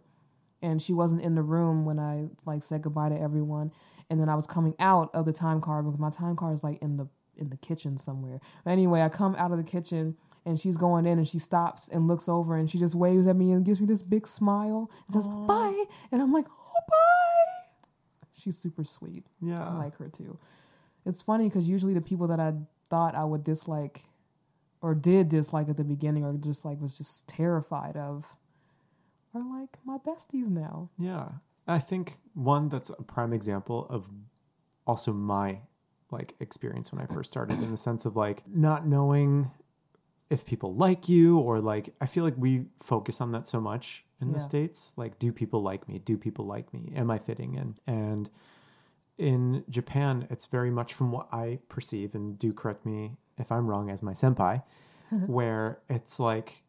And 0.62 0.82
she 0.82 0.94
wasn't 0.94 1.22
in 1.22 1.36
the 1.36 1.42
room 1.42 1.84
when 1.84 2.00
I 2.00 2.30
like 2.46 2.64
said 2.64 2.84
goodbye 2.84 3.10
to 3.10 3.20
everyone. 3.20 3.72
And 4.10 4.22
then 4.22 4.30
I 4.30 4.36
was 4.36 4.48
coming 4.48 4.76
out 4.80 5.10
of 5.14 5.26
the 5.26 5.34
time 5.34 5.60
card 5.60 5.84
because 5.84 6.00
my 6.00 6.12
time 6.12 6.38
card 6.38 6.54
is 6.54 6.64
like 6.64 6.82
in 6.82 6.96
the 6.96 7.10
in 7.40 7.50
the 7.50 7.58
kitchen 7.58 7.98
somewhere. 7.98 8.40
Anyway, 8.66 9.02
I 9.02 9.10
come 9.10 9.36
out 9.36 9.52
of 9.52 9.58
the 9.58 9.64
kitchen 9.64 10.16
and 10.46 10.60
she's 10.60 10.78
going 10.78 11.06
in 11.06 11.18
and 11.18 11.28
she 11.28 11.40
stops 11.40 11.90
and 11.90 12.08
looks 12.08 12.30
over 12.30 12.56
and 12.56 12.70
she 12.70 12.78
just 12.78 12.96
waves 12.96 13.28
at 13.28 13.36
me 13.36 13.52
and 13.52 13.66
gives 13.66 13.80
me 13.80 13.88
this 13.88 14.02
big 14.02 14.28
smile 14.28 14.90
and 15.08 15.14
says 15.14 15.28
bye. 15.28 15.86
And 16.12 16.22
I'm 16.22 16.34
like, 16.34 16.46
oh 16.50 16.80
bye. 16.88 17.88
She's 18.34 18.58
super 18.58 18.84
sweet. 18.84 19.26
Yeah. 19.42 19.68
I 19.68 19.74
like 19.78 19.98
her 19.98 20.10
too. 20.10 20.38
It's 21.06 21.22
funny 21.22 21.50
because 21.50 21.70
usually 21.70 21.94
the 21.94 22.02
people 22.02 22.28
that 22.28 22.40
I 22.40 22.54
thought 22.90 23.16
I 23.16 23.24
would 23.24 23.44
dislike 23.44 24.02
or 24.82 24.96
did 24.96 25.30
dislike 25.30 25.70
at 25.70 25.78
the 25.78 25.84
beginning 25.84 26.24
or 26.24 26.34
just 26.34 26.66
like 26.66 26.82
was 26.82 26.98
just 26.98 27.28
terrified 27.28 27.98
of 27.98 28.38
are 29.34 29.42
like 29.42 29.78
my 29.86 29.98
besties 29.98 30.50
now. 30.50 30.90
Yeah. 30.98 31.30
I 31.68 31.80
think 31.80 32.18
one 32.34 32.70
that's 32.70 32.90
a 32.90 33.04
prime 33.04 33.34
example 33.34 33.86
of 33.90 34.10
also 34.88 35.14
my 35.14 35.60
like 36.12 36.36
experience 36.40 36.92
when 36.92 37.02
I 37.02 37.06
first 37.06 37.30
started 37.32 37.60
in 37.62 37.72
the 37.72 37.78
sense 37.78 38.06
of 38.06 38.16
like 38.16 38.44
not 38.48 38.86
knowing 38.88 39.52
if 40.30 40.46
people 40.46 40.74
like 40.76 41.10
you 41.10 41.40
or 41.40 41.60
like 41.60 41.94
I 42.02 42.06
feel 42.06 42.24
like 42.24 42.36
we 42.38 42.66
focus 42.80 43.20
on 43.22 43.32
that 43.32 43.46
so 43.48 43.60
much 43.60 44.06
in 44.22 44.28
Yeah. 44.30 44.34
the 44.36 44.40
states. 44.40 44.94
Like 44.98 45.18
do 45.20 45.32
people 45.32 45.62
like 45.62 45.88
me? 45.88 46.00
Do 46.00 46.18
people 46.18 46.46
like 46.46 46.74
me? 46.74 46.92
Am 46.96 47.10
I 47.12 47.18
fitting 47.18 47.56
in? 47.56 47.76
And 47.88 48.30
in 49.18 49.64
Japan 49.70 50.28
it's 50.30 50.46
very 50.46 50.72
much 50.72 50.94
from 50.94 51.12
what 51.12 51.28
I 51.32 51.60
perceive 51.68 52.16
and 52.16 52.38
do 52.40 52.54
correct 52.54 52.86
me 52.86 53.18
if 53.38 53.52
I'm 53.52 53.68
wrong 53.68 53.90
as 53.90 54.02
my 54.02 54.14
senpai 54.14 54.64
where 55.28 55.80
it's 55.90 56.20
like 56.20 56.64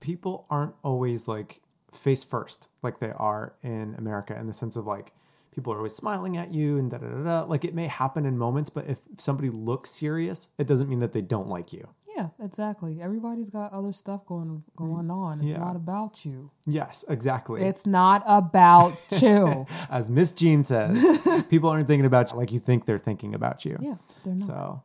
people 0.00 0.46
aren't 0.50 0.74
always 0.82 1.28
like 1.28 1.60
face 1.92 2.24
first 2.24 2.70
like 2.82 2.98
they 2.98 3.12
are 3.12 3.54
in 3.62 3.94
America 3.96 4.36
in 4.38 4.46
the 4.46 4.52
sense 4.52 4.76
of 4.76 4.86
like 4.86 5.12
people 5.56 5.72
are 5.72 5.78
always 5.78 5.94
smiling 5.96 6.36
at 6.36 6.54
you 6.54 6.78
and 6.78 6.90
da 6.90 6.98
da 6.98 7.08
da 7.08 7.22
da. 7.24 7.42
Like 7.48 7.64
it 7.64 7.74
may 7.74 7.88
happen 7.88 8.24
in 8.24 8.38
moments, 8.38 8.70
but 8.70 8.86
if 8.86 9.00
somebody 9.18 9.50
looks 9.50 9.90
serious, 9.90 10.50
it 10.58 10.68
doesn't 10.68 10.88
mean 10.88 11.00
that 11.00 11.12
they 11.12 11.22
don't 11.22 11.48
like 11.48 11.72
you. 11.72 11.88
Yeah, 12.16 12.28
exactly. 12.40 13.00
Everybody's 13.02 13.50
got 13.50 13.72
other 13.72 13.92
stuff 13.92 14.24
going 14.26 14.62
going 14.76 15.10
on. 15.10 15.40
It's 15.40 15.50
Yeah. 15.50 15.58
not 15.58 15.76
about 15.76 16.24
you. 16.24 16.50
Yes, 16.66 17.04
exactly. 17.08 17.62
It's 17.62 17.86
not 17.86 18.22
about 18.26 18.92
you. 19.20 19.66
As 19.90 20.08
Miss 20.08 20.32
Jean 20.32 20.62
says, 20.62 21.44
people 21.50 21.68
aren't 21.70 21.86
thinking 21.88 22.06
about 22.06 22.30
you 22.32 22.38
like 22.38 22.52
you 22.52 22.58
think 22.58 22.86
they're 22.86 22.96
thinking 22.98 23.34
about 23.34 23.64
you. 23.64 23.76
Yeah, 23.80 23.96
they're 24.24 24.34
not. 24.34 24.40
So, 24.46 24.82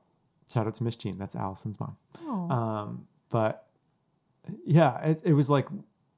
shout 0.51 0.67
out 0.67 0.74
to 0.76 0.84
Miss 0.84 0.95
Jean. 0.97 1.17
That's 1.17 1.36
Allison's 1.36 1.80
mom. 1.80 1.95
Oh. 2.24 2.49
Um, 2.49 3.07
but 3.30 3.65
yeah, 4.65 4.99
it, 5.01 5.22
it 5.24 5.34
was 5.34 5.49
like 5.49 5.67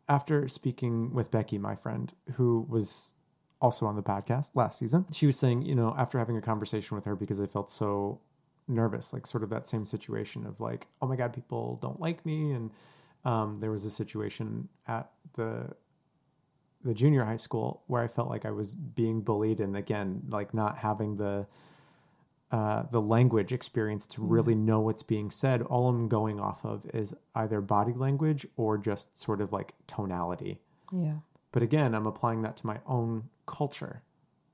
after 0.10 0.48
speaking 0.48 1.14
with 1.14 1.30
Becky, 1.32 1.58
my 1.60 1.76
friend, 1.76 2.12
who 2.34 2.66
was 2.68 3.13
also 3.64 3.86
on 3.86 3.96
the 3.96 4.04
podcast 4.04 4.58
last 4.58 4.78
season, 4.78 5.06
she 5.12 5.26
was 5.26 5.40
saying, 5.40 5.62
you 5.62 5.74
know, 5.74 5.96
after 5.98 6.20
having 6.20 6.36
a 6.36 6.42
conversation 6.42 6.96
with 6.96 7.06
her 7.06 7.16
because 7.16 7.40
I 7.40 7.46
felt 7.46 7.72
so 7.72 8.20
nervous, 8.68 9.14
like 9.14 9.26
sort 9.26 9.42
of 9.42 9.50
that 9.52 9.66
same 9.66 9.86
situation 9.86 10.46
of 10.46 10.60
like, 10.60 10.88
oh 11.02 11.08
my 11.08 11.16
God, 11.16 11.34
people 11.34 11.80
don't 11.82 12.00
like 12.00 12.26
me. 12.26 12.52
And 12.52 12.72
um, 13.24 13.56
there 13.56 13.72
was 13.72 13.86
a 13.86 13.90
situation 13.90 14.68
at 14.88 15.10
the 15.34 15.76
the 16.84 16.94
junior 16.94 17.24
high 17.24 17.38
school 17.38 17.82
where 17.88 18.04
I 18.04 18.10
felt 18.10 18.30
like 18.30 18.44
I 18.44 18.52
was 18.52 18.74
being 18.74 19.22
bullied 19.22 19.62
and 19.62 19.78
again, 19.78 20.24
like 20.28 20.54
not 20.54 20.80
having 20.80 21.16
the 21.16 21.48
uh, 22.52 22.84
the 22.92 23.02
language 23.02 23.54
experience 23.54 24.06
to 24.08 24.22
really 24.22 24.56
know 24.56 24.82
what's 24.82 25.04
being 25.04 25.32
said. 25.32 25.62
All 25.62 25.88
I'm 25.88 26.10
going 26.10 26.42
off 26.42 26.66
of 26.66 26.86
is 26.94 27.16
either 27.34 27.62
body 27.62 27.94
language 27.94 28.46
or 28.58 28.78
just 28.78 29.18
sort 29.18 29.40
of 29.40 29.54
like 29.54 29.74
tonality. 29.88 30.60
yeah. 30.92 31.20
But 31.54 31.62
again, 31.62 31.94
I'm 31.94 32.08
applying 32.08 32.42
that 32.42 32.58
to 32.58 32.68
my 32.68 32.80
own 32.88 33.30
culture, 33.46 34.02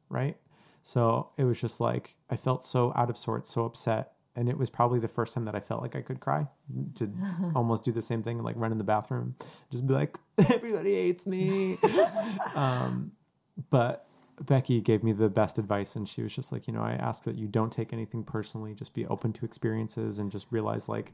right? 0.10 0.38
So 0.82 1.30
it 1.38 1.44
was 1.44 1.60
just 1.60 1.80
like 1.80 2.16
I 2.30 2.36
felt 2.36 2.64
so 2.64 2.94
out 2.96 3.10
of 3.10 3.18
sorts, 3.18 3.50
so 3.50 3.66
upset. 3.66 4.14
And 4.36 4.48
it 4.48 4.58
was 4.58 4.70
probably 4.70 5.00
the 5.00 5.08
first 5.08 5.34
time 5.34 5.46
that 5.46 5.56
I 5.56 5.60
felt 5.60 5.82
like 5.82 5.96
I 5.96 6.02
could 6.02 6.20
cry 6.20 6.48
to 6.96 7.12
almost 7.56 7.84
do 7.84 7.92
the 7.92 8.02
same 8.02 8.24
thing, 8.24 8.42
like 8.42 8.56
run 8.58 8.72
in 8.72 8.78
the 8.78 8.84
bathroom, 8.84 9.36
just 9.72 9.86
be 9.86 9.94
like, 9.94 10.18
everybody 10.54 10.94
hates 10.94 11.28
me. 11.28 11.78
um, 12.56 13.12
but 13.70 14.08
Becky 14.40 14.80
gave 14.80 15.04
me 15.04 15.12
the 15.12 15.30
best 15.30 15.60
advice, 15.60 15.96
and 15.96 16.08
she 16.08 16.22
was 16.22 16.34
just 16.34 16.52
like, 16.52 16.68
you 16.68 16.74
know, 16.74 16.82
I 16.82 16.94
ask 16.94 17.26
that 17.26 17.36
you 17.36 17.48
don't 17.48 17.72
take 17.72 17.92
anything 17.92 18.24
personally, 18.24 18.74
just 18.74 18.94
be 18.94 19.06
open 19.08 19.34
to 19.34 19.46
experiences 19.46 20.20
and 20.20 20.32
just 20.32 20.48
realize 20.52 20.88
like 20.88 21.12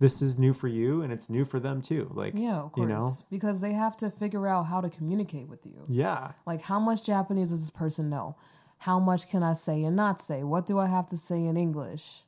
this 0.00 0.20
is 0.20 0.38
new 0.38 0.52
for 0.52 0.66
you 0.66 1.02
and 1.02 1.12
it's 1.12 1.30
new 1.30 1.44
for 1.44 1.60
them 1.60 1.80
too. 1.82 2.10
Like, 2.12 2.32
Yeah, 2.36 2.56
of 2.62 2.72
course. 2.72 2.88
you 2.88 2.92
know, 2.92 3.12
Because 3.30 3.60
they 3.60 3.72
have 3.74 3.96
to 3.98 4.10
figure 4.10 4.46
out 4.48 4.64
how 4.64 4.80
to 4.80 4.88
communicate 4.90 5.48
with 5.48 5.64
you. 5.64 5.84
yeah, 5.88 6.32
Like, 6.46 6.62
how 6.62 6.80
much 6.80 7.04
Japanese 7.06 7.50
does 7.50 7.60
this 7.60 7.70
person 7.70 8.10
know? 8.10 8.34
How 8.78 8.98
much 8.98 9.30
can 9.30 9.42
I 9.42 9.52
say 9.52 9.84
and 9.84 9.94
not 9.94 10.18
say? 10.20 10.42
What 10.42 10.64
do 10.66 10.78
I 10.78 10.86
have 10.86 11.06
to 11.08 11.16
say 11.16 11.44
in 11.44 11.56
English? 11.56 12.22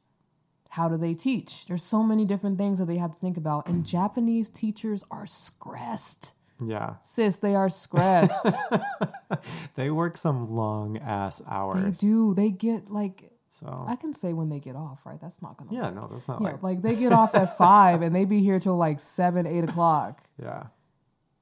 How 0.71 0.89
do 0.89 0.97
they 0.97 1.15
teach? 1.15 1.67
There's 1.67 1.83
so 1.83 2.03
many 2.03 2.25
different 2.27 2.57
things 2.59 2.79
that 2.79 2.87
they 2.87 2.97
have 2.99 3.13
to 3.13 3.19
think 3.19 3.37
about. 3.39 3.67
And 3.69 3.85
Japanese 3.87 4.49
teachers 4.51 5.03
are 5.11 5.27
stressed. 5.27 6.35
yeah. 6.65 6.95
Sis, 7.01 7.39
they 7.41 7.55
are 7.55 7.69
stressed. 7.69 8.47
They 9.75 9.91
work 9.91 10.17
some 10.19 10.45
long 10.55 10.99
ass 10.99 11.43
hours. 11.49 11.83
they 12.01 12.07
do. 12.07 12.35
They 12.35 12.51
get 12.51 12.91
like, 12.91 13.32
So 13.55 13.85
I 13.87 13.97
can 13.97 14.15
say 14.15 14.33
when 14.33 14.49
they 14.49 14.59
get 14.61 14.77
off, 14.77 15.05
right? 15.05 15.21
That's 15.21 15.43
not 15.43 15.59
going 15.59 15.69
to 15.69 15.77
yeah, 15.77 15.91
no, 15.91 16.09
that's 16.11 16.27
not 16.27 16.41
Yeah, 16.41 16.53
like 16.53 16.63
like 16.63 16.83
they 16.83 16.97
get 16.97 17.13
off 17.13 17.35
at 17.35 17.55
five 17.59 18.01
and 18.01 18.17
they 18.17 18.25
be 18.25 18.41
here 18.43 18.59
till 18.59 18.79
like 18.79 18.99
seven, 18.99 19.47
eight 19.47 19.63
o'clock. 19.65 20.23
yeah. 20.43 20.69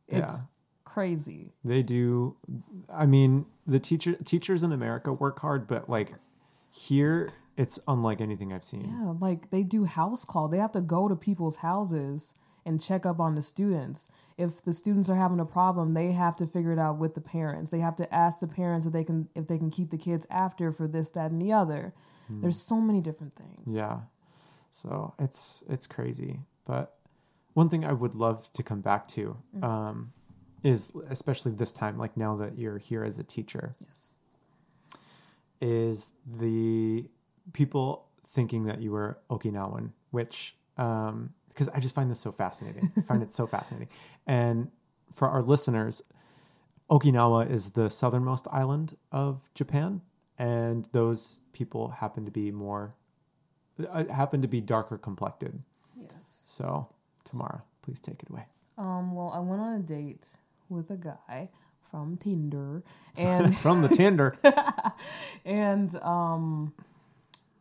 It's 0.08 0.38
Yeah. 0.40 0.44
crazy. 0.82 1.52
They 1.64 1.84
do. 1.84 2.34
I 2.92 3.06
mean, 3.06 3.46
the 3.64 3.78
teacher 3.78 4.14
teachers 4.24 4.64
in 4.64 4.72
America 4.72 5.12
work 5.12 5.38
hard, 5.38 5.68
but 5.68 5.88
like 5.88 6.14
here, 6.72 7.30
it's 7.56 7.78
unlike 7.86 8.20
anything 8.20 8.52
I've 8.52 8.64
seen. 8.64 8.86
Yeah, 9.00 9.14
like 9.20 9.50
they 9.50 9.62
do 9.62 9.84
house 9.84 10.24
call. 10.24 10.48
They 10.48 10.58
have 10.58 10.72
to 10.72 10.80
go 10.80 11.06
to 11.06 11.14
people's 11.14 11.58
houses 11.58 12.34
and 12.64 12.80
check 12.80 13.04
up 13.06 13.18
on 13.20 13.34
the 13.34 13.42
students. 13.42 14.10
If 14.36 14.62
the 14.62 14.72
students 14.72 15.08
are 15.10 15.16
having 15.16 15.40
a 15.40 15.44
problem, 15.44 15.92
they 15.94 16.12
have 16.12 16.36
to 16.38 16.46
figure 16.46 16.72
it 16.72 16.78
out 16.78 16.98
with 16.98 17.14
the 17.14 17.20
parents. 17.20 17.70
They 17.70 17.80
have 17.80 17.96
to 17.96 18.14
ask 18.14 18.40
the 18.40 18.48
parents 18.48 18.86
if 18.86 18.92
they 18.92 19.04
can 19.04 19.28
if 19.34 19.46
they 19.46 19.58
can 19.58 19.70
keep 19.70 19.90
the 19.90 19.98
kids 19.98 20.26
after 20.30 20.70
for 20.72 20.86
this, 20.88 21.10
that, 21.12 21.30
and 21.30 21.40
the 21.40 21.52
other. 21.52 21.92
There's 22.28 22.60
so 22.60 22.80
many 22.80 23.00
different 23.00 23.34
things. 23.34 23.76
Yeah. 23.76 24.02
So 24.70 25.14
it's 25.18 25.64
it's 25.68 25.88
crazy. 25.88 26.40
But 26.64 26.94
one 27.54 27.68
thing 27.68 27.84
I 27.84 27.92
would 27.92 28.14
love 28.14 28.52
to 28.52 28.62
come 28.62 28.80
back 28.82 29.08
to 29.08 29.36
um, 29.62 30.12
is 30.62 30.94
especially 31.08 31.52
this 31.52 31.72
time, 31.72 31.98
like 31.98 32.16
now 32.16 32.36
that 32.36 32.56
you're 32.56 32.78
here 32.78 33.02
as 33.02 33.18
a 33.18 33.24
teacher, 33.24 33.74
Yes. 33.84 34.14
is 35.60 36.12
the 36.24 37.10
people 37.52 38.06
thinking 38.24 38.64
that 38.64 38.80
you 38.80 38.92
were 38.92 39.18
Okinawan, 39.28 39.90
which 40.10 40.54
um, 40.80 41.34
because 41.48 41.68
I 41.68 41.80
just 41.80 41.94
find 41.94 42.10
this 42.10 42.20
so 42.20 42.32
fascinating. 42.32 42.90
I 42.96 43.02
find 43.02 43.22
it 43.22 43.30
so 43.30 43.46
fascinating. 43.46 43.88
And 44.26 44.70
for 45.12 45.28
our 45.28 45.42
listeners, 45.42 46.02
Okinawa 46.88 47.50
is 47.50 47.72
the 47.72 47.90
southernmost 47.90 48.46
island 48.50 48.96
of 49.12 49.50
Japan, 49.54 50.00
and 50.38 50.88
those 50.92 51.40
people 51.52 51.88
happen 51.90 52.24
to 52.24 52.30
be 52.30 52.50
more 52.50 52.94
uh, 53.88 54.04
happen 54.06 54.42
to 54.42 54.48
be 54.48 54.60
darker 54.60 54.96
complected. 54.96 55.62
Yes. 56.00 56.44
So, 56.46 56.88
Tamara, 57.24 57.62
please 57.82 58.00
take 58.00 58.22
it 58.22 58.30
away. 58.30 58.46
Um. 58.78 59.14
Well, 59.14 59.30
I 59.34 59.40
went 59.40 59.60
on 59.60 59.76
a 59.76 59.82
date 59.82 60.36
with 60.68 60.90
a 60.90 60.96
guy 60.96 61.50
from 61.82 62.16
Tinder, 62.16 62.82
and 63.16 63.56
From 63.66 63.82
the 63.82 63.88
Tinder. 63.88 64.36
and 65.44 65.94
um 65.96 66.72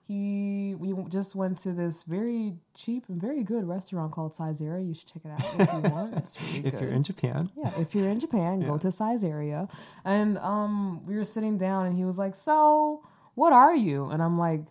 he 0.10 0.74
we 0.74 0.91
just 1.07 1.36
went 1.36 1.60
to 1.60 1.72
this 1.72 2.01
very 2.01 2.55
cheap 2.76 3.03
and 3.10 3.22
very 3.22 3.43
good 3.43 3.64
restaurant 3.64 4.12
called 4.12 4.32
Saizeriya. 4.32 4.88
You 4.88 4.95
should 4.95 5.05
check 5.05 5.22
it 5.24 5.30
out 5.30 5.39
if 5.39 5.72
you 5.72 5.91
want. 5.91 6.18
It's 6.18 6.41
really 6.55 6.68
if 6.68 6.74
good. 6.74 6.82
you're 6.82 6.91
in 6.91 7.03
Japan, 7.03 7.51
yeah, 7.55 7.72
if 7.78 7.93
you're 7.93 8.10
in 8.10 8.20
Japan, 8.20 8.62
go 8.62 8.80
to 8.80 8.88
Saizeriya. 8.88 9.72
And 10.03 10.39
um 10.39 11.03
we 11.03 11.16
were 11.16 11.26
sitting 11.26 11.60
down 11.60 11.86
and 11.86 11.95
he 11.95 12.05
was 12.05 12.18
like, 12.18 12.34
"So, 12.34 13.03
what 13.36 13.53
are 13.53 13.76
you?" 13.76 14.10
And 14.10 14.24
I'm 14.24 14.39
like, 14.39 14.66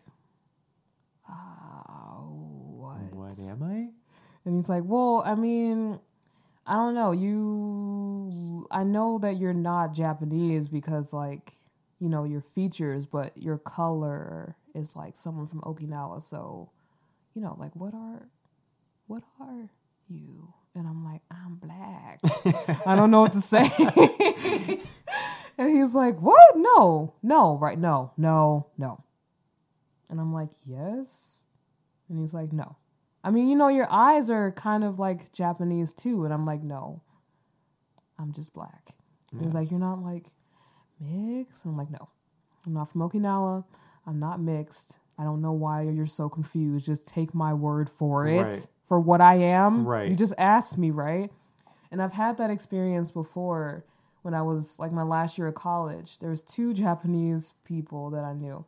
uh, 1.31 1.33
what? 1.33 2.99
what 3.15 3.39
am 3.49 3.63
I? 3.63 3.91
And 4.45 4.57
he's 4.57 4.69
like, 4.69 4.83
"Well, 4.85 5.23
I 5.25 5.37
mean, 5.37 6.01
I 6.67 6.75
don't 6.75 6.95
know. 6.95 7.13
You, 7.13 8.67
I 8.73 8.83
know 8.83 9.19
that 9.21 9.39
you're 9.39 9.55
not 9.55 9.95
Japanese 9.95 10.69
because, 10.69 11.13
like, 11.13 11.53
you 12.01 12.09
know, 12.09 12.25
your 12.25 12.41
features, 12.43 13.07
but 13.07 13.37
your 13.37 13.57
color 13.57 14.57
is 14.79 14.97
like 14.97 15.17
someone 15.17 15.47
from 15.47 15.61
Okinawa. 15.61 16.23
So, 16.23 16.71
you 17.35 17.43
know, 17.43 17.57
like, 17.59 17.75
what 17.75 17.95
are, 17.95 18.29
what 19.07 19.23
are 19.41 19.71
you?" 20.09 20.55
And 20.75 20.87
I'm 20.87 21.05
like, 21.05 21.23
"I'm 21.31 21.57
black." 21.57 22.21
I 22.87 22.95
don't 22.97 23.11
know 23.11 23.23
what 23.23 23.33
to 23.33 23.41
say. 23.41 23.59
and 25.59 25.71
he's 25.71 25.95
like, 25.95 26.21
"What? 26.21 26.57
No, 26.57 27.15
no, 27.23 27.59
right? 27.59 27.79
No, 27.79 28.13
no, 28.17 28.69
no." 28.79 29.05
And 30.09 30.21
I'm 30.21 30.33
like, 30.33 30.51
"Yes." 30.65 31.45
And 32.09 32.19
he's 32.19 32.33
like, 32.33 32.53
"No." 32.53 32.77
I 33.25 33.31
mean, 33.31 33.49
you 33.49 33.57
know, 33.57 33.69
your 33.69 33.91
eyes 33.91 34.31
are 34.31 34.53
kind 34.53 34.85
of 34.85 34.99
like 34.99 35.33
Japanese 35.33 35.93
too. 35.93 36.25
And 36.25 36.33
I'm 36.33 36.45
like, 36.45 36.63
no, 36.63 37.03
I'm 38.19 38.33
just 38.33 38.55
black. 38.55 38.91
And 39.33 39.43
he's 39.43 39.55
like, 39.55 39.71
you're 39.71 39.81
not 39.81 40.01
like 40.01 40.27
mixed? 41.01 41.65
And 41.65 41.73
I'm 41.73 41.79
like, 41.79 41.91
no, 41.91 42.09
I'm 42.65 42.75
not 42.75 42.89
from 42.89 43.03
Okinawa. 43.03 43.65
I'm 44.09 44.19
not 44.19 44.41
mixed. 44.41 44.99
I 45.19 45.25
don't 45.25 45.43
know 45.43 45.53
why 45.53 45.83
you're 45.83 46.07
so 46.07 46.29
confused. 46.29 46.87
Just 46.87 47.07
take 47.07 47.35
my 47.35 47.53
word 47.53 47.91
for 47.91 48.27
it, 48.27 48.43
Right. 48.43 48.67
for 48.85 48.99
what 48.99 49.21
I 49.21 49.35
am. 49.35 49.87
Right. 49.87 50.09
You 50.09 50.17
just 50.17 50.35
asked 50.39 50.79
me, 50.79 50.91
right? 50.91 51.31
And 51.91 52.01
I've 52.01 52.13
had 52.15 52.39
that 52.39 52.51
experience 52.51 53.11
before 53.11 53.85
when 54.23 54.33
I 54.33 54.43
was 54.43 54.79
like 54.79 54.93
my 54.93 55.03
last 55.03 55.37
year 55.37 55.49
of 55.49 55.55
college. 55.55 56.19
There 56.21 56.31
was 56.31 56.43
two 56.43 56.73
Japanese 56.73 57.55
people 57.65 58.11
that 58.11 58.25
I 58.25 58.33
knew 58.33 58.65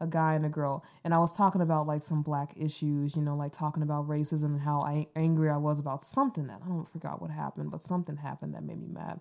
a 0.00 0.06
guy 0.06 0.34
and 0.34 0.46
a 0.46 0.48
girl 0.48 0.84
and 1.02 1.12
i 1.12 1.18
was 1.18 1.36
talking 1.36 1.60
about 1.60 1.84
like 1.84 2.04
some 2.04 2.22
black 2.22 2.52
issues 2.56 3.16
you 3.16 3.22
know 3.22 3.34
like 3.34 3.50
talking 3.50 3.82
about 3.82 4.06
racism 4.08 4.44
and 4.44 4.60
how 4.60 4.80
I, 4.80 5.08
angry 5.16 5.50
i 5.50 5.56
was 5.56 5.80
about 5.80 6.04
something 6.04 6.46
that 6.46 6.60
i 6.64 6.68
don't 6.68 6.86
forgot 6.86 7.20
what 7.20 7.32
happened 7.32 7.72
but 7.72 7.82
something 7.82 8.18
happened 8.18 8.54
that 8.54 8.62
made 8.62 8.80
me 8.80 8.86
mad 8.86 9.18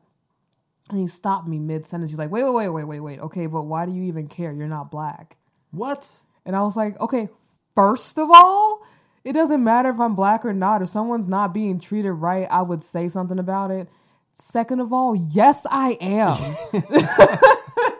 and 0.91 0.99
he 0.99 1.07
stopped 1.07 1.47
me 1.47 1.57
mid-sentence 1.57 2.11
he's 2.11 2.19
like 2.19 2.29
wait 2.29 2.43
wait 2.43 2.53
wait 2.53 2.69
wait 2.69 2.83
wait 2.83 2.99
wait 2.99 3.19
okay 3.19 3.47
but 3.47 3.63
why 3.63 3.87
do 3.87 3.91
you 3.91 4.03
even 4.03 4.27
care 4.27 4.51
you're 4.51 4.67
not 4.67 4.91
black 4.91 5.35
What? 5.77 6.23
and 6.45 6.55
i 6.55 6.61
was 6.61 6.75
like 6.77 6.99
okay 6.99 7.29
first 7.75 8.17
of 8.17 8.29
all 8.33 8.81
it 9.23 9.33
doesn't 9.33 9.63
matter 9.63 9.89
if 9.89 9.99
i'm 9.99 10.15
black 10.15 10.45
or 10.45 10.53
not 10.53 10.81
if 10.81 10.89
someone's 10.89 11.27
not 11.27 11.53
being 11.53 11.79
treated 11.79 12.11
right 12.11 12.47
i 12.49 12.61
would 12.61 12.81
say 12.81 13.07
something 13.07 13.39
about 13.39 13.69
it 13.71 13.87
second 14.33 14.79
of 14.79 14.93
all 14.93 15.15
yes 15.15 15.65
i 15.69 15.97
am 15.99 16.37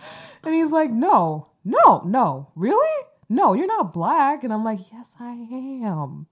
and 0.44 0.54
he's 0.54 0.72
like, 0.72 0.90
no, 0.90 1.48
no, 1.64 2.02
no, 2.04 2.48
really? 2.54 3.06
No, 3.28 3.52
you're 3.54 3.66
not 3.66 3.92
black. 3.92 4.44
And 4.44 4.52
I'm 4.52 4.64
like, 4.64 4.78
yes, 4.92 5.16
I 5.20 5.32
am. 5.32 6.26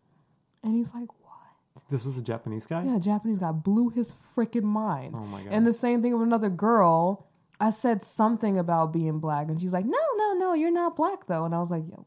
And 0.62 0.74
he's 0.74 0.94
like, 0.94 1.08
what? 1.22 1.84
This 1.90 2.04
was 2.04 2.18
a 2.18 2.22
Japanese 2.22 2.66
guy? 2.66 2.84
Yeah, 2.84 2.98
Japanese 2.98 3.38
guy 3.38 3.52
blew 3.52 3.90
his 3.90 4.12
freaking 4.12 4.64
mind. 4.64 5.14
Oh 5.16 5.24
my 5.26 5.42
God. 5.42 5.52
And 5.52 5.66
the 5.66 5.72
same 5.72 6.02
thing 6.02 6.12
with 6.12 6.26
another 6.26 6.50
girl. 6.50 7.27
I 7.60 7.70
said 7.70 8.02
something 8.02 8.58
about 8.58 8.92
being 8.92 9.18
black, 9.18 9.48
and 9.48 9.60
she's 9.60 9.72
like, 9.72 9.84
"No, 9.84 9.98
no, 10.16 10.34
no, 10.34 10.54
you're 10.54 10.70
not 10.70 10.96
black 10.96 11.26
though." 11.26 11.44
And 11.44 11.54
I 11.54 11.58
was 11.58 11.70
like, 11.70 11.84
"Yo, 11.88 12.06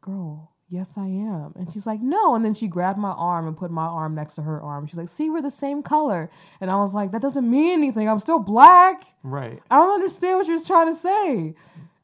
girl, 0.00 0.52
yes, 0.68 0.96
I 0.96 1.06
am." 1.06 1.52
And 1.56 1.70
she's 1.70 1.86
like, 1.86 2.00
"No," 2.00 2.34
and 2.34 2.44
then 2.44 2.54
she 2.54 2.68
grabbed 2.68 2.98
my 2.98 3.10
arm 3.10 3.46
and 3.46 3.56
put 3.56 3.70
my 3.70 3.86
arm 3.86 4.14
next 4.14 4.36
to 4.36 4.42
her 4.42 4.62
arm. 4.62 4.86
She's 4.86 4.98
like, 4.98 5.08
"See, 5.08 5.28
we're 5.28 5.42
the 5.42 5.50
same 5.50 5.82
color," 5.82 6.30
and 6.60 6.70
I 6.70 6.76
was 6.76 6.94
like, 6.94 7.10
"That 7.10 7.22
doesn't 7.22 7.48
mean 7.48 7.72
anything. 7.72 8.08
I'm 8.08 8.18
still 8.20 8.38
black. 8.38 9.02
Right. 9.22 9.60
I 9.70 9.76
don't 9.76 9.94
understand 9.94 10.38
what 10.38 10.46
you're 10.46 10.64
trying 10.64 10.86
to 10.86 10.94
say." 10.94 11.54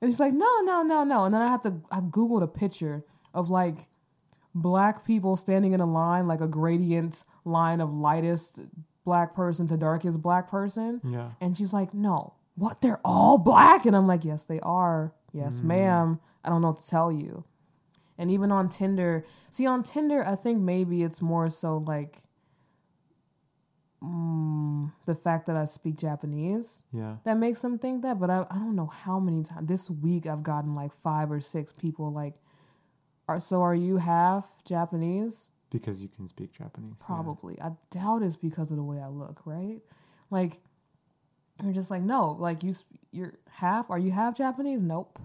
And 0.01 0.11
she's 0.11 0.21
like, 0.21 0.33
"No, 0.33 0.61
no, 0.63 0.83
no, 0.83 1.05
no." 1.05 1.25
And 1.25 1.35
then 1.35 1.43
I 1.43 1.49
have 1.49 1.63
to 1.63 1.81
I 1.91 2.01
googled 2.01 2.43
a 2.43 2.49
picture 2.49 3.05
of 3.33 3.51
like 3.51 3.77
black 4.55 5.07
people 5.07 5.37
standing 5.37 5.73
in 5.73 5.81
a 5.81 5.87
line, 5.87 6.27
like 6.27 6.41
a 6.41 6.49
gradient 6.49 7.25
line 7.45 7.81
of 7.81 7.93
lightest 7.93 8.63
black 9.05 9.35
person 9.35 9.67
to 9.69 9.77
darkest 9.77 10.21
black 10.21 10.49
person. 10.49 11.01
Yeah. 11.05 11.31
And 11.41 11.57
she's 11.57 11.73
like, 11.73 11.95
no, 11.95 12.35
what? 12.61 12.81
They're 12.83 13.01
all 13.05 13.39
black? 13.39 13.87
And 13.87 13.97
I'm 13.97 14.07
like, 14.07 14.25
yes, 14.25 14.47
they 14.47 14.61
are. 14.61 15.13
Yes, 15.33 15.61
ma'am. 15.63 16.21
I 16.45 16.49
don't 16.49 16.61
know 16.61 16.69
what 16.69 16.77
to 16.79 16.89
tell 16.89 17.11
you. 17.11 17.45
And 18.19 18.31
even 18.31 18.53
on 18.53 18.69
Tinder, 18.69 19.25
see, 19.49 19.67
on 19.67 19.83
Tinder, 19.83 20.25
I 20.27 20.35
think 20.35 20.61
maybe 20.61 21.03
it's 21.03 21.23
more 21.23 21.49
so 21.49 21.79
like 21.79 22.19
mm, 24.03 24.93
the 25.07 25.15
fact 25.15 25.47
that 25.47 25.57
I 25.57 25.65
speak 25.65 25.97
Japanese 25.97 26.83
Yeah. 26.93 27.17
that 27.25 27.37
makes 27.39 27.63
them 27.63 27.79
think 27.79 28.03
that. 28.03 28.19
But 28.19 28.31
I, 28.31 28.47
I 28.51 28.57
don't 28.59 28.77
know 28.77 28.87
how 28.87 29.19
many 29.21 29.43
times 29.43 29.69
this 29.69 29.91
week 29.91 30.27
I've 30.27 30.43
gotten 30.43 30.75
like 30.75 30.93
five 30.93 31.31
or 31.31 31.41
six 31.41 31.73
people 31.73 32.13
like, 32.13 32.35
are 33.29 33.41
so 33.41 33.63
are 33.63 33.75
you 33.75 33.99
half 33.99 34.63
Japanese? 34.65 35.51
Because 35.71 36.03
you 36.03 36.09
can 36.09 36.27
speak 36.27 36.53
Japanese. 36.53 36.97
yeah. 36.99 37.07
Probably. 37.07 37.61
I 37.61 37.71
doubt 37.91 38.23
it's 38.23 38.37
because 38.37 38.71
of 38.73 38.77
the 38.77 38.83
way 38.83 38.99
I 38.99 39.07
look, 39.07 39.47
right? 39.47 39.79
Like, 40.31 40.61
you're 41.65 41.75
just 41.75 41.91
like, 41.91 42.03
no, 42.03 42.33
like 42.33 42.63
you, 42.63 42.73
you're 43.13 43.33
half. 43.53 43.91
Are 43.91 43.99
you 43.99 44.11
half 44.11 44.37
Japanese? 44.37 44.83
Nope. 44.83 45.19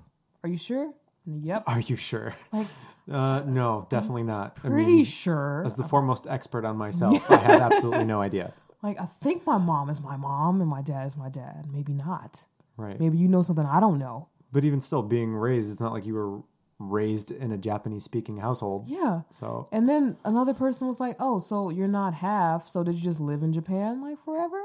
Are 0.44 0.50
you 0.50 0.58
sure? 0.58 0.92
Yep. 1.26 1.64
Are 1.68 1.80
you 1.80 1.96
sure? 1.96 2.34
Like, 2.52 2.68
Uh, 3.12 3.44
no, 3.46 3.86
definitely 3.92 4.24
not. 4.24 4.58
I 4.64 4.70
pretty 4.70 4.92
mean, 4.92 5.06
sure. 5.06 5.62
as 5.64 5.76
the 5.76 5.84
foremost 5.84 6.26
expert 6.28 6.66
on 6.66 6.76
myself, 6.76 7.30
I 7.32 7.38
had 7.40 7.62
absolutely 7.62 8.06
no 8.06 8.20
idea. 8.20 8.52
Like, 8.82 9.00
I 9.00 9.06
think 9.06 9.46
my 9.46 9.60
mom 9.60 9.90
is 9.92 10.02
my 10.02 10.18
mom 10.18 10.60
and 10.60 10.68
my 10.68 10.82
dad 10.82 11.06
is 11.06 11.16
my 11.16 11.30
dad. 11.30 11.68
Maybe 11.72 11.94
not. 11.94 12.48
Right. 12.78 13.00
Maybe 13.00 13.18
you 13.20 13.28
know 13.28 13.44
something 13.44 13.66
I 13.66 13.80
don't 13.80 14.00
know. 14.00 14.30
But 14.52 14.64
even 14.66 14.82
still, 14.82 15.04
being 15.04 15.36
raised, 15.36 15.72
it's 15.72 15.80
not 15.80 15.94
like 15.94 16.06
you 16.06 16.16
were 16.16 16.42
raised 16.80 17.30
in 17.30 17.52
a 17.52 17.58
Japanese 17.58 18.04
speaking 18.04 18.38
household. 18.38 18.86
Yeah. 18.88 19.22
So, 19.30 19.70
And 19.72 19.88
then 19.88 20.18
another 20.26 20.54
person 20.56 20.88
was 20.88 21.00
like, 21.00 21.16
"Oh, 21.20 21.38
so 21.40 21.70
you're 21.70 21.88
not 21.88 22.16
half? 22.16 22.68
So 22.68 22.84
did 22.84 22.96
you 22.96 23.02
just 23.04 23.20
live 23.20 23.44
in 23.44 23.54
Japan 23.54 24.02
like 24.02 24.18
forever?" 24.18 24.62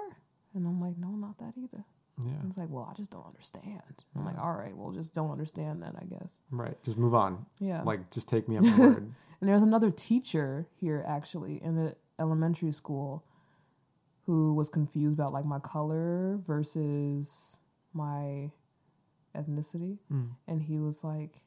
And 0.55 0.67
I'm 0.67 0.81
like, 0.81 0.97
"No, 0.99 1.09
not 1.11 1.39
that 1.39 1.55
either." 1.57 1.85
yeah. 2.19 2.33
And 2.41 2.49
it's 2.49 2.59
like, 2.59 2.69
"Well, 2.71 2.89
I 2.91 2.95
just 2.95 3.11
don't 3.11 3.27
understand." 3.27 3.83
I'm 4.17 4.25
like, 4.25 4.39
"All 4.39 4.53
right, 4.53 4.77
well, 4.77 4.91
just 4.93 5.15
don't 5.15 5.31
understand 5.31 5.83
then, 5.83 5.95
I 6.01 6.05
guess." 6.05 6.41
Right. 6.51 6.77
Just 6.85 6.99
move 6.99 7.15
on. 7.15 7.47
Yeah. 7.59 7.83
Like, 7.83 8.11
just 8.11 8.29
take 8.29 8.49
me 8.49 8.57
up 8.59 8.65
my 8.65 8.79
word. 8.79 9.13
And 9.41 9.49
there's 9.49 9.63
another 9.63 9.91
teacher 9.91 10.67
here 10.81 11.03
actually 11.09 11.63
in 11.63 11.75
the 11.75 11.97
elementary 12.19 12.73
school 12.73 13.25
who 14.27 14.53
was 14.55 14.69
confused 14.69 15.19
about 15.19 15.33
like 15.33 15.47
my 15.47 15.59
color 15.59 16.37
versus 16.47 17.59
my 17.95 18.51
ethnicity. 19.35 19.99
Mm. 20.13 20.33
And 20.47 20.61
he 20.61 20.79
was 20.79 21.03
like, 21.03 21.41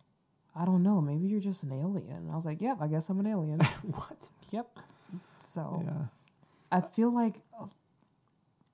I 0.55 0.65
don't 0.65 0.81
know, 0.81 1.01
maybe 1.01 1.27
you're 1.27 1.39
just 1.39 1.61
an 1.61 1.71
alien. 1.71 2.17
And 2.17 2.31
I 2.31 2.35
was 2.35 2.47
like, 2.47 2.61
Yep, 2.61 2.77
I 2.81 2.87
guess 2.87 3.09
I'm 3.09 3.19
an 3.19 3.27
alien. 3.27 3.59
what? 3.83 4.29
yep. 4.51 4.67
So 5.37 5.83
Yeah. 5.85 6.05
I 6.71 6.81
feel 6.81 7.13
like 7.13 7.35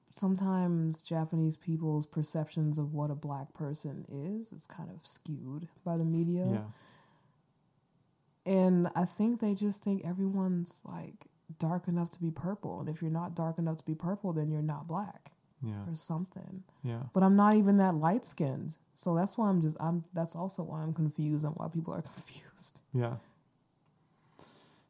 sometimes 0.10 1.04
Japanese 1.04 1.56
people's 1.58 2.06
perceptions 2.06 2.78
of 2.78 2.94
what 2.94 3.12
a 3.12 3.16
black 3.16 3.54
person 3.54 4.06
is 4.10 4.52
is 4.52 4.66
kind 4.66 4.90
of 4.90 5.06
skewed 5.06 5.68
by 5.86 5.98
the 5.98 6.06
media. 6.06 6.48
Yeah. 6.52 6.62
And 8.46 8.88
I 8.96 9.06
think 9.06 9.40
they 9.42 9.54
just 9.54 9.84
think 9.84 10.04
everyone's 10.06 10.82
like 10.84 11.26
dark 11.60 11.88
enough 11.88 12.10
to 12.12 12.20
be 12.20 12.32
purple. 12.32 12.80
And 12.80 12.90
if 12.90 13.02
you're 13.02 13.12
not 13.12 13.36
dark 13.36 13.58
enough 13.60 13.78
to 13.78 13.86
be 13.86 13.96
purple, 13.96 14.34
then 14.34 14.50
you're 14.50 14.62
not 14.62 14.88
black 14.88 15.32
Yeah. 15.62 15.84
or 15.88 15.94
something. 15.96 16.64
Yeah. 16.84 17.04
But 17.14 17.24
I'm 17.24 17.36
not 17.36 17.56
even 17.56 17.78
that 17.78 17.96
light 17.96 18.26
skinned. 18.26 18.76
So 18.96 19.16
that's 19.16 19.38
why 19.38 19.50
I'm 19.50 19.62
just 19.62 19.78
I'm 19.80 20.04
that's 20.14 20.36
also 20.36 20.64
why 20.64 20.82
I'm 20.82 20.94
confused 20.94 21.46
and 21.46 21.54
why 21.56 21.68
people 21.68 21.94
are 21.94 22.02
confused. 22.14 22.82
Yeah. 22.94 23.18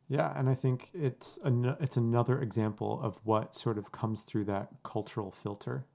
Yeah, 0.09 0.33
and 0.37 0.49
I 0.49 0.55
think 0.55 0.89
it's 0.93 1.37
an, 1.43 1.75
it's 1.79 1.95
another 1.95 2.41
example 2.41 2.99
of 3.01 3.19
what 3.23 3.53
sort 3.53 3.77
of 3.77 3.91
comes 3.91 4.23
through 4.23 4.45
that 4.45 4.69
cultural 4.83 5.29
filter 5.31 5.85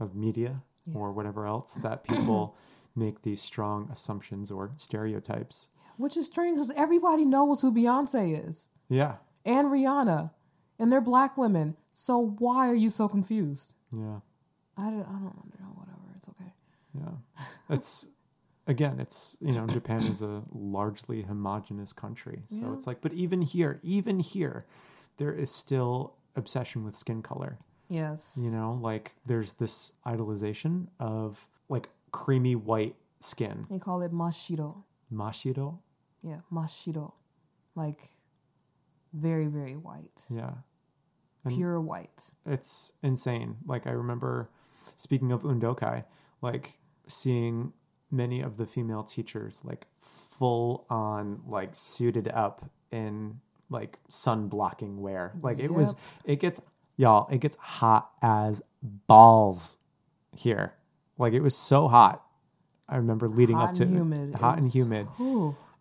of 0.00 0.14
media 0.16 0.62
Yeah. 0.84 0.98
or 0.98 1.12
whatever 1.12 1.46
else 1.46 1.74
that 1.82 2.02
people 2.04 2.56
make 2.96 3.22
these 3.22 3.40
strong 3.40 3.88
assumptions 3.90 4.50
or 4.50 4.72
stereotypes. 4.76 5.68
Which 5.96 6.16
is 6.16 6.26
strange 6.26 6.56
because 6.56 6.72
everybody 6.76 7.24
knows 7.24 7.62
who 7.62 7.72
Beyonce 7.72 8.48
is 8.48 8.68
Yeah. 8.88 9.16
and 9.44 9.68
Rihanna. 9.68 10.32
And 10.78 10.90
they're 10.92 11.00
black 11.00 11.38
women. 11.38 11.76
So 11.94 12.34
why 12.38 12.68
are 12.68 12.74
you 12.74 12.90
so 12.90 13.08
confused? 13.08 13.76
Yeah. 13.92 14.20
I 14.76 14.90
don't, 14.90 15.06
I 15.06 15.12
don't 15.12 15.60
know. 15.60 15.72
Whatever. 15.74 16.02
It's 16.16 16.28
okay. 16.28 16.52
Yeah. 16.94 17.44
It's 17.70 18.08
again, 18.66 18.98
it's 19.00 19.36
you 19.40 19.52
know, 19.52 19.66
Japan 19.66 20.02
is 20.02 20.22
a 20.22 20.42
largely 20.52 21.22
homogenous 21.22 21.92
country. 21.92 22.42
So 22.48 22.62
Yeah. 22.62 22.72
it's 22.74 22.86
like 22.86 23.00
but 23.00 23.12
even 23.12 23.42
here, 23.42 23.78
even 23.82 24.18
here, 24.20 24.66
there 25.18 25.32
is 25.32 25.50
still 25.50 26.14
obsession 26.34 26.84
with 26.84 26.96
skin 26.96 27.22
color. 27.22 27.58
Yes. 27.88 28.38
You 28.42 28.50
know, 28.50 28.78
like 28.80 29.12
there's 29.26 29.54
this 29.54 29.94
idolization 30.04 30.88
of 30.98 31.46
like 31.68 31.88
creamy 32.10 32.54
white 32.56 32.96
skin. 33.20 33.64
They 33.70 33.78
call 33.78 34.02
it 34.02 34.12
mashiro. 34.12 34.82
Mashiro. 35.12 35.78
Yeah, 36.22 36.40
mashiro. 36.52 37.12
Like 37.74 38.08
very, 39.12 39.46
very 39.46 39.76
white. 39.76 40.24
Yeah. 40.28 40.54
And- 41.44 41.54
Pure 41.54 41.80
white. 41.82 42.34
It's 42.44 42.92
insane. 43.02 43.58
Like 43.64 43.86
I 43.86 43.90
remember 43.92 44.48
speaking 44.96 45.30
of 45.30 45.42
undokai, 45.42 46.04
like 46.42 46.78
seeing 47.06 47.72
many 48.16 48.40
of 48.40 48.56
the 48.56 48.66
female 48.66 49.02
teachers 49.02 49.62
like 49.64 49.86
full 50.00 50.86
on 50.88 51.42
like 51.46 51.70
suited 51.74 52.28
up 52.28 52.70
in 52.90 53.40
like 53.68 53.98
sun 54.08 54.48
blocking 54.48 55.00
wear. 55.00 55.32
Like 55.42 55.58
it 55.58 55.72
was 55.72 55.96
it 56.24 56.40
gets 56.40 56.60
y'all, 56.96 57.28
it 57.30 57.38
gets 57.40 57.56
hot 57.56 58.10
as 58.22 58.62
balls 58.82 59.78
here. 60.36 60.74
Like 61.18 61.32
it 61.32 61.40
was 61.40 61.56
so 61.56 61.88
hot. 61.88 62.22
I 62.88 62.96
remember 62.96 63.28
leading 63.28 63.56
Hot 63.56 63.70
up 63.70 63.74
to 63.76 63.82
and 63.82 63.96
humid. 63.96 64.34
It 64.34 64.40
hot 64.40 64.56
and 64.56 64.64
was- 64.66 64.74
humid. 64.74 65.06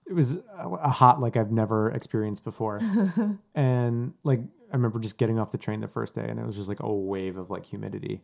It 0.08 0.14
was 0.14 0.38
a 0.60 0.68
a 0.70 0.90
hot 0.90 1.20
like 1.20 1.36
I've 1.36 1.52
never 1.52 1.90
experienced 1.92 2.44
before. 2.44 2.80
and 3.56 4.14
like 4.24 4.40
I 4.72 4.76
remember 4.76 5.00
just 5.00 5.18
getting 5.18 5.40
off 5.40 5.52
the 5.52 5.58
train 5.58 5.80
the 5.80 5.88
first 5.88 6.16
day 6.16 6.26
and 6.28 6.40
it 6.40 6.46
was 6.46 6.56
just 6.56 6.70
like 6.70 6.80
a 6.80 6.92
wave 6.94 7.38
of 7.38 7.50
like 7.50 7.66
humidity. 7.66 8.22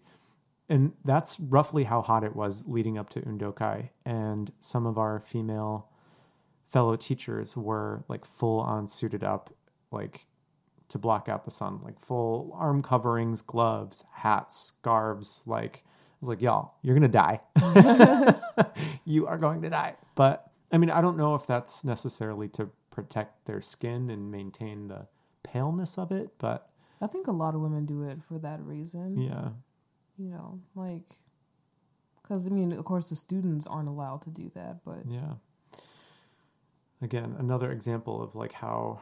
And 0.69 0.93
that's 1.03 1.39
roughly 1.39 1.83
how 1.83 2.01
hot 2.01 2.23
it 2.23 2.35
was 2.35 2.67
leading 2.67 2.97
up 2.97 3.09
to 3.11 3.21
Undokai. 3.21 3.89
And 4.05 4.51
some 4.59 4.85
of 4.85 4.97
our 4.97 5.19
female 5.19 5.89
fellow 6.65 6.95
teachers 6.95 7.57
were 7.57 8.05
like 8.07 8.23
full 8.23 8.59
on 8.59 8.87
suited 8.87 9.23
up, 9.23 9.53
like 9.91 10.25
to 10.87 10.97
block 10.97 11.27
out 11.27 11.43
the 11.43 11.51
sun, 11.51 11.81
like 11.83 11.99
full 11.99 12.55
arm 12.57 12.81
coverings, 12.81 13.41
gloves, 13.41 14.05
hats, 14.15 14.57
scarves. 14.57 15.43
Like, 15.45 15.83
I 15.85 16.17
was 16.21 16.29
like, 16.29 16.41
y'all, 16.41 16.75
you're 16.81 16.97
going 16.97 17.11
to 17.11 17.17
die. 17.17 17.39
you 19.05 19.27
are 19.27 19.37
going 19.37 19.61
to 19.63 19.69
die. 19.69 19.95
But 20.15 20.49
I 20.71 20.77
mean, 20.77 20.89
I 20.89 21.01
don't 21.01 21.17
know 21.17 21.35
if 21.35 21.45
that's 21.45 21.83
necessarily 21.83 22.47
to 22.49 22.69
protect 22.91 23.45
their 23.45 23.61
skin 23.61 24.09
and 24.09 24.31
maintain 24.31 24.87
the 24.87 25.07
paleness 25.43 25.97
of 25.97 26.11
it, 26.11 26.29
but 26.37 26.69
I 27.01 27.07
think 27.07 27.27
a 27.27 27.31
lot 27.31 27.55
of 27.55 27.61
women 27.61 27.85
do 27.85 28.03
it 28.03 28.21
for 28.21 28.37
that 28.39 28.61
reason. 28.61 29.19
yeah. 29.19 29.49
You 30.21 30.29
know, 30.29 30.59
like, 30.75 31.09
because 32.21 32.45
I 32.45 32.51
mean, 32.51 32.71
of 32.73 32.85
course, 32.85 33.09
the 33.09 33.15
students 33.15 33.65
aren't 33.65 33.89
allowed 33.89 34.21
to 34.23 34.29
do 34.29 34.51
that, 34.53 34.81
but 34.85 35.07
Yeah. 35.09 35.33
Again, 37.01 37.35
another 37.39 37.71
example 37.71 38.21
of 38.21 38.35
like 38.35 38.53
how 38.53 38.99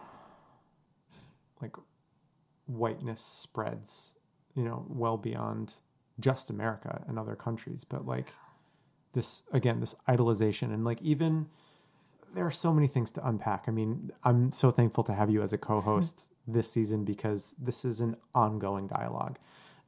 like 1.61 1.76
whiteness 2.67 3.22
spreads, 3.22 4.17
you 4.55 4.63
know, 4.63 4.86
well 4.88 5.17
beyond 5.17 5.82
just 6.17 6.49
America 6.49 7.03
and 7.05 7.20
other 7.20 7.36
countries, 7.36 7.84
but 7.84 8.05
like 8.05 8.32
this 9.11 9.43
again, 9.51 9.82
this 9.82 9.95
idolization 10.07 10.74
and 10.74 10.86
like 10.86 11.01
even 11.01 11.47
there 12.34 12.45
are 12.45 12.51
so 12.51 12.74
many 12.74 12.88
things 12.88 13.11
to 13.11 13.28
unpack. 13.28 13.65
I 13.67 13.72
mean, 13.72 14.11
I'm 14.24 14.53
so 14.53 14.72
thankful 14.72 15.03
to 15.03 15.13
have 15.13 15.30
you 15.30 15.41
as 15.41 15.51
a 15.51 15.57
co-host 15.57 16.32
mm-hmm. 16.32 16.53
this 16.53 16.72
season 16.72 17.03
because 17.03 17.55
this 17.59 17.84
is 17.84 17.99
an 17.99 18.15
ongoing 18.34 18.88
dialogue. 18.88 19.38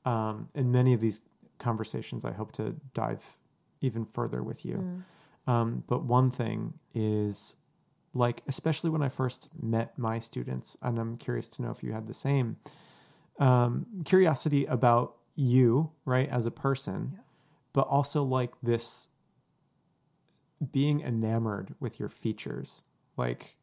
Um, 0.05 0.49
and 0.55 0.71
many 0.71 0.93
of 0.93 1.01
these 1.01 1.21
conversations, 1.59 2.25
I 2.25 2.31
hope 2.31 2.51
to 2.53 2.75
dive 2.93 3.37
even 3.81 4.05
further 4.05 4.43
with 4.43 4.65
you. 4.65 5.03
Um, 5.47 5.83
but 5.87 6.03
one 6.03 6.31
thing 6.31 6.73
is 6.93 7.57
like, 8.13 8.41
especially 8.47 8.89
when 8.89 9.01
I 9.01 9.09
first 9.09 9.49
met 9.61 9.97
my 9.97 10.19
students, 10.19 10.77
and 10.81 10.99
I'm 10.99 11.15
curious 11.17 11.49
to 11.49 11.61
know 11.61 11.71
if 11.71 11.83
you 11.83 11.93
had 11.93 12.07
the 12.07 12.13
same 12.13 12.57
um, 13.39 13.85
curiosity 14.05 14.65
about 14.65 15.15
you, 15.35 15.91
right, 16.05 16.29
as 16.29 16.45
a 16.45 16.51
person, 16.51 17.19
but 17.73 17.87
also 17.87 18.23
like 18.23 18.51
this 18.61 19.09
being 20.71 21.01
enamored 21.01 21.73
with 21.79 21.99
your 21.99 22.09
features. 22.09 22.83
Like 23.17 23.55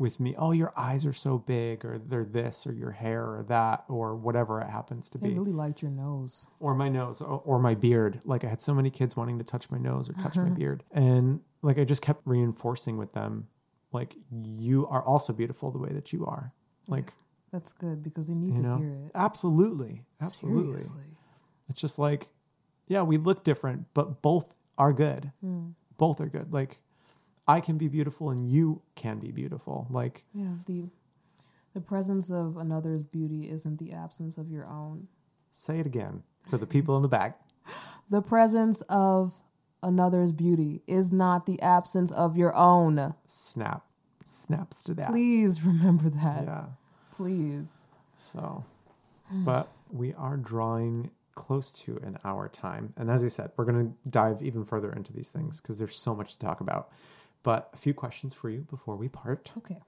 with 0.00 0.18
me, 0.18 0.34
oh, 0.38 0.50
your 0.52 0.72
eyes 0.76 1.04
are 1.04 1.12
so 1.12 1.36
big, 1.38 1.84
or 1.84 1.98
they're 1.98 2.24
this, 2.24 2.66
or 2.66 2.72
your 2.72 2.92
hair, 2.92 3.22
or 3.26 3.42
that, 3.48 3.84
or 3.88 4.16
whatever 4.16 4.60
it 4.60 4.68
happens 4.70 5.08
to 5.10 5.18
They 5.18 5.28
be. 5.28 5.34
really 5.34 5.52
liked 5.52 5.82
your 5.82 5.90
nose. 5.90 6.48
or 6.58 6.74
my 6.74 6.88
nose 6.88 7.20
or, 7.20 7.40
or 7.44 7.58
my 7.60 7.74
beard. 7.74 8.20
Like 8.24 8.42
I 8.42 8.48
had 8.48 8.60
so 8.62 8.74
many 8.74 8.90
kids 8.90 9.14
wanting 9.14 9.38
to 9.38 9.44
touch 9.44 9.70
my 9.70 9.78
nose 9.78 10.08
or 10.08 10.14
touch 10.14 10.36
my 10.36 10.48
beard. 10.48 10.82
And 10.90 11.40
like 11.62 11.78
I 11.78 11.84
just 11.84 12.00
kept 12.02 12.22
reinforcing 12.24 12.96
with 12.96 13.12
them, 13.12 13.48
like, 13.92 14.16
you 14.32 14.86
are 14.86 15.02
also 15.04 15.32
beautiful 15.32 15.70
the 15.70 15.78
way 15.78 15.90
that 15.92 16.12
you 16.12 16.24
are. 16.24 16.52
Like, 16.88 17.12
That's 17.52 17.72
good 17.72 18.02
because 18.02 18.28
they 18.28 18.34
need 18.34 18.56
to 18.56 18.62
know, 18.62 18.78
hear 18.78 18.94
it. 19.06 19.10
absolutely. 19.14 20.04
Absolutely. 20.20 20.78
Seriously. 20.78 21.02
It's 21.68 21.80
just 21.80 21.98
like, 21.98 22.28
yeah, 22.88 23.02
we 23.02 23.16
look 23.18 23.44
different, 23.44 23.86
but 23.92 24.22
both 24.22 24.54
are 24.78 24.92
good. 24.92 25.32
Hmm. 25.42 25.70
Both 25.98 26.20
are 26.22 26.28
good. 26.28 26.52
Like, 26.52 26.78
I 27.56 27.60
can 27.60 27.76
be 27.78 27.88
beautiful 27.88 28.30
and 28.30 28.40
you 28.48 28.82
can 28.94 29.18
be 29.18 29.30
beautiful. 29.32 29.86
Like, 29.90 30.22
Yeah, 30.32 30.54
the 30.66 30.88
the 31.74 31.80
presence 31.80 32.30
of 32.30 32.56
another's 32.56 33.02
beauty 33.02 33.48
isn't 33.50 33.78
the 33.78 33.92
absence 33.92 34.38
of 34.38 34.46
your 34.50 34.66
own. 34.66 35.08
say 35.52 35.78
it 35.80 35.86
again 35.86 36.22
for 36.48 36.58
the 36.58 36.66
people 36.66 36.96
in 36.96 37.02
the 37.02 37.08
back. 37.08 37.32
The 38.10 38.22
presence 38.22 38.82
of 38.88 39.42
another's 39.82 40.32
beauty 40.32 40.82
is 40.86 41.12
not 41.12 41.46
the 41.46 41.60
absence 41.62 42.10
of 42.24 42.36
your 42.36 42.52
own. 42.56 43.14
Snap. 43.26 43.82
Snaps 44.24 44.82
to 44.84 44.94
that. 44.94 45.10
Please 45.10 45.64
remember 45.64 46.08
that. 46.10 46.42
Yeah. 46.44 46.64
Please. 47.12 47.88
So, 48.16 48.64
but 49.30 49.68
we 49.90 50.12
are 50.14 50.36
drawing 50.36 51.10
close 51.34 51.72
to 51.84 51.96
an 52.02 52.18
hour 52.24 52.48
time. 52.48 52.92
And 52.96 53.10
as 53.10 53.22
I 53.24 53.28
said, 53.28 53.50
we're 53.56 53.64
going 53.64 53.80
to 53.90 53.94
dive 54.08 54.42
even 54.42 54.64
further 54.64 54.92
into 54.92 55.12
these 55.12 55.30
things 55.30 55.60
because 55.60 55.78
there's 55.78 55.96
so 55.96 56.14
much 56.14 56.32
to 56.32 56.38
talk 56.38 56.60
about. 56.60 56.90
But 57.42 57.70
a 57.72 57.76
few 57.76 57.94
questions 57.94 58.34
for 58.34 58.50
you 58.50 58.66
before 58.70 58.96
we 58.96 59.08
part. 59.08 59.52
Okay. 59.56 59.78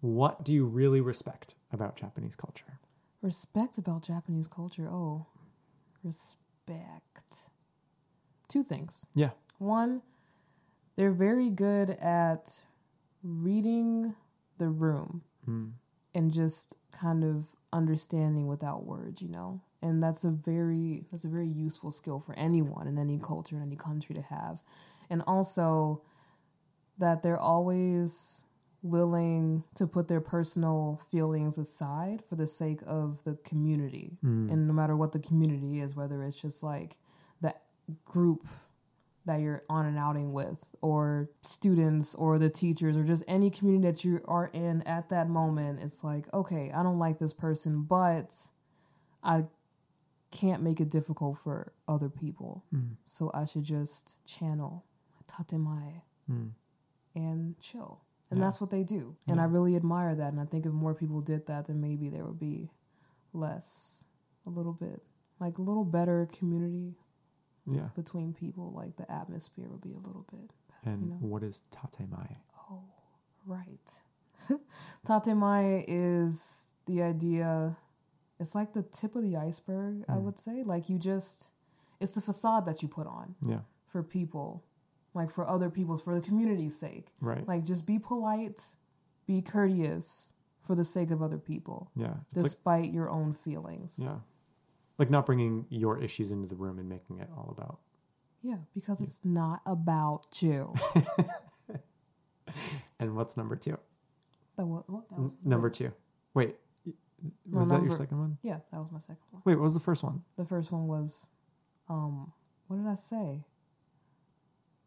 What 0.00 0.44
do 0.44 0.52
you 0.52 0.64
really 0.64 1.00
respect 1.00 1.54
about 1.72 1.96
Japanese 1.96 2.36
culture? 2.36 2.78
Respect 3.22 3.76
about 3.76 4.02
Japanese 4.02 4.48
culture. 4.48 4.88
Oh, 4.88 5.26
respect. 6.02 7.50
Two 8.48 8.62
things. 8.62 9.06
Yeah. 9.14 9.30
One, 9.58 10.00
they're 10.96 11.12
very 11.12 11.50
good 11.50 11.90
at 11.90 12.64
reading 13.22 14.14
the 14.58 14.68
room 14.68 15.22
hmm. 15.44 15.68
and 16.14 16.32
just 16.32 16.76
kind 16.92 17.22
of 17.22 17.54
understanding 17.72 18.46
without 18.46 18.84
words, 18.84 19.20
you 19.20 19.28
know. 19.28 19.60
And 19.82 20.02
that's 20.02 20.24
a 20.24 20.30
very 20.30 21.04
that's 21.10 21.24
a 21.24 21.28
very 21.28 21.48
useful 21.48 21.90
skill 21.90 22.20
for 22.20 22.34
anyone 22.38 22.86
in 22.86 22.98
any 22.98 23.18
culture 23.18 23.56
in 23.56 23.62
any 23.62 23.76
country 23.76 24.14
to 24.14 24.22
have. 24.22 24.62
And 25.08 25.22
also 25.26 26.02
that 27.00 27.22
they're 27.22 27.38
always 27.38 28.44
willing 28.82 29.64
to 29.74 29.86
put 29.86 30.08
their 30.08 30.20
personal 30.20 31.00
feelings 31.10 31.58
aside 31.58 32.24
for 32.24 32.36
the 32.36 32.46
sake 32.46 32.80
of 32.86 33.24
the 33.24 33.36
community. 33.44 34.18
Mm. 34.24 34.50
And 34.50 34.66
no 34.66 34.72
matter 34.72 34.96
what 34.96 35.12
the 35.12 35.18
community 35.18 35.80
is, 35.80 35.94
whether 35.94 36.22
it's 36.22 36.40
just 36.40 36.62
like 36.62 36.96
the 37.40 37.54
group 38.04 38.46
that 39.26 39.40
you're 39.40 39.62
on 39.68 39.84
an 39.84 39.98
outing 39.98 40.32
with, 40.32 40.74
or 40.80 41.28
students, 41.42 42.14
or 42.14 42.38
the 42.38 42.48
teachers, 42.48 42.96
or 42.96 43.04
just 43.04 43.22
any 43.28 43.50
community 43.50 43.90
that 43.90 44.02
you 44.02 44.20
are 44.26 44.50
in 44.54 44.82
at 44.82 45.10
that 45.10 45.28
moment, 45.28 45.78
it's 45.82 46.02
like, 46.02 46.32
okay, 46.32 46.72
I 46.74 46.82
don't 46.82 46.98
like 46.98 47.18
this 47.18 47.34
person, 47.34 47.82
but 47.82 48.34
I 49.22 49.44
can't 50.30 50.62
make 50.62 50.80
it 50.80 50.88
difficult 50.88 51.36
for 51.36 51.72
other 51.86 52.08
people. 52.08 52.64
Mm. 52.74 52.96
So 53.04 53.30
I 53.34 53.44
should 53.44 53.64
just 53.64 54.16
channel 54.26 54.86
tatemae 55.28 56.02
mm. 56.30 56.50
And 57.14 57.58
chill. 57.60 58.00
And 58.30 58.38
Yeah. 58.38 58.46
that's 58.46 58.60
what 58.60 58.70
they 58.70 58.84
do. 58.84 59.16
And 59.26 59.40
I 59.40 59.44
really 59.44 59.74
admire 59.74 60.14
that. 60.14 60.32
And 60.32 60.40
I 60.40 60.44
think 60.44 60.64
if 60.66 60.72
more 60.72 60.94
people 60.94 61.20
did 61.20 61.46
that, 61.46 61.66
then 61.66 61.80
maybe 61.80 62.08
there 62.08 62.24
would 62.24 62.38
be 62.38 62.70
less, 63.32 64.04
a 64.46 64.50
little 64.50 64.72
bit, 64.72 65.02
like 65.40 65.58
a 65.58 65.62
little 65.62 65.84
better 65.84 66.26
community 66.26 66.96
Yeah. 67.66 67.88
between 67.96 68.32
people. 68.32 68.70
Like 68.72 68.96
the 68.96 69.10
atmosphere 69.10 69.68
would 69.68 69.80
be 69.80 69.92
a 69.94 69.98
little 69.98 70.26
bit 70.30 70.52
And 70.84 71.10
know. 71.10 71.16
what 71.16 71.42
is 71.42 71.62
tatemae? 71.72 72.36
Oh, 72.70 72.84
right. 73.44 74.02
Tatemae 75.06 75.84
is 75.88 76.74
the 76.86 77.02
idea, 77.02 77.76
it's 78.38 78.54
like 78.54 78.72
the 78.72 78.82
tip 78.82 79.14
of 79.14 79.22
the 79.22 79.36
iceberg, 79.36 80.04
I 80.08 80.14
mm. 80.14 80.22
would 80.22 80.38
say. 80.38 80.62
Like 80.62 80.88
you 80.88 80.98
just, 80.98 81.50
it's 82.00 82.14
the 82.14 82.20
facade 82.22 82.64
that 82.66 82.82
you 82.82 82.88
put 82.88 83.06
on 83.06 83.34
Yeah. 83.42 83.60
for 83.86 84.02
people, 84.02 84.64
like 85.14 85.30
for 85.30 85.48
other 85.48 85.70
people's, 85.70 86.02
for 86.02 86.14
the 86.14 86.20
community's 86.20 86.78
sake. 86.78 87.08
Right. 87.20 87.46
Like 87.46 87.64
just 87.64 87.86
be 87.86 87.98
polite, 87.98 88.60
be 89.26 89.42
courteous 89.42 90.34
for 90.62 90.74
the 90.74 90.84
sake 90.84 91.10
of 91.10 91.22
other 91.22 91.38
people, 91.38 91.90
yeah. 91.96 92.14
It's 92.28 92.36
like 92.36 92.44
despite 92.44 92.92
your 92.92 93.08
own 93.08 93.32
feelings. 93.32 93.98
yeah. 94.00 94.16
Like 94.98 95.08
not 95.08 95.24
bringing 95.24 95.64
your 95.70 96.00
issues 96.02 96.30
into 96.30 96.46
the 96.46 96.56
room 96.56 96.78
and 96.78 96.88
making 96.88 97.18
it 97.18 97.28
all 97.34 97.54
about. 97.56 97.78
Yeah, 98.42 98.58
because 98.74 99.00
it's 99.00 99.24
not 99.24 99.62
about 99.64 100.26
you. 100.42 100.74
And 102.98 103.16
what's 103.16 103.36
number 103.36 103.56
2? 103.56 103.78
that, 104.56 104.66
was, 104.66 104.84
what, 104.86 105.08
that 105.08 105.18
was 105.20 105.38
Number 105.44 105.70
2. 105.70 105.92
Wait. 106.34 106.56
Was 107.50 107.68
that 107.70 107.82
your 107.82 107.92
second 107.92 108.18
one? 108.18 108.38
Yeah, 108.42 108.58
that 108.72 108.78
was 108.78 108.90
my 108.92 108.98
second 108.98 109.22
one. 109.30 109.42
Wait, 109.44 109.54
what 109.56 109.64
was 109.64 109.74
the 109.74 109.80
first 109.80 110.02
one? 110.02 110.22
The 110.36 110.44
first 110.44 110.72
one 110.72 110.86
was, 110.86 111.28
um, 111.88 112.32
what 112.66 112.76
did 112.76 112.86
I 112.86 112.94
say? 112.94 113.44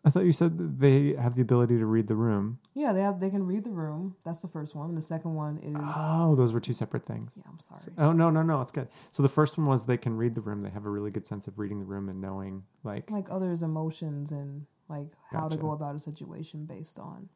I 0.06 0.10
thought 0.10 0.26
you 0.26 0.34
said 0.34 0.58
that 0.58 0.80
they 0.80 1.14
have 1.14 1.36
the 1.36 1.41
ability 1.41 1.78
to 1.78 1.86
read 1.86 2.08
the 2.08 2.16
room. 2.16 2.60
Yeah, 2.74 2.91
they 2.91 2.99
have. 3.01 3.22
They 3.22 3.30
can 3.30 3.45
read 3.45 3.64
the 3.64 3.72
room. 3.72 4.18
That's 4.26 4.41
the 4.41 4.49
first 4.49 4.76
one. 4.76 4.95
The 4.95 5.01
second 5.01 5.34
one 5.36 5.58
is. 5.60 5.78
Oh, 5.78 6.36
those 6.36 6.51
were 6.51 6.60
two 6.60 6.74
separate 6.74 7.06
things. 7.06 7.39
yeah, 7.41 7.49
I'm 7.49 7.60
sorry. 7.60 7.95
Oh 7.97 8.12
no, 8.12 8.30
no, 8.30 8.43
no, 8.43 8.60
it's 8.62 8.74
good. 8.74 8.89
So 9.12 9.24
the 9.24 9.30
first 9.30 9.58
one 9.58 9.68
was 9.68 9.86
they 9.86 9.97
can 9.97 10.18
read 10.18 10.36
the 10.36 10.41
room. 10.41 10.62
They 10.62 10.72
have 10.72 10.86
a 10.86 10.89
really 10.89 11.10
good 11.12 11.26
sense 11.26 11.47
of 11.47 11.58
reading 11.58 11.80
the 11.80 11.86
room 11.86 12.10
and 12.10 12.20
knowing 12.20 12.64
like 12.84 13.10
Like 13.10 13.28
others' 13.32 13.64
emotions 13.64 14.32
and 14.34 14.66
like 14.89 15.12
how 15.32 15.47
to 15.47 15.56
go 15.56 15.72
about 15.72 15.95
a 15.95 15.99
situation 15.99 16.66
based 16.66 16.99
on, 16.99 17.30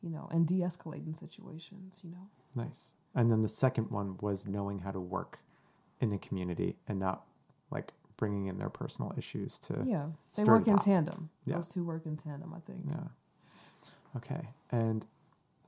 you 0.00 0.08
know, 0.08 0.28
and 0.30 0.46
de-escalating 0.46 1.16
situations. 1.16 2.02
You 2.04 2.12
know. 2.12 2.28
nice. 2.54 2.94
And 3.14 3.30
then 3.30 3.42
the 3.42 3.48
second 3.48 3.90
one 3.90 4.16
was 4.20 4.46
knowing 4.46 4.80
how 4.80 4.92
to 4.92 5.00
work 5.00 5.40
in 6.00 6.10
the 6.10 6.18
community 6.18 6.76
and 6.86 7.00
not 7.00 7.24
like 7.70 7.94
bringing 8.16 8.46
in 8.46 8.58
their 8.58 8.70
personal 8.70 9.14
issues 9.16 9.58
to 9.60 9.82
Yeah, 9.84 10.06
they 10.36 10.44
work 10.44 10.64
the 10.64 10.72
in 10.72 10.78
tandem. 10.78 11.30
Yeah. 11.44 11.56
Those 11.56 11.68
two 11.68 11.84
work 11.84 12.06
in 12.06 12.16
tandem. 12.16 12.54
I 12.54 12.60
think. 12.60 12.84
Yeah. 12.88 13.08
Okay. 14.16 14.48
And 14.70 15.06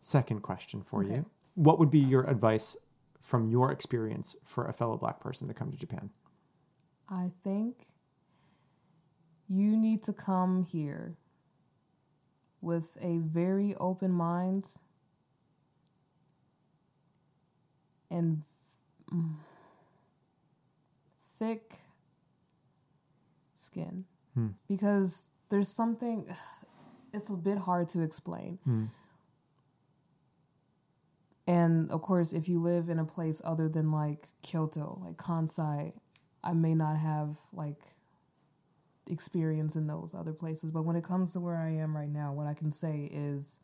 second 0.00 0.40
question 0.42 0.82
for 0.82 1.02
Okay. 1.02 1.16
you. 1.16 1.26
What 1.54 1.78
would 1.78 1.90
be 1.90 1.98
your 1.98 2.22
advice 2.28 2.76
from 3.20 3.48
your 3.48 3.72
experience 3.72 4.36
for 4.44 4.66
a 4.66 4.72
fellow 4.72 4.96
black 4.96 5.20
person 5.20 5.48
to 5.48 5.54
come 5.54 5.70
to 5.70 5.76
Japan? 5.76 6.10
I 7.08 7.32
think 7.42 7.88
you 9.48 9.76
need 9.76 10.02
to 10.04 10.12
come 10.12 10.64
here 10.64 11.16
with 12.60 12.96
a 13.00 13.18
very 13.18 13.74
open 13.76 14.10
mind 14.12 14.78
and 18.10 18.42
mm, 19.12 19.34
thick 21.20 21.74
skin. 23.68 24.04
Hmm. 24.34 24.48
because 24.68 25.30
there's 25.50 25.68
something 25.68 26.26
it's 27.16 27.30
a 27.30 27.36
bit 27.48 27.58
hard 27.68 27.88
to 27.94 28.02
explain. 28.02 28.58
Hmm. 28.64 28.86
and 31.46 31.90
of 31.90 32.00
course 32.02 32.32
if 32.32 32.48
you 32.50 32.58
live 32.72 32.88
in 32.88 32.98
a 32.98 33.08
place 33.16 33.40
other 33.52 33.68
than 33.76 33.90
like 34.02 34.28
kyoto 34.42 34.86
like 35.04 35.16
kansai 35.16 35.92
i 36.50 36.52
may 36.52 36.74
not 36.74 36.96
have 37.10 37.30
like 37.52 37.82
experience 39.10 39.74
in 39.74 39.86
those 39.86 40.14
other 40.14 40.34
places. 40.34 40.70
But 40.70 40.84
when 40.84 40.96
it 40.96 41.04
comes 41.04 41.32
to 41.32 41.40
where 41.40 41.56
i 41.56 41.70
am 41.70 41.96
right 41.96 42.12
now 42.22 42.28
what 42.38 42.46
i 42.46 42.54
can 42.54 42.70
say 42.70 43.08
is 43.10 43.60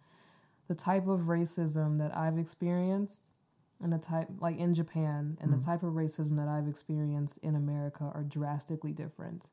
the 0.68 0.74
type 0.74 1.06
of 1.06 1.20
racism 1.36 1.98
that 1.98 2.16
i've 2.16 2.38
experienced 2.38 3.32
and 3.80 3.92
the 3.92 3.98
type 3.98 4.28
like 4.40 4.56
in 4.56 4.72
japan 4.72 5.36
and 5.40 5.52
the 5.52 5.62
type 5.62 5.82
of 5.82 5.92
racism 5.92 6.36
that 6.36 6.48
i've 6.48 6.68
experienced 6.68 7.38
in 7.42 7.54
america 7.54 8.04
are 8.14 8.24
drastically 8.24 8.92
different 8.92 9.50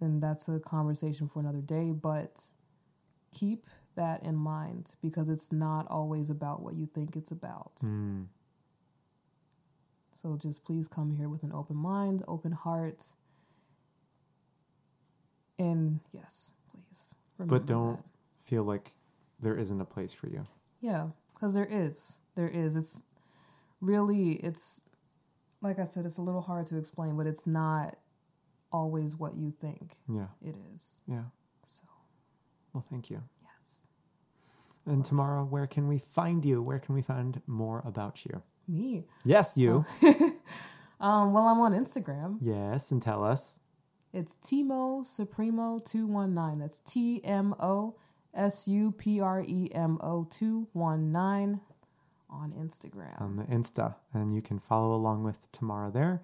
and 0.00 0.22
that's 0.22 0.48
a 0.48 0.58
conversation 0.60 1.28
for 1.28 1.40
another 1.40 1.60
day 1.60 1.92
but 1.92 2.50
keep 3.32 3.66
that 3.96 4.22
in 4.22 4.34
mind 4.36 4.94
because 5.02 5.28
it's 5.28 5.52
not 5.52 5.86
always 5.88 6.30
about 6.30 6.62
what 6.62 6.74
you 6.74 6.86
think 6.86 7.14
it's 7.16 7.30
about 7.30 7.76
Mm. 7.82 8.26
so 10.12 10.36
just 10.36 10.64
please 10.64 10.88
come 10.88 11.12
here 11.12 11.28
with 11.28 11.42
an 11.42 11.52
open 11.52 11.76
mind 11.76 12.22
open 12.28 12.52
heart 12.52 13.12
and 15.58 16.00
yes 16.12 16.52
please 16.70 17.14
But 17.38 17.66
don't 17.66 17.96
that. 17.96 18.04
feel 18.34 18.64
like 18.64 18.92
there 19.40 19.56
isn't 19.56 19.80
a 19.80 19.84
place 19.84 20.12
for 20.12 20.28
you. 20.28 20.44
Yeah, 20.80 21.08
because 21.34 21.54
there 21.54 21.66
is. 21.68 22.20
There 22.34 22.48
is. 22.48 22.76
It's 22.76 23.02
really, 23.80 24.32
it's, 24.34 24.84
like 25.60 25.78
I 25.78 25.84
said, 25.84 26.06
it's 26.06 26.16
a 26.18 26.22
little 26.22 26.40
hard 26.42 26.66
to 26.66 26.78
explain, 26.78 27.16
but 27.16 27.26
it's 27.26 27.46
not 27.46 27.96
always 28.78 29.16
what 29.16 29.34
you 29.36 29.50
think 29.50 29.96
Yeah. 30.08 30.28
it 30.42 30.56
is. 30.74 31.00
Yeah. 31.06 31.24
So, 31.64 31.84
Well, 32.72 32.82
thank 32.90 33.08
you. 33.10 33.22
yes. 33.42 33.86
And 34.86 35.04
Tamara, 35.04 35.44
where 35.44 35.66
can 35.66 35.86
we 35.88 35.98
find 35.98 36.44
you? 36.44 36.60
Where 36.62 36.78
can 36.80 36.94
we 36.94 37.02
find 37.02 37.40
more 37.46 37.82
about 37.84 38.24
you? 38.26 38.42
Me. 38.68 39.04
Yes, 39.24 39.56
you. 39.56 39.84
Um, 41.00 41.32
well, 41.34 41.48
I'm 41.48 41.60
on 41.60 41.72
Instagram. 41.74 42.38
yes, 42.40 42.90
and 42.92 43.02
tell 43.02 43.24
us. 43.24 43.60
It's 44.12 44.36
Timo 44.36 45.04
Supremo 45.04 45.78
219. 45.78 46.60
That's 46.60 46.78
T 46.80 47.20
M 47.24 47.52
O 47.60 47.96
S 48.32 48.68
U 48.68 48.92
P 48.92 49.20
R 49.20 49.42
E 49.46 49.68
M 49.74 49.98
O 50.00 50.24
219 50.24 51.60
on 52.30 52.52
Instagram. 52.52 53.20
on 53.20 53.36
the 53.36 53.42
Insta, 53.44 53.96
and 54.14 54.34
you 54.34 54.40
can 54.40 54.58
follow 54.58 54.94
along 54.94 55.24
with 55.24 55.50
Tamara 55.52 55.90
there. 55.90 56.22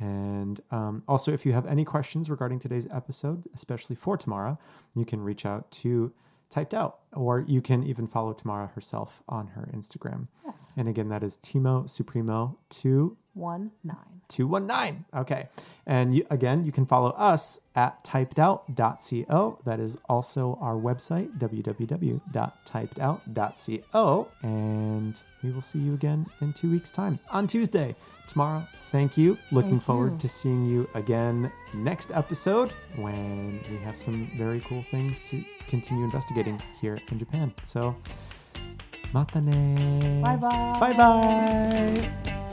And 0.00 0.58
um, 0.70 1.02
also, 1.06 1.32
if 1.32 1.44
you 1.44 1.52
have 1.52 1.66
any 1.66 1.84
questions 1.84 2.30
regarding 2.30 2.58
today's 2.58 2.90
episode, 2.90 3.44
especially 3.54 3.96
for 3.96 4.16
Tamara, 4.16 4.58
you 4.94 5.04
can 5.04 5.20
reach 5.20 5.44
out 5.44 5.70
to 5.72 6.12
Typed 6.48 6.72
Out, 6.72 6.99
or 7.12 7.40
you 7.40 7.60
can 7.60 7.82
even 7.82 8.06
follow 8.06 8.32
Tamara 8.32 8.68
herself 8.68 9.22
on 9.28 9.48
her 9.48 9.68
Instagram. 9.74 10.28
yes. 10.44 10.76
And 10.78 10.88
again, 10.88 11.08
that 11.08 11.22
is 11.22 11.38
Timo 11.38 11.88
Supremo 11.88 12.58
two 12.68 13.16
1 13.34 13.70
9. 13.84 13.96
219. 14.28 15.04
Okay. 15.14 15.48
And 15.86 16.14
you, 16.14 16.24
again, 16.30 16.64
you 16.64 16.72
can 16.72 16.86
follow 16.86 17.10
us 17.10 17.66
at 17.74 18.02
typedout.co. 18.04 19.58
That 19.64 19.80
is 19.80 19.98
also 20.08 20.56
our 20.60 20.76
website, 20.76 21.36
www.typedout.co. 21.36 24.28
And 24.42 25.22
we 25.42 25.50
will 25.50 25.60
see 25.60 25.80
you 25.80 25.94
again 25.94 26.26
in 26.40 26.52
two 26.52 26.70
weeks' 26.70 26.92
time 26.92 27.18
on 27.30 27.48
Tuesday. 27.48 27.96
Tamara, 28.28 28.68
thank 28.92 29.18
you. 29.18 29.36
Looking 29.50 29.70
Thank 29.72 29.82
forward 29.82 30.12
you. 30.12 30.18
to 30.18 30.28
seeing 30.28 30.64
you 30.64 30.88
again 30.94 31.50
next 31.74 32.12
episode 32.12 32.72
when 32.94 33.60
we 33.68 33.78
have 33.78 33.98
some 33.98 34.30
very 34.36 34.60
cool 34.60 34.82
things 34.82 35.20
to 35.30 35.42
continue 35.66 36.04
investigating 36.04 36.62
here 36.80 36.99
in 37.10 37.18
Japan. 37.18 37.52
So, 37.62 37.96
mata 39.12 39.40
ne. 39.40 40.20
Bye 40.22 40.36
bye. 40.36 40.78
Bye 40.80 40.94
bye. 40.94 42.46